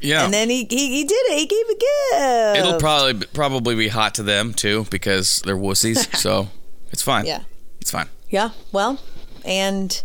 Yeah, 0.00 0.24
And 0.24 0.32
then 0.32 0.48
he, 0.48 0.64
he 0.70 0.90
he 0.94 1.04
did 1.04 1.14
it. 1.14 1.38
He 1.38 1.46
gave 1.46 1.68
a 1.68 2.54
gift. 2.54 2.66
it'll 2.66 2.78
probably 2.78 3.26
probably 3.32 3.74
be 3.74 3.88
hot 3.88 4.14
to 4.14 4.22
them 4.22 4.54
too 4.54 4.86
because 4.90 5.42
they're 5.44 5.56
wussies. 5.56 6.14
so 6.16 6.48
it's 6.92 7.02
fine. 7.02 7.26
Yeah. 7.26 7.42
it's 7.80 7.90
fine. 7.90 8.08
Yeah, 8.30 8.50
well, 8.70 9.00
and 9.44 10.02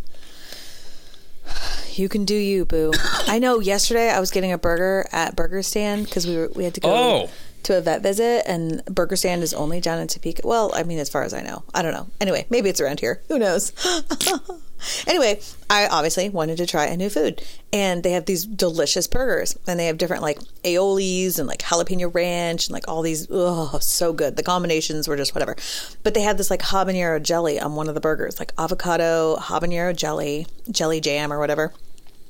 you 1.96 2.10
can 2.10 2.26
do 2.26 2.36
you, 2.36 2.66
boo. 2.66 2.92
I 3.28 3.40
know. 3.40 3.60
Yesterday, 3.60 4.10
I 4.10 4.20
was 4.20 4.32
getting 4.32 4.52
a 4.52 4.58
burger 4.58 5.06
at 5.12 5.36
Burger 5.36 5.64
Stand 5.64 6.06
because 6.06 6.28
we 6.28 6.36
were 6.38 6.50
we 6.56 6.64
had 6.64 6.74
to 6.76 6.82
go 6.82 6.90
Oh. 6.94 7.30
to 7.64 7.78
a 7.78 7.82
vet 7.82 8.02
visit, 8.02 8.44
and 8.48 8.84
Burger 8.86 9.16
Stand 9.16 9.44
is 9.44 9.54
only 9.54 9.80
down 9.80 10.00
in 10.00 10.08
Topeka. 10.08 10.42
Well, 10.46 10.72
I 10.74 10.84
mean, 10.84 11.00
as 11.00 11.10
far 11.10 11.24
as 11.24 11.34
I 11.34 11.42
know, 11.42 11.64
I 11.74 11.82
don't 11.82 11.94
know. 11.94 12.08
Anyway, 12.20 12.46
maybe 12.50 12.70
it's 12.70 12.82
around 12.82 13.00
here. 13.00 13.22
Who 13.30 13.40
knows? 13.40 13.72
anyway, 15.08 15.40
I 15.70 15.88
obviously 15.88 16.30
wanted 16.30 16.58
to 16.58 16.66
try 16.66 16.86
a 16.86 16.98
new 16.98 17.10
food, 17.10 17.44
and 17.72 18.04
they 18.04 18.12
have 18.12 18.26
these 18.26 18.46
delicious 18.46 19.08
burgers, 19.08 19.58
and 19.68 19.80
they 19.80 19.88
have 19.88 19.98
different 19.98 20.22
like 20.22 20.40
aiolis 20.64 21.40
and 21.40 21.48
like 21.48 21.60
jalapeno 21.60 22.14
ranch 22.14 22.68
and 22.68 22.74
like 22.74 22.88
all 22.88 23.02
these. 23.02 23.28
Oh, 23.30 23.80
so 23.80 24.14
good. 24.14 24.36
The 24.36 24.44
combinations 24.44 25.08
were 25.08 25.18
just 25.18 25.34
whatever. 25.36 25.56
But 26.04 26.14
they 26.14 26.22
had 26.22 26.38
this 26.38 26.50
like 26.50 26.62
habanero 26.62 27.22
jelly 27.22 27.60
on 27.60 27.76
one 27.76 27.88
of 27.88 27.96
the 27.96 28.02
burgers, 28.02 28.40
like 28.40 28.54
avocado 28.58 29.38
habanero 29.38 29.96
jelly, 29.96 30.48
jelly 30.70 31.02
jam 31.02 31.32
or 31.32 31.40
whatever. 31.40 31.74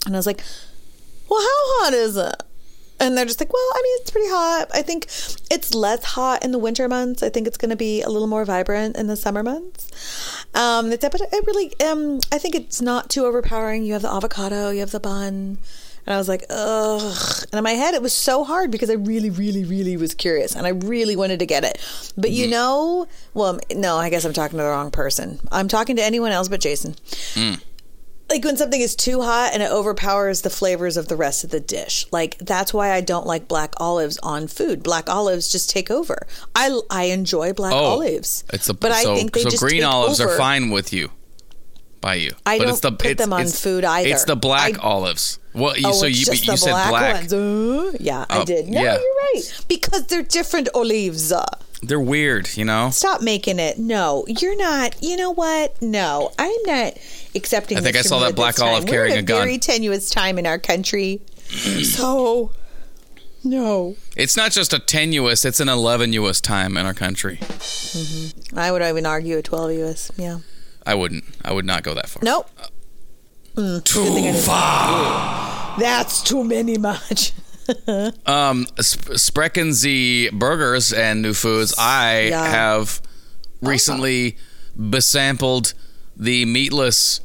And 0.05 0.15
I 0.15 0.19
was 0.19 0.27
like, 0.27 0.43
"Well, 1.29 1.41
how 1.41 1.83
hot 1.83 1.93
is 1.93 2.17
it?" 2.17 2.43
And 2.99 3.17
they're 3.17 3.25
just 3.25 3.39
like, 3.39 3.51
well, 3.51 3.69
I 3.73 3.81
mean, 3.83 3.97
it's 4.01 4.11
pretty 4.11 4.29
hot. 4.29 4.69
I 4.73 4.81
think 4.81 5.05
it's 5.51 5.73
less 5.73 6.03
hot 6.03 6.43
in 6.45 6.51
the 6.51 6.57
winter 6.57 6.87
months. 6.87 7.21
I 7.21 7.27
think 7.27 7.47
it's 7.47 7.57
going 7.57 7.71
to 7.71 7.75
be 7.75 8.01
a 8.01 8.07
little 8.07 8.27
more 8.27 8.45
vibrant 8.45 8.95
in 8.95 9.07
the 9.07 9.17
summer 9.17 9.43
months. 9.43 10.42
Um, 10.53 10.91
it's, 10.91 11.07
but 11.07 11.21
I 11.21 11.41
really, 11.45 11.79
um, 11.81 12.19
I 12.31 12.37
think 12.37 12.55
it's 12.55 12.81
not 12.81 13.09
too 13.09 13.25
overpowering. 13.25 13.83
You 13.83 13.93
have 13.93 14.01
the 14.01 14.13
avocado, 14.13 14.69
you 14.69 14.81
have 14.81 14.91
the 14.91 14.99
bun. 14.99 15.57
And 16.05 16.13
I 16.13 16.17
was 16.17 16.27
like, 16.27 16.43
ugh. 16.49 17.45
And 17.51 17.57
in 17.57 17.63
my 17.63 17.71
head, 17.71 17.93
it 17.93 18.01
was 18.01 18.13
so 18.13 18.43
hard 18.43 18.71
because 18.71 18.89
I 18.89 18.93
really, 18.93 19.29
really, 19.29 19.63
really 19.63 19.95
was 19.95 20.13
curious 20.13 20.55
and 20.55 20.67
I 20.67 20.71
really 20.71 21.15
wanted 21.15 21.39
to 21.39 21.45
get 21.45 21.63
it. 21.63 21.79
But 22.17 22.31
you 22.31 22.47
know, 22.47 23.07
well, 23.33 23.59
no, 23.73 23.97
I 23.97 24.09
guess 24.09 24.25
I'm 24.25 24.33
talking 24.33 24.57
to 24.57 24.63
the 24.63 24.69
wrong 24.69 24.91
person. 24.91 25.39
I'm 25.51 25.69
talking 25.69 25.95
to 25.95 26.03
anyone 26.03 26.31
else 26.31 26.49
but 26.49 26.59
Jason 26.59 26.95
like 28.33 28.43
when 28.43 28.57
something 28.57 28.81
is 28.81 28.95
too 28.95 29.21
hot 29.21 29.51
and 29.53 29.61
it 29.61 29.71
overpowers 29.71 30.41
the 30.41 30.49
flavors 30.49 30.97
of 30.97 31.07
the 31.07 31.15
rest 31.15 31.43
of 31.43 31.51
the 31.51 31.59
dish. 31.59 32.05
Like 32.11 32.37
that's 32.39 32.73
why 32.73 32.91
I 32.91 33.01
don't 33.01 33.27
like 33.27 33.47
black 33.47 33.73
olives 33.77 34.17
on 34.23 34.47
food. 34.47 34.81
Black 34.83 35.09
olives 35.09 35.51
just 35.51 35.69
take 35.69 35.91
over. 35.91 36.25
I 36.55 36.79
I 36.89 37.03
enjoy 37.05 37.53
black 37.53 37.73
Oh, 37.73 37.77
olives, 37.77 38.43
It's 38.51 38.67
a 38.69 38.73
but 38.73 38.91
so, 38.93 39.13
I 39.13 39.15
think 39.15 39.33
they 39.33 39.43
so 39.43 39.49
just 39.51 39.61
green 39.63 39.83
olives 39.83 40.19
over. 40.19 40.33
are 40.33 40.37
fine 40.37 40.69
with 40.71 40.91
you, 40.91 41.11
by 42.01 42.15
you. 42.15 42.31
I 42.45 42.57
but 42.57 42.63
don't 42.65 42.71
it's 42.73 42.79
the, 42.81 42.91
put 42.91 43.11
it's, 43.11 43.21
them 43.21 43.33
on 43.33 43.47
food 43.47 43.83
either. 43.85 44.09
It's 44.09 44.25
the 44.25 44.35
black 44.35 44.79
I- 44.79 44.81
olives. 44.81 45.39
Well, 45.55 45.77
you, 45.77 45.83
Oh, 45.89 45.91
so 45.91 46.07
you 46.07 46.15
you 46.17 46.25
the 46.25 46.57
said 46.57 46.71
black, 46.71 46.89
black. 46.89 47.13
ones. 47.15 47.31
Uh, 47.33 47.91
yeah, 47.99 48.25
I 48.27 48.39
Oh, 48.39 48.45
did. 48.45 48.67
No, 48.69 48.81
yeah. 48.81 48.93
you're 48.99 49.15
right 49.33 49.63
because 49.67 50.07
they're 50.07 50.23
different 50.23 50.67
olives. 50.73 51.31
Uh, 51.31 51.45
They're 51.83 51.99
weird, 51.99 52.55
you 52.55 52.63
know. 52.63 52.89
Stop 52.91 53.21
making 53.21 53.59
it. 53.59 53.77
No, 53.77 54.23
you're 54.27 54.55
not. 54.55 54.95
You 55.01 55.17
know 55.17 55.31
what? 55.31 55.81
No, 55.81 56.31
I'm 56.39 56.63
not 56.65 56.93
accepting. 57.35 57.77
I 57.77 57.81
think 57.81 57.97
I 57.97 58.01
saw 58.01 58.19
that 58.19 58.35
black 58.35 58.59
olive 58.59 58.85
We're 58.85 58.89
carrying 58.89 59.17
in 59.17 59.19
a 59.19 59.23
gun. 59.23 59.41
Very 59.41 59.57
tenuous 59.57 60.09
time 60.09 60.39
in 60.39 60.47
our 60.47 60.57
country. 60.57 61.21
so, 61.47 62.51
no. 63.43 63.97
It's 64.15 64.37
not 64.37 64.51
just 64.51 64.71
a 64.73 64.79
tenuous; 64.79 65.43
it's 65.43 65.59
an 65.59 65.67
eleven-us 65.67 66.39
time 66.39 66.77
in 66.77 66.85
our 66.85 66.93
country. 66.93 67.37
Mm-hmm. 67.41 68.57
I 68.57 68.71
would 68.71 68.81
even 68.81 69.05
argue 69.05 69.37
a 69.37 69.41
12 69.41 69.71
US. 69.83 70.11
Yeah. 70.15 70.39
I 70.85 70.95
wouldn't. 70.95 71.25
I 71.43 71.51
would 71.51 71.65
not 71.65 71.83
go 71.83 71.93
that 71.93 72.09
far. 72.09 72.23
Nope. 72.23 72.49
Mm, 73.55 73.83
too 73.83 74.33
far. 74.39 75.79
That's 75.79 76.21
too 76.23 76.43
many 76.43 76.77
much. 76.77 77.33
Um, 78.25 78.67
Sp- 78.81 79.15
Burgers 80.31 80.91
and 80.93 81.21
New 81.21 81.33
Foods. 81.33 81.73
I 81.77 82.27
Yeah. 82.29 82.45
have 82.45 83.01
recently 83.61 84.37
besampled 84.79 85.73
the 86.15 86.45
meatless 86.45 87.21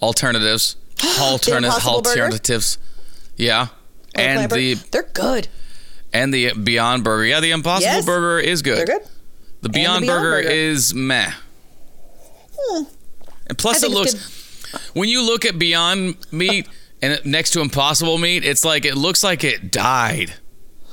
alternatives. 0.00 0.76
Alternate 1.20 1.66
Impossible 1.66 2.02
Burger? 2.02 2.22
alternatives. 2.22 2.78
Yeah. 3.36 3.68
And 4.14 4.50
the 4.50 4.74
they're 4.90 5.02
good. 5.14 5.48
and 6.12 6.32
the 6.32 6.52
Beyond 6.52 7.02
Burger. 7.04 7.24
Yeah, 7.24 7.40
the 7.40 7.50
Impossible 7.50 7.92
Yes. 7.94 8.04
Burger 8.06 8.38
is 8.40 8.62
good. 8.62 8.78
They're 8.86 8.98
good. 8.98 9.08
The 9.62 9.68
Beyond, 9.68 10.02
Beyond 10.02 10.20
Burger, 10.22 10.42
Burger. 10.42 10.48
is 10.50 10.92
meh. 10.94 11.32
Hmm. 12.58 12.82
And 13.46 13.58
plus, 13.58 13.82
it 13.82 13.90
looks 13.90 14.14
it's 14.14 14.94
when 14.94 15.08
you 15.08 15.22
look 15.24 15.44
at 15.44 15.58
Beyond 15.58 16.16
Meat 16.30 16.68
and 17.02 17.20
next 17.26 17.50
to 17.50 17.60
Impossible 17.60 18.16
Meat, 18.18 18.44
it's 18.44 18.64
like 18.64 18.84
it 18.86 18.96
looks 18.96 19.22
like 19.22 19.44
it 19.44 19.70
died 19.70 20.32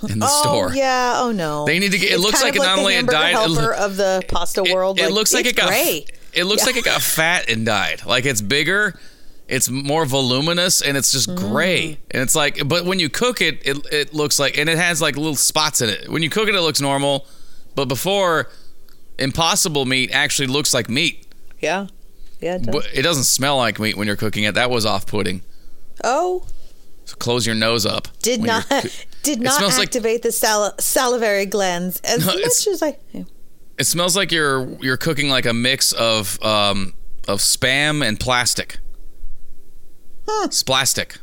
in 0.09 0.19
the 0.19 0.27
oh 0.29 0.41
store. 0.41 0.73
yeah. 0.73 1.13
Oh 1.17 1.31
no. 1.31 1.65
They 1.65 1.77
need 1.79 1.91
to 1.91 1.97
get- 1.97 2.11
it 2.11 2.15
It's 2.15 2.23
looks 2.23 2.41
like 2.43 2.55
it 2.55 2.59
not 2.59 2.79
only 2.79 2.95
it 2.95 3.05
died, 3.07 3.33
helper 3.33 3.73
of 3.73 3.95
the 3.97 4.23
pasta 4.27 4.63
It- 4.63 4.73
world. 4.73 4.99
It, 4.99 5.11
looks 5.11 5.33
like 5.33 5.45
it 5.45 5.55
got. 5.55 5.67
gray. 5.69 6.05
It 6.33 6.43
looks 6.45 6.65
like 6.65 6.75
it 6.77 6.83
got 6.85 7.01
fat 7.01 7.49
and 7.49 7.65
died. 7.65 8.05
Like 8.05 8.25
it's 8.25 8.41
bigger. 8.41 8.99
It's 9.47 9.67
more 9.69 10.05
voluminous 10.05 10.79
and 10.81 10.95
it's 10.95 11.11
just 11.11 11.27
Mm. 11.29 11.37
gray. 11.37 11.97
And 12.11 12.21
it's 12.21 12.35
like, 12.35 12.67
but 12.67 12.85
when 12.85 12.99
you 12.99 13.09
cook 13.09 13.41
it, 13.41 13.61
it 13.65 13.77
it 13.91 14.13
looks 14.13 14.37
like, 14.39 14.57
and 14.57 14.69
it 14.69 14.77
has 14.77 15.01
like 15.01 15.15
little 15.17 15.35
spots 15.35 15.81
in 15.81 15.89
it. 15.89 16.07
When 16.09 16.21
you 16.23 16.29
cook 16.29 16.47
it, 16.47 16.55
it 16.55 16.61
looks 16.61 16.79
normal. 16.81 17.25
But 17.75 17.85
before, 17.85 18.49
Impossible 19.17 19.85
meat 19.85 20.11
actually 20.13 20.47
looks 20.47 20.73
like 20.73 20.89
meat. 20.89 21.25
Yeah. 21.59 21.87
Yeah. 22.39 22.55
It 22.55 22.63
does. 22.63 22.85
It 22.93 23.01
doesn't 23.01 23.23
smell 23.25 23.57
like 23.57 23.79
meat 23.79 23.97
when 23.97 24.07
you're 24.07 24.15
cooking 24.15 24.43
it. 24.45 24.53
That 24.55 24.69
was 24.69 24.85
off-putting. 24.85 25.41
Oh, 26.03 26.45
So 27.05 27.15
close 27.15 27.45
your 27.45 27.55
nose 27.55 27.85
up. 27.85 28.07
did 28.21 28.41
not 28.41 28.65
did 29.23 29.41
not 29.41 29.53
smells 29.55 29.77
like- 29.77 29.87
activate 29.87 30.21
the 30.21 30.31
sal- 30.31 30.75
salivary 30.79 31.45
glands 31.45 31.99
as 32.03 32.25
No, 32.25 32.33
much 32.35 32.67
as 32.67 32.81
I. 32.83 32.97
It 33.77 33.85
smells 33.85 34.15
like 34.15 34.31
you're 34.31 34.67
you're 34.81 34.97
cooking 34.97 35.29
like 35.29 35.45
a 35.45 35.53
mix 35.53 35.91
of 35.93 36.41
um 36.43 36.93
of 37.27 37.39
spam 37.39 38.05
and 38.05 38.19
plastic. 38.19 38.79
It's 40.43 40.61
plastic. 40.63 41.17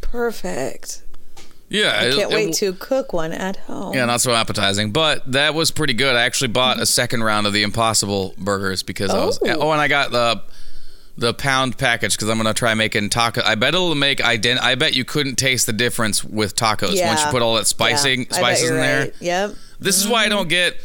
Perfect. 0.00 1.02
Yeah, 1.68 1.96
I 1.98 2.10
can't 2.10 2.30
it- 2.32 2.34
wait 2.34 2.54
to 2.54 2.74
cook 2.74 3.12
one 3.14 3.32
at 3.32 3.56
home. 3.56 3.94
Yeah, 3.94 4.04
not 4.04 4.20
so 4.20 4.32
appetizing, 4.34 4.92
but 4.92 5.30
that 5.32 5.54
was 5.54 5.70
pretty 5.70 5.94
good. 5.94 6.14
I 6.14 6.22
actually 6.22 6.48
bought 6.48 6.78
a 6.80 6.84
second 6.86 7.22
round 7.22 7.46
of 7.46 7.52
the 7.54 7.62
Impossible 7.62 8.34
burgers 8.36 8.82
because 8.82 9.10
I 9.10 9.24
was. 9.24 9.38
Oh. 9.42 9.56
Oh, 9.60 9.70
and 9.72 9.80
I 9.80 9.88
got 9.88 10.10
the 10.10 10.42
the 11.16 11.34
pound 11.34 11.76
package 11.76 12.12
because 12.16 12.28
I'm 12.28 12.38
gonna 12.38 12.54
try 12.54 12.74
making 12.74 13.10
taco. 13.10 13.42
I 13.44 13.54
bet 13.54 13.74
it'll 13.74 13.94
make 13.94 14.18
ident. 14.18 14.60
I 14.60 14.74
bet 14.76 14.94
you 14.94 15.04
couldn't 15.04 15.36
taste 15.36 15.66
the 15.66 15.72
difference 15.72 16.24
with 16.24 16.56
tacos 16.56 16.94
Yeah. 16.94 17.08
once 17.08 17.22
you 17.24 17.30
put 17.30 17.42
all 17.42 17.56
that 17.56 17.66
spicing 17.66 18.26
Yeah, 18.30 18.36
spices 18.36 18.70
in 18.70 18.76
there. 18.76 19.00
right. 19.00 19.14
Yep. 19.20 19.54
This 19.78 19.98
is 19.98 20.08
why 20.08 20.24
I 20.24 20.28
don't 20.28 20.48
get 20.48 20.76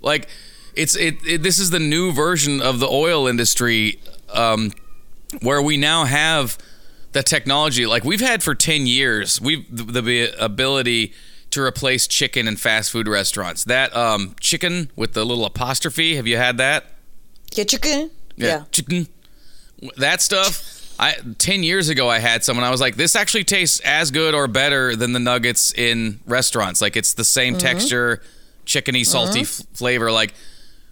like 0.00 0.28
it's 0.74 0.94
it, 0.96 1.16
it 1.26 1.42
this 1.42 1.58
is 1.58 1.70
the 1.70 1.80
new 1.80 2.12
version 2.12 2.60
of 2.62 2.78
the 2.78 2.86
oil 2.88 3.26
industry 3.26 3.98
um 4.32 4.72
where 5.40 5.60
we 5.60 5.76
now 5.76 6.04
have 6.04 6.56
the 7.12 7.22
technology 7.22 7.84
like 7.86 8.04
we've 8.04 8.20
had 8.20 8.42
for 8.42 8.54
10 8.54 8.86
years 8.86 9.40
we've 9.40 9.64
the, 9.74 10.00
the 10.00 10.44
ability 10.44 11.12
to 11.50 11.62
replace 11.62 12.06
chicken 12.06 12.48
in 12.48 12.56
fast 12.56 12.90
food 12.90 13.06
restaurants 13.08 13.64
that 13.64 13.94
um 13.94 14.34
chicken 14.40 14.90
with 14.96 15.12
the 15.14 15.24
little 15.24 15.44
apostrophe 15.44 16.16
have 16.16 16.26
you 16.26 16.36
had 16.36 16.56
that 16.58 16.86
Yeah, 17.54 17.64
chicken. 17.64 18.10
Yeah. 18.36 18.64
chicken 18.72 19.08
that 19.96 20.20
stuff 20.22 20.94
I 20.98 21.14
10 21.38 21.62
years 21.62 21.88
ago 21.88 22.08
I 22.08 22.18
had 22.18 22.44
some 22.44 22.56
and 22.56 22.64
I 22.66 22.70
was 22.70 22.80
like 22.80 22.96
this 22.96 23.16
actually 23.16 23.44
tastes 23.44 23.80
as 23.80 24.10
good 24.10 24.34
or 24.34 24.46
better 24.46 24.94
than 24.94 25.12
the 25.12 25.18
nuggets 25.20 25.72
in 25.72 26.20
restaurants. 26.26 26.80
Like 26.80 26.96
it's 26.96 27.14
the 27.14 27.24
same 27.24 27.56
texture 27.58 28.22
chickeny 28.66 29.04
salty 29.04 29.40
f- 29.40 29.62
flavor. 29.74 30.12
Like 30.12 30.34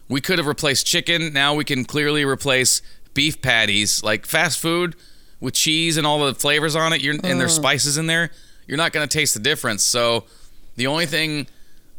we 0.09 0.21
could 0.21 0.39
have 0.39 0.47
replaced 0.47 0.87
chicken. 0.87 1.33
Now 1.33 1.55
we 1.55 1.65
can 1.65 1.85
clearly 1.85 2.25
replace 2.25 2.83
beef 3.15 3.41
patties. 3.43 4.03
Like 4.03 4.27
fast 4.27 4.59
food 4.59 4.97
with 5.41 5.55
cheese 5.55 5.97
and 5.97 6.07
all 6.07 6.25
the 6.27 6.35
flavors 6.35 6.75
on 6.75 6.93
it, 6.93 7.01
you're, 7.01 7.15
and 7.15 7.23
Mm. 7.23 7.39
there's 7.39 7.55
spices 7.55 7.97
in 7.97 8.07
there, 8.07 8.31
you're 8.67 8.77
not 8.77 8.93
going 8.93 9.07
to 9.09 9.13
taste 9.19 9.35
the 9.35 9.41
difference. 9.41 9.83
So 9.85 10.25
the 10.77 10.87
only 10.87 11.07
thing 11.07 11.47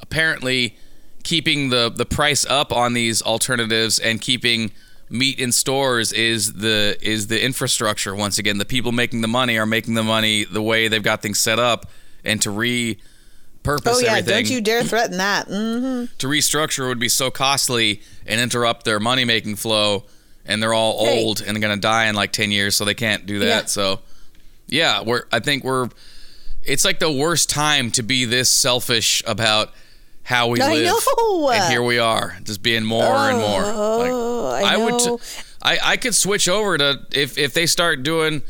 apparently 0.01 0.75
keeping 1.23 1.69
the 1.69 1.89
the 1.95 2.05
price 2.05 2.45
up 2.45 2.71
on 2.73 2.93
these 2.93 3.21
alternatives 3.21 3.99
and 3.99 4.19
keeping 4.19 4.71
meat 5.11 5.37
in 5.39 5.51
stores 5.51 6.13
is 6.13 6.53
the 6.53 6.97
is 7.01 7.27
the 7.27 7.43
infrastructure 7.43 8.15
once 8.15 8.39
again 8.39 8.57
the 8.57 8.65
people 8.65 8.91
making 8.91 9.21
the 9.21 9.27
money 9.27 9.57
are 9.57 9.65
making 9.65 9.93
the 9.93 10.03
money 10.03 10.45
the 10.45 10.61
way 10.61 10.87
they've 10.87 11.03
got 11.03 11.21
things 11.21 11.37
set 11.37 11.59
up 11.59 11.89
and 12.23 12.41
to 12.41 12.49
repurpose 12.49 13.81
Oh 13.85 13.99
yeah, 13.99 14.11
everything 14.17 14.45
don't 14.45 14.49
you 14.49 14.61
dare 14.61 14.83
threaten 14.83 15.17
that. 15.17 15.47
hmm 15.47 16.05
to 16.17 16.27
restructure 16.27 16.87
would 16.87 16.99
be 16.99 17.09
so 17.09 17.29
costly 17.29 18.01
and 18.25 18.39
interrupt 18.39 18.85
their 18.85 18.99
money 18.99 19.25
making 19.25 19.55
flow 19.57 20.05
and 20.45 20.61
they're 20.63 20.73
all 20.73 21.05
Hey. 21.05 21.23
old 21.23 21.41
and 21.41 21.59
going 21.61 21.75
to 21.75 21.79
die 21.81 22.05
in 22.07 22.15
like 22.15 22.31
10 22.31 22.51
years 22.51 22.75
so 22.75 22.85
they 22.85 22.93
can't 22.95 23.25
do 23.25 23.39
that 23.39 23.45
Yeah. 23.45 23.65
so 23.65 23.99
yeah 24.67 25.01
we're 25.03 25.23
i 25.31 25.39
think 25.39 25.63
we're 25.63 25.89
it's 26.63 26.85
like 26.85 26.99
the 26.99 27.11
worst 27.11 27.49
time 27.49 27.91
to 27.91 28.03
be 28.03 28.23
this 28.25 28.49
selfish 28.49 29.23
about 29.27 29.73
how 30.23 30.47
we 30.47 30.61
I 30.61 30.73
live 30.73 30.85
know. 31.17 31.49
and 31.49 31.71
here 31.71 31.83
we 31.83 31.97
are 31.99 32.37
just 32.43 32.61
being 32.61 32.83
more 32.85 33.03
and 33.03 33.37
more 33.37 33.63
Oh, 33.65 34.49
I 34.63 34.77
would 34.77 34.93
know. 35.05 35.19
I, 35.61 35.79
I 35.83 35.97
could 35.97 36.15
switch 36.15 36.47
over 36.49 36.77
to 36.77 36.99
if 37.11 37.37
if 37.37 37.53
they 37.53 37.65
start 37.65 38.03
doing 38.03 38.41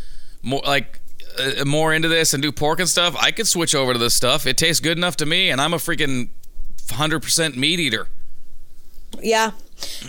more 0.42 0.62
like 0.66 1.00
uh, 1.40 1.66
more 1.66 1.94
into 1.94 2.08
this 2.08 2.34
and 2.34 2.42
do 2.44 2.52
pork 2.52 2.80
and 2.80 2.90
stuff 2.90 3.16
i 3.18 3.32
could 3.32 3.48
switch 3.48 3.74
over 3.74 3.94
to 3.94 4.00
this 4.00 4.14
stuff 4.14 4.46
it 4.46 4.58
tastes 4.58 4.80
good 4.82 4.98
enough 4.98 5.16
to 5.18 5.26
me 5.26 5.50
and 5.50 5.62
i'm 5.62 5.74
a 5.74 5.78
freaking 5.78 6.30
100% 6.88 7.56
meat 7.56 7.80
eater 7.80 8.08
Yeah. 9.22 9.52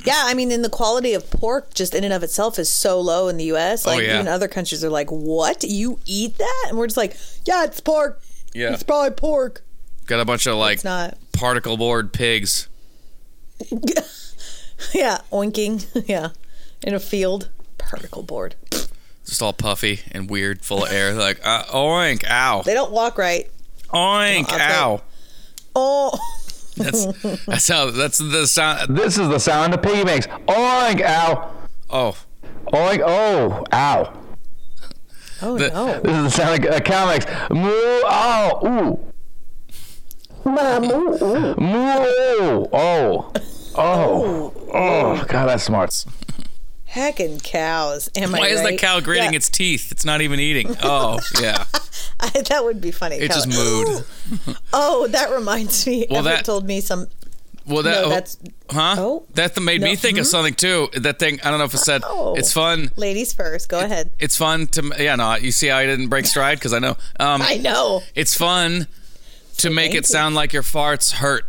Yeah, 0.05 0.23
I 0.27 0.35
mean, 0.35 0.53
and 0.53 0.63
the 0.65 0.69
quality 0.69 1.15
of 1.15 1.31
pork 1.31 1.73
just 1.75 1.95
in 1.95 2.05
and 2.05 2.13
of 2.13 2.23
itself 2.23 2.59
is 2.59 2.69
so 2.69 3.01
low 3.01 3.29
in 3.29 3.39
the 3.39 3.45
U.S. 3.45 3.87
Oh, 3.87 3.91
Like, 3.91 4.03
yeah. 4.03 4.15
even 4.17 4.29
other 4.29 4.47
countries 4.49 4.85
are 4.85 4.91
like, 4.91 5.09
what? 5.11 5.65
You 5.65 5.99
eat 6.05 6.37
that? 6.37 6.67
And 6.69 6.77
we're 6.77 6.87
just 6.89 6.99
like, 6.99 7.17
yeah, 7.47 7.65
it's 7.65 7.81
pork. 7.81 8.21
Yeah. 8.53 8.75
It's 8.75 8.83
probably 8.83 9.13
pork. 9.13 9.63
Got 10.05 10.21
a 10.21 10.25
bunch 10.27 10.47
of 10.47 10.57
like 10.57 10.75
It's 10.75 10.85
not. 10.85 11.17
Particle 11.43 11.77
board 11.77 12.13
pigs. 12.13 12.69
Yeah, 14.93 15.19
oinking. 15.31 15.87
yeah. 16.09 16.31
In 16.83 16.93
a 16.93 16.99
field. 17.01 17.49
Particle 17.79 18.23
board. 18.25 18.57
Just 19.25 19.41
all 19.41 19.53
puffy 19.53 20.01
and 20.11 20.29
weird, 20.29 20.63
full 20.65 20.85
of 20.85 20.93
air. 20.93 21.15
Like, 21.15 21.41
uh, 21.45 21.63
oink, 21.67 22.25
ow. 22.29 22.63
They 22.63 22.75
don't 22.75 22.91
walk 22.91 23.17
right. 23.17 23.49
Oink, 23.95 24.51
I'll 24.51 24.59
tell 24.59 24.93
ow. 24.95 25.03
Oh. 25.77 26.19
That's, 26.77 27.07
that's 27.47 27.69
how, 27.69 27.91
that's 27.93 28.19
the 28.19 28.47
sound. 28.47 28.97
This 28.97 29.19
is 29.19 29.29
the 29.29 29.39
sound 29.39 29.73
a 29.73 29.79
piggy 29.79 30.03
makes. 30.05 30.27
Oink, 30.27 31.01
ow. 31.03 31.53
Oh, 31.89 32.17
Oink, 32.73 33.03
oh, 33.07 33.65
ow. 33.73 34.21
Oh, 35.43 35.59
The- 35.59 35.69
no. 35.69 36.01
This 36.01 36.17
is 36.17 36.25
the 36.25 36.31
sound 36.31 36.65
of 36.65 36.75
a 36.75 36.81
cow 36.81 37.07
makes. 37.07 37.27
Moo, 37.51 37.71
ow, 38.05 38.61
ooh. 38.67 39.12
Moo, 40.45 41.57
oh. 42.73 43.33
Oh. 43.75 44.53
Oh, 44.75 45.25
God, 45.29 45.47
that's 45.49 45.65
smart. 45.65 46.05
Heckin' 46.91 47.43
cows. 47.43 48.11
Am 48.17 48.35
I 48.35 48.39
why 48.39 48.47
is 48.49 48.63
the 48.63 48.77
cow 48.77 49.01
gritting 49.01 49.33
Yeah. 49.33 49.37
its 49.37 49.49
teeth? 49.49 49.91
It's 49.93 50.05
not 50.05 50.21
even 50.21 50.39
eating. 50.41 50.77
Oh, 50.83 51.19
yeah. 51.41 51.65
I, 52.21 52.29
that 52.49 52.65
would 52.65 52.81
be 52.83 52.91
funny. 52.91 53.17
It 53.17 53.29
Cow- 53.29 53.35
just 53.35 53.49
moved. 53.49 54.05
Oh, 54.75 55.07
that 55.09 55.31
reminds 55.31 55.87
me. 55.87 56.07
Well, 56.11 56.19
Everett 56.21 56.37
that- 56.39 56.45
told 56.45 56.67
me 56.67 56.81
some. 56.81 57.07
Well, 57.65 57.85
that 57.85 58.03
No, 58.03 58.09
that's 58.09 58.37
huh? 58.71 58.97
Oh. 58.99 59.25
that 59.35 59.57
made 59.61 59.81
me 59.83 59.91
No. 59.91 59.97
think 59.97 60.19
of 60.19 60.27
something 60.27 60.53
too. 60.55 60.89
That 60.95 61.21
thing 61.21 61.41
I 61.45 61.51
don't 61.51 61.61
know 61.61 61.65
if 61.65 61.73
it 61.75 61.79
said. 61.79 62.03
Oh. 62.05 62.35
It's 62.35 62.53
fun. 62.53 62.91
ladies 62.97 63.33
first. 63.33 63.69
Go 63.69 63.79
ahead. 63.79 64.11
It's 64.19 64.37
fun 64.37 64.67
to 64.69 64.93
yeah. 64.99 65.15
No, 65.15 65.37
you 65.37 65.53
see 65.53 65.69
how 65.69 65.77
I 65.79 65.87
didn't 65.87 66.09
break 66.09 66.27
stride 66.27 66.59
because 66.59 66.73
I 66.75 66.81
know. 66.81 66.97
Um, 67.21 67.41
I 67.41 67.59
know. 67.59 68.03
it's 68.17 68.37
fun 68.37 68.89
to 69.59 69.71
make 69.71 69.93
thank 69.93 69.95
it 70.05 70.09
you. 70.09 70.13
sound 70.13 70.35
like 70.35 70.53
your 70.53 70.63
farts 70.63 71.13
hurt. 71.13 71.45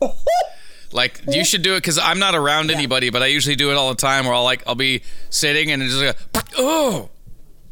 Like 0.90 1.20
you 1.28 1.44
should 1.44 1.60
do 1.60 1.74
it 1.74 1.78
because 1.78 1.98
I'm 1.98 2.18
not 2.18 2.34
around 2.34 2.70
anybody, 2.70 3.10
but 3.10 3.22
I 3.22 3.26
usually 3.26 3.56
do 3.56 3.70
it 3.70 3.74
all 3.74 3.90
the 3.90 3.96
time. 3.96 4.24
Where 4.24 4.32
I'll 4.34 4.42
like 4.44 4.62
I'll 4.66 4.74
be 4.74 5.02
sitting 5.28 5.70
and 5.70 5.82
it's 5.82 5.92
just 5.98 6.02
like 6.34 6.46
oh 6.56 7.10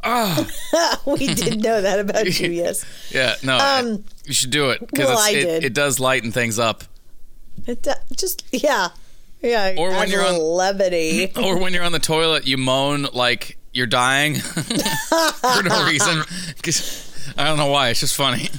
we 1.06 1.26
did 1.34 1.62
know 1.62 1.80
that 1.80 1.98
about 1.98 2.26
you. 2.38 2.50
Yes. 2.52 2.84
yeah 3.10 3.34
no 3.42 3.56
Um, 3.56 4.04
you 4.26 4.34
should 4.34 4.50
do 4.50 4.68
it 4.68 4.80
because 4.80 5.08
well, 5.08 5.34
it, 5.34 5.64
it 5.64 5.72
does 5.72 5.98
lighten 5.98 6.30
things 6.30 6.58
up. 6.58 6.84
It 7.66 7.82
do- 7.82 7.92
just 8.14 8.44
yeah, 8.52 8.88
yeah. 9.40 9.74
Or 9.78 9.90
when 9.92 10.10
you're 10.10 10.22
on- 10.22 10.38
levity. 10.38 11.32
Or 11.42 11.58
when 11.58 11.72
you're 11.72 11.84
on 11.84 11.92
the 11.92 11.98
toilet, 11.98 12.46
you 12.46 12.58
moan 12.58 13.06
like 13.14 13.56
you're 13.72 13.86
dying 13.86 14.34
for 14.34 15.62
no 15.62 15.86
reason. 15.86 16.22
I 17.38 17.44
don't 17.44 17.56
know 17.56 17.68
why. 17.70 17.88
It's 17.88 18.00
just 18.00 18.14
funny. 18.14 18.50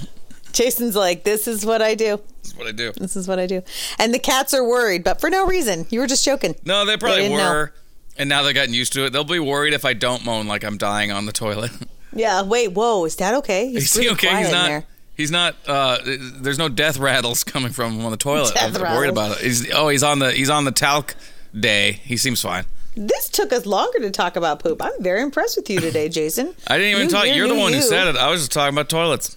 Jason's 0.58 0.96
like, 0.96 1.24
"This 1.24 1.48
is 1.48 1.66
what 1.66 1.82
I 1.82 1.94
do. 1.96 2.20
That's 2.42 2.56
what 2.56 2.66
I 2.68 2.72
do. 2.72 2.92
This 2.98 3.16
is 3.16 3.28
what 3.28 3.38
I 3.40 3.46
do." 3.46 3.62
And 4.00 4.14
the 4.14 4.20
cats 4.20 4.54
are 4.54 4.64
worried, 4.68 5.04
but 5.04 5.22
for 5.22 5.30
no 5.30 5.46
reason. 5.46 5.86
You 5.92 6.00
were 6.00 6.08
just 6.08 6.26
joking. 6.26 6.56
No, 6.66 6.84
they 6.86 6.98
probably 6.98 7.30
know. 7.30 7.36
were. 7.36 7.74
And 8.18 8.28
now 8.28 8.42
they've 8.42 8.56
gotten 8.56 8.74
used 8.74 8.94
to 8.94 9.06
it. 9.06 9.12
They'll 9.14 9.24
be 9.24 9.38
worried 9.40 9.74
if 9.76 9.86
I 9.86 9.94
don't 9.94 10.26
moan 10.26 10.48
like 10.48 10.64
I'm 10.64 10.78
dying 10.78 11.12
on 11.12 11.26
the 11.26 11.32
toilet. 11.32 11.72
Yeah. 12.14 12.42
Wait. 12.42 12.72
Whoa. 12.72 13.06
Is 13.06 13.18
that 13.18 13.36
okay? 13.36 13.68
He's 13.70 13.96
Is 13.96 14.02
he 14.02 14.10
okay? 14.12 14.36
He's 14.40 14.52
not. 14.52 14.68
there. 14.68 14.84
He's 15.16 15.30
not. 15.30 15.56
Uh, 15.68 15.98
there's 16.04 16.58
no 16.58 16.68
death 16.70 16.98
rattles 16.98 17.44
coming 17.44 17.72
from 17.72 17.94
him 18.00 18.06
on 18.06 18.12
the 18.12 18.18
toilet. 18.18 18.56
Death 18.56 18.76
I'm 18.82 18.96
worried 18.96 19.10
about 19.12 19.38
it. 19.38 19.44
He's, 19.44 19.72
oh, 19.72 19.90
he's 19.90 20.02
on 20.02 20.18
the. 20.20 20.32
He's 20.32 20.50
on 20.50 20.64
the 20.66 20.72
talc 20.72 21.16
day. 21.54 21.92
He 21.92 22.18
seems 22.18 22.42
fine. 22.42 22.64
This 22.96 23.30
took 23.30 23.54
us 23.54 23.68
longer 23.68 24.00
to 24.00 24.10
talk 24.10 24.36
about 24.36 24.60
poop. 24.64 24.82
I'm 24.84 24.94
very 25.04 25.22
impressed 25.22 25.58
with 25.58 25.70
you 25.70 25.80
today, 25.80 26.10
Jason. 26.10 26.56
I 26.66 26.78
didn't 26.78 26.94
even 26.94 27.04
You- 27.04 27.10
talk. 27.12 27.26
you're 27.28 27.36
You're 27.36 27.48
the 27.50 27.56
one 27.56 27.74
who 27.74 27.82
said 27.82 28.08
it. 28.08 28.16
I 28.16 28.32
was 28.32 28.42
just 28.42 28.52
talking 28.54 28.74
about 28.74 28.90
toilets. 28.90 29.37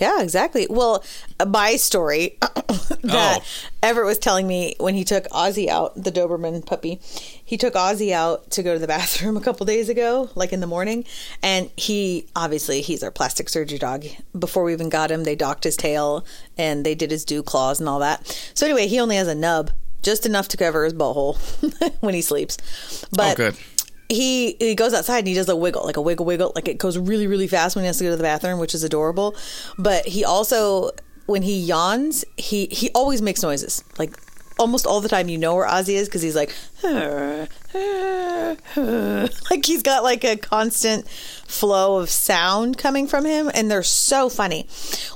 Yeah, 0.00 0.22
exactly. 0.22 0.66
Well, 0.68 1.04
uh, 1.38 1.44
my 1.44 1.76
story 1.76 2.38
that 2.40 3.40
Oh. 3.40 3.44
Everett 3.82 4.06
was 4.06 4.18
telling 4.18 4.46
me 4.46 4.74
when 4.78 4.94
he 4.94 5.04
took 5.04 5.24
Ozzy 5.24 5.68
out, 5.68 5.94
the 5.94 6.10
Doberman 6.10 6.64
puppy, 6.64 7.00
he 7.44 7.56
took 7.58 7.74
Ozzy 7.74 8.12
out 8.12 8.50
to 8.52 8.62
go 8.62 8.72
to 8.72 8.78
the 8.78 8.86
bathroom 8.96 9.36
a 9.36 9.40
couple 9.40 9.66
days 9.66 9.88
ago, 9.90 10.30
like 10.34 10.52
in 10.52 10.60
the 10.60 10.66
morning. 10.66 11.04
And 11.42 11.70
he, 11.76 12.26
obviously, 12.34 12.80
he's 12.80 13.02
our 13.02 13.10
plastic 13.10 13.48
surgery 13.50 13.78
dog. 13.78 14.06
Before 14.38 14.64
we 14.64 14.72
even 14.72 14.88
got 14.88 15.10
him, 15.10 15.24
they 15.24 15.36
docked 15.36 15.64
his 15.64 15.76
tail 15.76 16.24
and 16.56 16.84
they 16.84 16.94
did 16.94 17.10
his 17.10 17.24
dew 17.24 17.42
claws 17.42 17.78
and 17.78 17.88
all 17.88 17.98
that. 17.98 18.26
So, 18.54 18.66
anyway, 18.66 18.86
he 18.86 18.98
only 19.00 19.16
has 19.16 19.28
a 19.28 19.34
nub, 19.34 19.70
just 20.02 20.24
enough 20.24 20.48
to 20.48 20.56
cover 20.56 20.84
his 20.84 20.94
butthole 20.94 21.36
when 22.00 22.14
he 22.14 22.22
sleeps. 22.22 22.56
But 23.12 23.32
oh, 23.32 23.50
good. 23.50 23.56
He 24.10 24.56
he 24.58 24.74
goes 24.74 24.92
outside 24.92 25.18
and 25.18 25.28
he 25.28 25.34
does 25.34 25.48
a 25.48 25.56
wiggle, 25.56 25.84
like 25.84 25.96
a 25.96 26.02
wiggle 26.02 26.26
wiggle, 26.26 26.52
like 26.54 26.68
it 26.68 26.78
goes 26.78 26.98
really 26.98 27.26
really 27.26 27.46
fast 27.46 27.76
when 27.76 27.84
he 27.84 27.86
has 27.86 27.98
to 27.98 28.04
go 28.04 28.10
to 28.10 28.16
the 28.16 28.22
bathroom, 28.22 28.58
which 28.58 28.74
is 28.74 28.82
adorable. 28.82 29.34
But 29.78 30.06
he 30.06 30.24
also 30.24 30.90
when 31.26 31.42
he 31.42 31.58
yawns, 31.58 32.24
he 32.36 32.66
he 32.66 32.90
always 32.90 33.22
makes 33.22 33.42
noises, 33.42 33.84
like 33.98 34.16
almost 34.58 34.86
all 34.86 35.00
the 35.00 35.08
time. 35.08 35.28
You 35.28 35.38
know 35.38 35.54
where 35.54 35.66
Ozzy 35.66 35.94
is 35.94 36.08
because 36.08 36.22
he's 36.22 36.34
like, 36.34 36.54
like 39.50 39.64
he's 39.64 39.82
got 39.82 40.02
like 40.02 40.24
a 40.24 40.36
constant 40.36 41.08
flow 41.08 41.98
of 41.98 42.10
sound 42.10 42.78
coming 42.78 43.06
from 43.06 43.24
him, 43.24 43.50
and 43.54 43.70
they're 43.70 43.82
so 43.82 44.28
funny. 44.28 44.66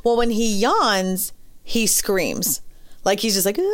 Well, 0.04 0.16
when 0.16 0.30
he 0.30 0.54
yawns, 0.54 1.32
he 1.62 1.86
screams, 1.86 2.60
like 3.04 3.20
he's 3.20 3.34
just 3.34 3.46
like. 3.46 3.58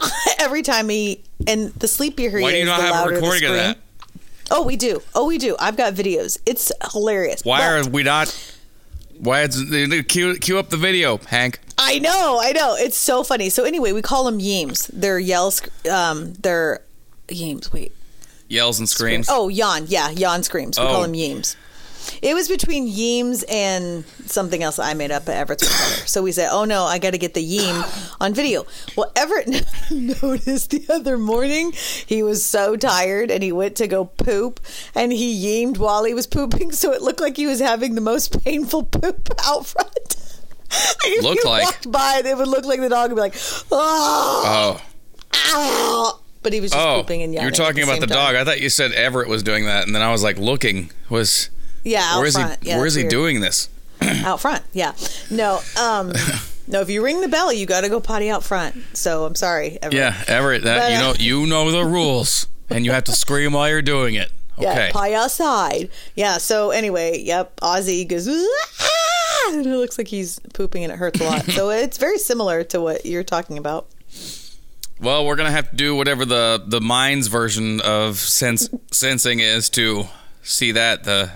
Every 0.38 0.62
time 0.62 0.88
he 0.88 1.20
and 1.46 1.72
the 1.74 1.88
sleepier 1.88 2.30
he 2.38 2.42
Why 2.42 2.48
is, 2.50 2.54
do 2.54 2.58
you 2.60 2.64
not 2.66 2.76
the 2.78 2.82
have 2.86 2.90
a 2.90 2.94
louder 2.98 3.10
the 3.10 3.14
recording 3.16 3.44
of 3.44 3.56
scream. 3.56 3.56
that? 3.56 3.78
Oh, 4.50 4.62
we 4.64 4.76
do. 4.76 5.02
Oh, 5.14 5.26
we 5.26 5.36
do. 5.38 5.56
I've 5.58 5.76
got 5.76 5.94
videos. 5.94 6.38
It's 6.46 6.72
hilarious. 6.92 7.42
Why 7.44 7.58
But- 7.58 7.86
are 7.86 7.90
we 7.90 8.02
not? 8.02 8.54
Why 9.18 9.42
is 9.42 9.62
cue, 10.08 10.36
cue 10.38 10.58
up 10.58 10.70
the 10.70 10.76
video, 10.76 11.18
Hank? 11.18 11.58
I 11.76 11.98
know, 11.98 12.38
I 12.40 12.52
know. 12.52 12.76
It's 12.76 12.96
so 12.96 13.24
funny. 13.24 13.50
So 13.50 13.64
anyway, 13.64 13.90
we 13.92 14.00
call 14.00 14.24
them 14.24 14.38
yeems. 14.38 14.88
They're 14.92 15.18
yells. 15.18 15.60
Um, 15.90 16.34
they're 16.34 16.82
yeems. 17.28 17.72
Wait. 17.72 17.92
Yells 18.48 18.78
and 18.78 18.88
screams. 18.88 19.26
Oh, 19.28 19.48
yawn. 19.48 19.84
Yeah, 19.88 20.10
yawn 20.10 20.42
screams. 20.44 20.78
We 20.78 20.84
Oh. 20.84 20.88
call 20.88 21.02
them 21.02 21.12
yeems. 21.14 21.56
It 22.22 22.34
was 22.34 22.48
between 22.48 22.88
yeems 22.88 23.44
and 23.48 24.04
something 24.26 24.62
else 24.62 24.78
I 24.78 24.94
made 24.94 25.10
up 25.10 25.28
at 25.28 25.36
Everett's. 25.36 25.68
So 26.10 26.22
we 26.22 26.32
said, 26.32 26.48
"Oh 26.50 26.64
no, 26.64 26.84
I 26.84 26.98
got 26.98 27.10
to 27.12 27.18
get 27.18 27.34
the 27.34 27.44
yeem 27.44 27.84
on 28.20 28.34
video." 28.34 28.66
Well, 28.96 29.10
Everett 29.16 29.48
noticed 29.90 30.70
the 30.70 30.84
other 30.88 31.16
morning 31.18 31.72
he 32.06 32.22
was 32.22 32.44
so 32.44 32.76
tired 32.76 33.30
and 33.30 33.42
he 33.42 33.52
went 33.52 33.76
to 33.76 33.86
go 33.86 34.04
poop 34.06 34.60
and 34.94 35.12
he 35.12 35.34
yeemed 35.64 35.78
while 35.78 36.04
he 36.04 36.14
was 36.14 36.26
pooping, 36.26 36.72
so 36.72 36.92
it 36.92 37.02
looked 37.02 37.20
like 37.20 37.36
he 37.36 37.46
was 37.46 37.60
having 37.60 37.94
the 37.94 38.00
most 38.00 38.42
painful 38.44 38.84
poop 38.84 39.28
out 39.44 39.66
front. 39.66 40.16
If 41.04 41.24
Looked 41.24 41.44
you 41.44 41.50
like. 41.50 41.64
walked 41.64 41.90
by, 41.90 42.20
it 42.22 42.36
would 42.36 42.46
look 42.48 42.66
like 42.66 42.78
the 42.80 42.90
dog 42.90 43.08
would 43.10 43.14
be 43.16 43.20
like, 43.22 43.34
"Oh, 43.72 44.78
Oh, 44.82 44.82
ow." 45.34 46.20
but 46.42 46.52
he 46.52 46.60
was 46.60 46.70
just 46.72 46.86
oh! 46.86 47.00
pooping 47.00 47.22
and 47.22 47.32
yelling. 47.32 47.44
You're 47.46 47.52
talking 47.56 47.86
the 47.86 47.90
about 47.92 48.00
the 48.00 48.06
time. 48.06 48.34
dog. 48.34 48.36
I 48.36 48.44
thought 48.44 48.60
you 48.60 48.68
said 48.68 48.92
Everett 48.92 49.28
was 49.28 49.42
doing 49.42 49.64
that, 49.64 49.86
and 49.86 49.94
then 49.94 50.02
I 50.02 50.12
was 50.12 50.22
like 50.22 50.36
looking. 50.38 50.90
Was 51.08 51.48
Yeah, 51.88 52.02
out 52.04 52.18
where 52.18 52.26
is 52.26 52.34
front. 52.34 52.62
he? 52.62 52.68
Yeah, 52.70 52.76
where 52.76 52.86
is 52.86 52.94
he 52.94 53.02
weird. 53.02 53.10
doing 53.10 53.40
this? 53.40 53.68
out 54.02 54.40
front. 54.40 54.62
Yeah. 54.72 54.92
No. 55.30 55.60
Um. 55.80 56.12
no. 56.66 56.80
If 56.80 56.90
you 56.90 57.02
ring 57.04 57.20
the 57.20 57.28
bell, 57.28 57.52
you 57.52 57.66
got 57.66 57.82
to 57.82 57.88
go 57.88 58.00
potty 58.00 58.30
out 58.30 58.44
front. 58.44 58.76
So 58.94 59.24
I'm 59.24 59.34
sorry. 59.34 59.78
Everett. 59.82 59.94
Yeah, 59.94 60.24
Everett. 60.28 60.62
That 60.64 60.80
But, 60.80 60.90
you 60.92 60.96
uh, 60.98 61.00
know, 61.00 61.14
you 61.42 61.46
know 61.46 61.70
the 61.70 61.84
rules, 61.84 62.46
and 62.70 62.84
you 62.84 62.92
have 62.92 63.04
to 63.04 63.12
scream 63.12 63.52
while 63.52 63.68
you're 63.68 63.82
doing 63.82 64.14
it. 64.14 64.30
Yeah, 64.60 64.72
Okay. 64.72 64.90
Paya 64.92 65.28
side. 65.30 65.88
Yeah. 66.16 66.38
So 66.38 66.70
anyway, 66.70 67.20
yep. 67.22 67.54
Ozzy 67.60 68.08
goes. 68.08 68.26
"Ah!" 68.28 69.50
And 69.50 69.64
it 69.64 69.68
looks 69.76 69.98
like 69.98 70.08
he's 70.08 70.40
pooping 70.52 70.82
and 70.82 70.92
it 70.92 70.96
hurts 70.98 71.20
a 71.20 71.24
lot. 71.24 71.44
so 71.52 71.70
it's 71.70 71.96
very 71.96 72.18
similar 72.18 72.64
to 72.64 72.80
what 72.80 73.06
you're 73.06 73.22
talking 73.22 73.56
about. 73.56 73.86
Well, 75.00 75.24
we're 75.24 75.36
gonna 75.36 75.52
have 75.52 75.70
to 75.70 75.76
do 75.76 75.94
whatever 75.94 76.24
the 76.24 76.60
the 76.66 76.80
mind's 76.80 77.28
version 77.28 77.80
of 77.82 78.18
sense 78.18 78.68
sensing 78.90 79.38
is 79.38 79.70
to 79.70 80.06
see 80.42 80.72
that 80.72 81.04
the 81.04 81.30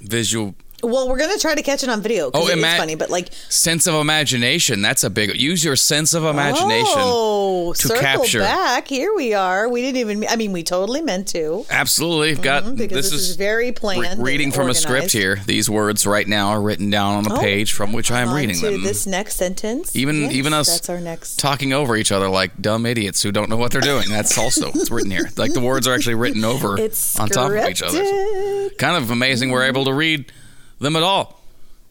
vejo 0.00 0.54
Well, 0.82 1.08
we're 1.08 1.18
gonna 1.18 1.38
try 1.38 1.54
to 1.54 1.62
catch 1.62 1.82
it 1.82 1.88
on 1.88 2.00
video. 2.00 2.30
Oh, 2.32 2.46
is 2.48 2.50
ima- 2.54 2.76
funny, 2.76 2.94
but 2.94 3.10
like 3.10 3.32
sense 3.48 3.86
of 3.86 3.94
imagination. 3.94 4.82
That's 4.82 5.04
a 5.04 5.10
big. 5.10 5.34
Use 5.40 5.64
your 5.64 5.76
sense 5.76 6.14
of 6.14 6.24
imagination. 6.24 6.86
Oh, 6.96 7.72
to 7.74 7.88
capture. 7.98 8.40
back. 8.40 8.88
Here 8.88 9.12
we 9.14 9.34
are. 9.34 9.68
We 9.68 9.82
didn't 9.82 9.98
even. 9.98 10.26
I 10.28 10.36
mean, 10.36 10.52
we 10.52 10.62
totally 10.62 11.02
meant 11.02 11.28
to 11.28 11.64
Absolutely, 11.70 12.30
I've 12.30 12.42
got 12.42 12.64
mm-hmm, 12.64 12.76
this, 12.76 12.90
this, 12.90 13.12
is, 13.12 13.36
very 13.36 13.66
re- 13.66 13.72
planned. 13.72 14.06
and 14.06 14.22
reading 14.22 14.52
from 14.52 14.68
a 14.68 14.74
script 14.74 15.12
here. 15.12 15.36
These 15.46 15.68
words 15.68 16.06
right 16.06 16.26
now 16.26 16.48
are 16.50 16.60
written 16.60 16.90
down 16.90 17.16
on 17.24 17.30
a 17.30 17.34
Oh, 17.34 17.38
page 17.40 17.72
from 17.72 17.92
which 17.92 18.10
I 18.10 18.20
am 18.20 18.32
reading 18.34 18.60
them. 18.60 18.82
this 18.82 19.06
next 19.06 19.36
sentence. 19.36 19.94
Even 19.94 20.22
Yes, 20.22 20.32
even 20.32 20.52
us 20.52 20.68
That's 20.68 20.88
our 20.88 21.00
next. 21.00 21.38
talking 21.38 21.72
over 21.72 21.96
each 21.96 22.12
other 22.12 22.28
like 22.28 22.60
dumb 22.60 22.86
idiots 22.86 23.22
who 23.22 23.32
don't 23.32 23.48
know 23.50 23.56
what 23.56 23.72
they're 23.72 23.80
doing. 23.80 24.08
That's 24.08 24.36
also 24.38 24.68
it's 24.74 24.90
written 24.90 25.10
here. 25.10 25.30
Like 25.36 25.52
the 25.52 25.60
words 25.60 25.86
are 25.86 25.94
actually 25.94 26.14
written 26.16 26.44
over 26.44 26.78
It's 26.80 27.18
on 27.18 27.28
top 27.28 27.50
of 27.52 27.68
each 27.68 27.82
other. 27.82 28.02
scripted. 28.02 28.78
Kind 28.78 28.96
of 29.02 29.10
amazing 29.10 29.50
we're 29.50 29.64
able 29.64 29.84
to 29.84 29.92
read 29.92 30.32
them 30.80 30.96
at 30.96 31.02
all. 31.02 31.40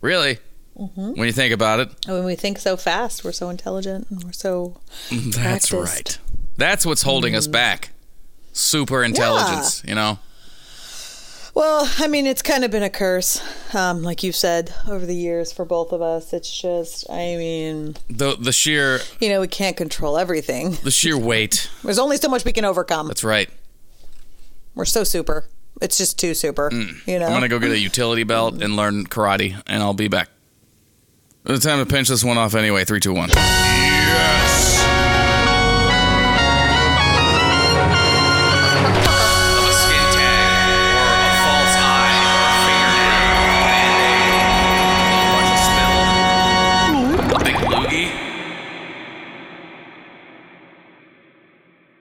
Really, 0.01 0.39
Mm-hmm. 0.77 1.15
when 1.15 1.27
you 1.27 1.33
think 1.33 1.53
about 1.53 1.81
it. 1.81 1.89
When 2.07 2.23
we 2.23 2.35
think 2.35 2.57
so 2.57 2.77
fast, 2.77 3.25
we're 3.25 3.33
so 3.33 3.49
intelligent 3.49 4.07
and 4.09 4.23
we're 4.23 4.31
so. 4.31 4.79
That's 5.11 5.35
Practiced. 5.69 5.73
right. 5.73 6.17
That's 6.55 6.85
what's 6.85 7.01
holding 7.01 7.35
us 7.35 7.47
back. 7.47 7.89
Super 8.53 9.03
intelligence, 9.03 9.83
you 9.85 9.93
know. 9.93 10.19
Well, 11.53 11.91
I 11.97 12.07
mean, 12.07 12.25
it's 12.25 12.41
kind 12.41 12.63
of 12.63 12.71
been 12.71 12.83
a 12.83 12.89
curse, 12.89 13.41
um, 13.75 14.03
like 14.03 14.23
you 14.23 14.31
said, 14.31 14.73
over 14.87 15.05
the 15.05 15.15
years 15.15 15.51
for 15.51 15.65
both 15.65 15.91
of 15.91 16.01
us. 16.01 16.31
It's 16.31 16.49
just, 16.61 17.09
I 17.09 17.35
mean, 17.35 17.97
The 18.09 18.37
the 18.39 18.53
sheer 18.53 19.01
you 19.19 19.27
know, 19.29 19.41
we 19.41 19.47
can't 19.49 19.75
control 19.75 20.17
everything. 20.17 20.77
the 20.83 20.91
sheer 20.91 21.17
weight. 21.31 21.69
There's 21.83 21.99
only 21.99 22.15
so 22.17 22.29
much 22.29 22.45
we 22.45 22.53
can 22.53 22.63
overcome. 22.63 23.07
That's 23.07 23.23
right. 23.25 23.49
We're 24.75 24.85
so 24.85 25.03
super. 25.03 25.45
It's 25.81 25.97
just 25.97 26.19
too 26.19 26.33
super. 26.33 26.69
Mm. 26.69 27.07
You 27.07 27.19
know. 27.19 27.27
I'm 27.27 27.33
gonna 27.33 27.47
go 27.47 27.59
get 27.59 27.71
a 27.71 27.79
utility 27.79 28.23
belt 28.23 28.61
and 28.61 28.75
learn 28.75 29.05
karate, 29.05 29.61
and 29.67 29.81
I'll 29.81 29.93
be 29.93 30.07
back. 30.07 30.29
It's 31.45 31.65
time 31.65 31.79
to 31.79 31.91
pinch 31.91 32.09
this 32.09 32.23
one 32.23 32.37
off 32.37 32.53
anyway. 32.53 32.85
Three, 32.85 32.99
two, 32.99 33.13
one. 33.13 33.29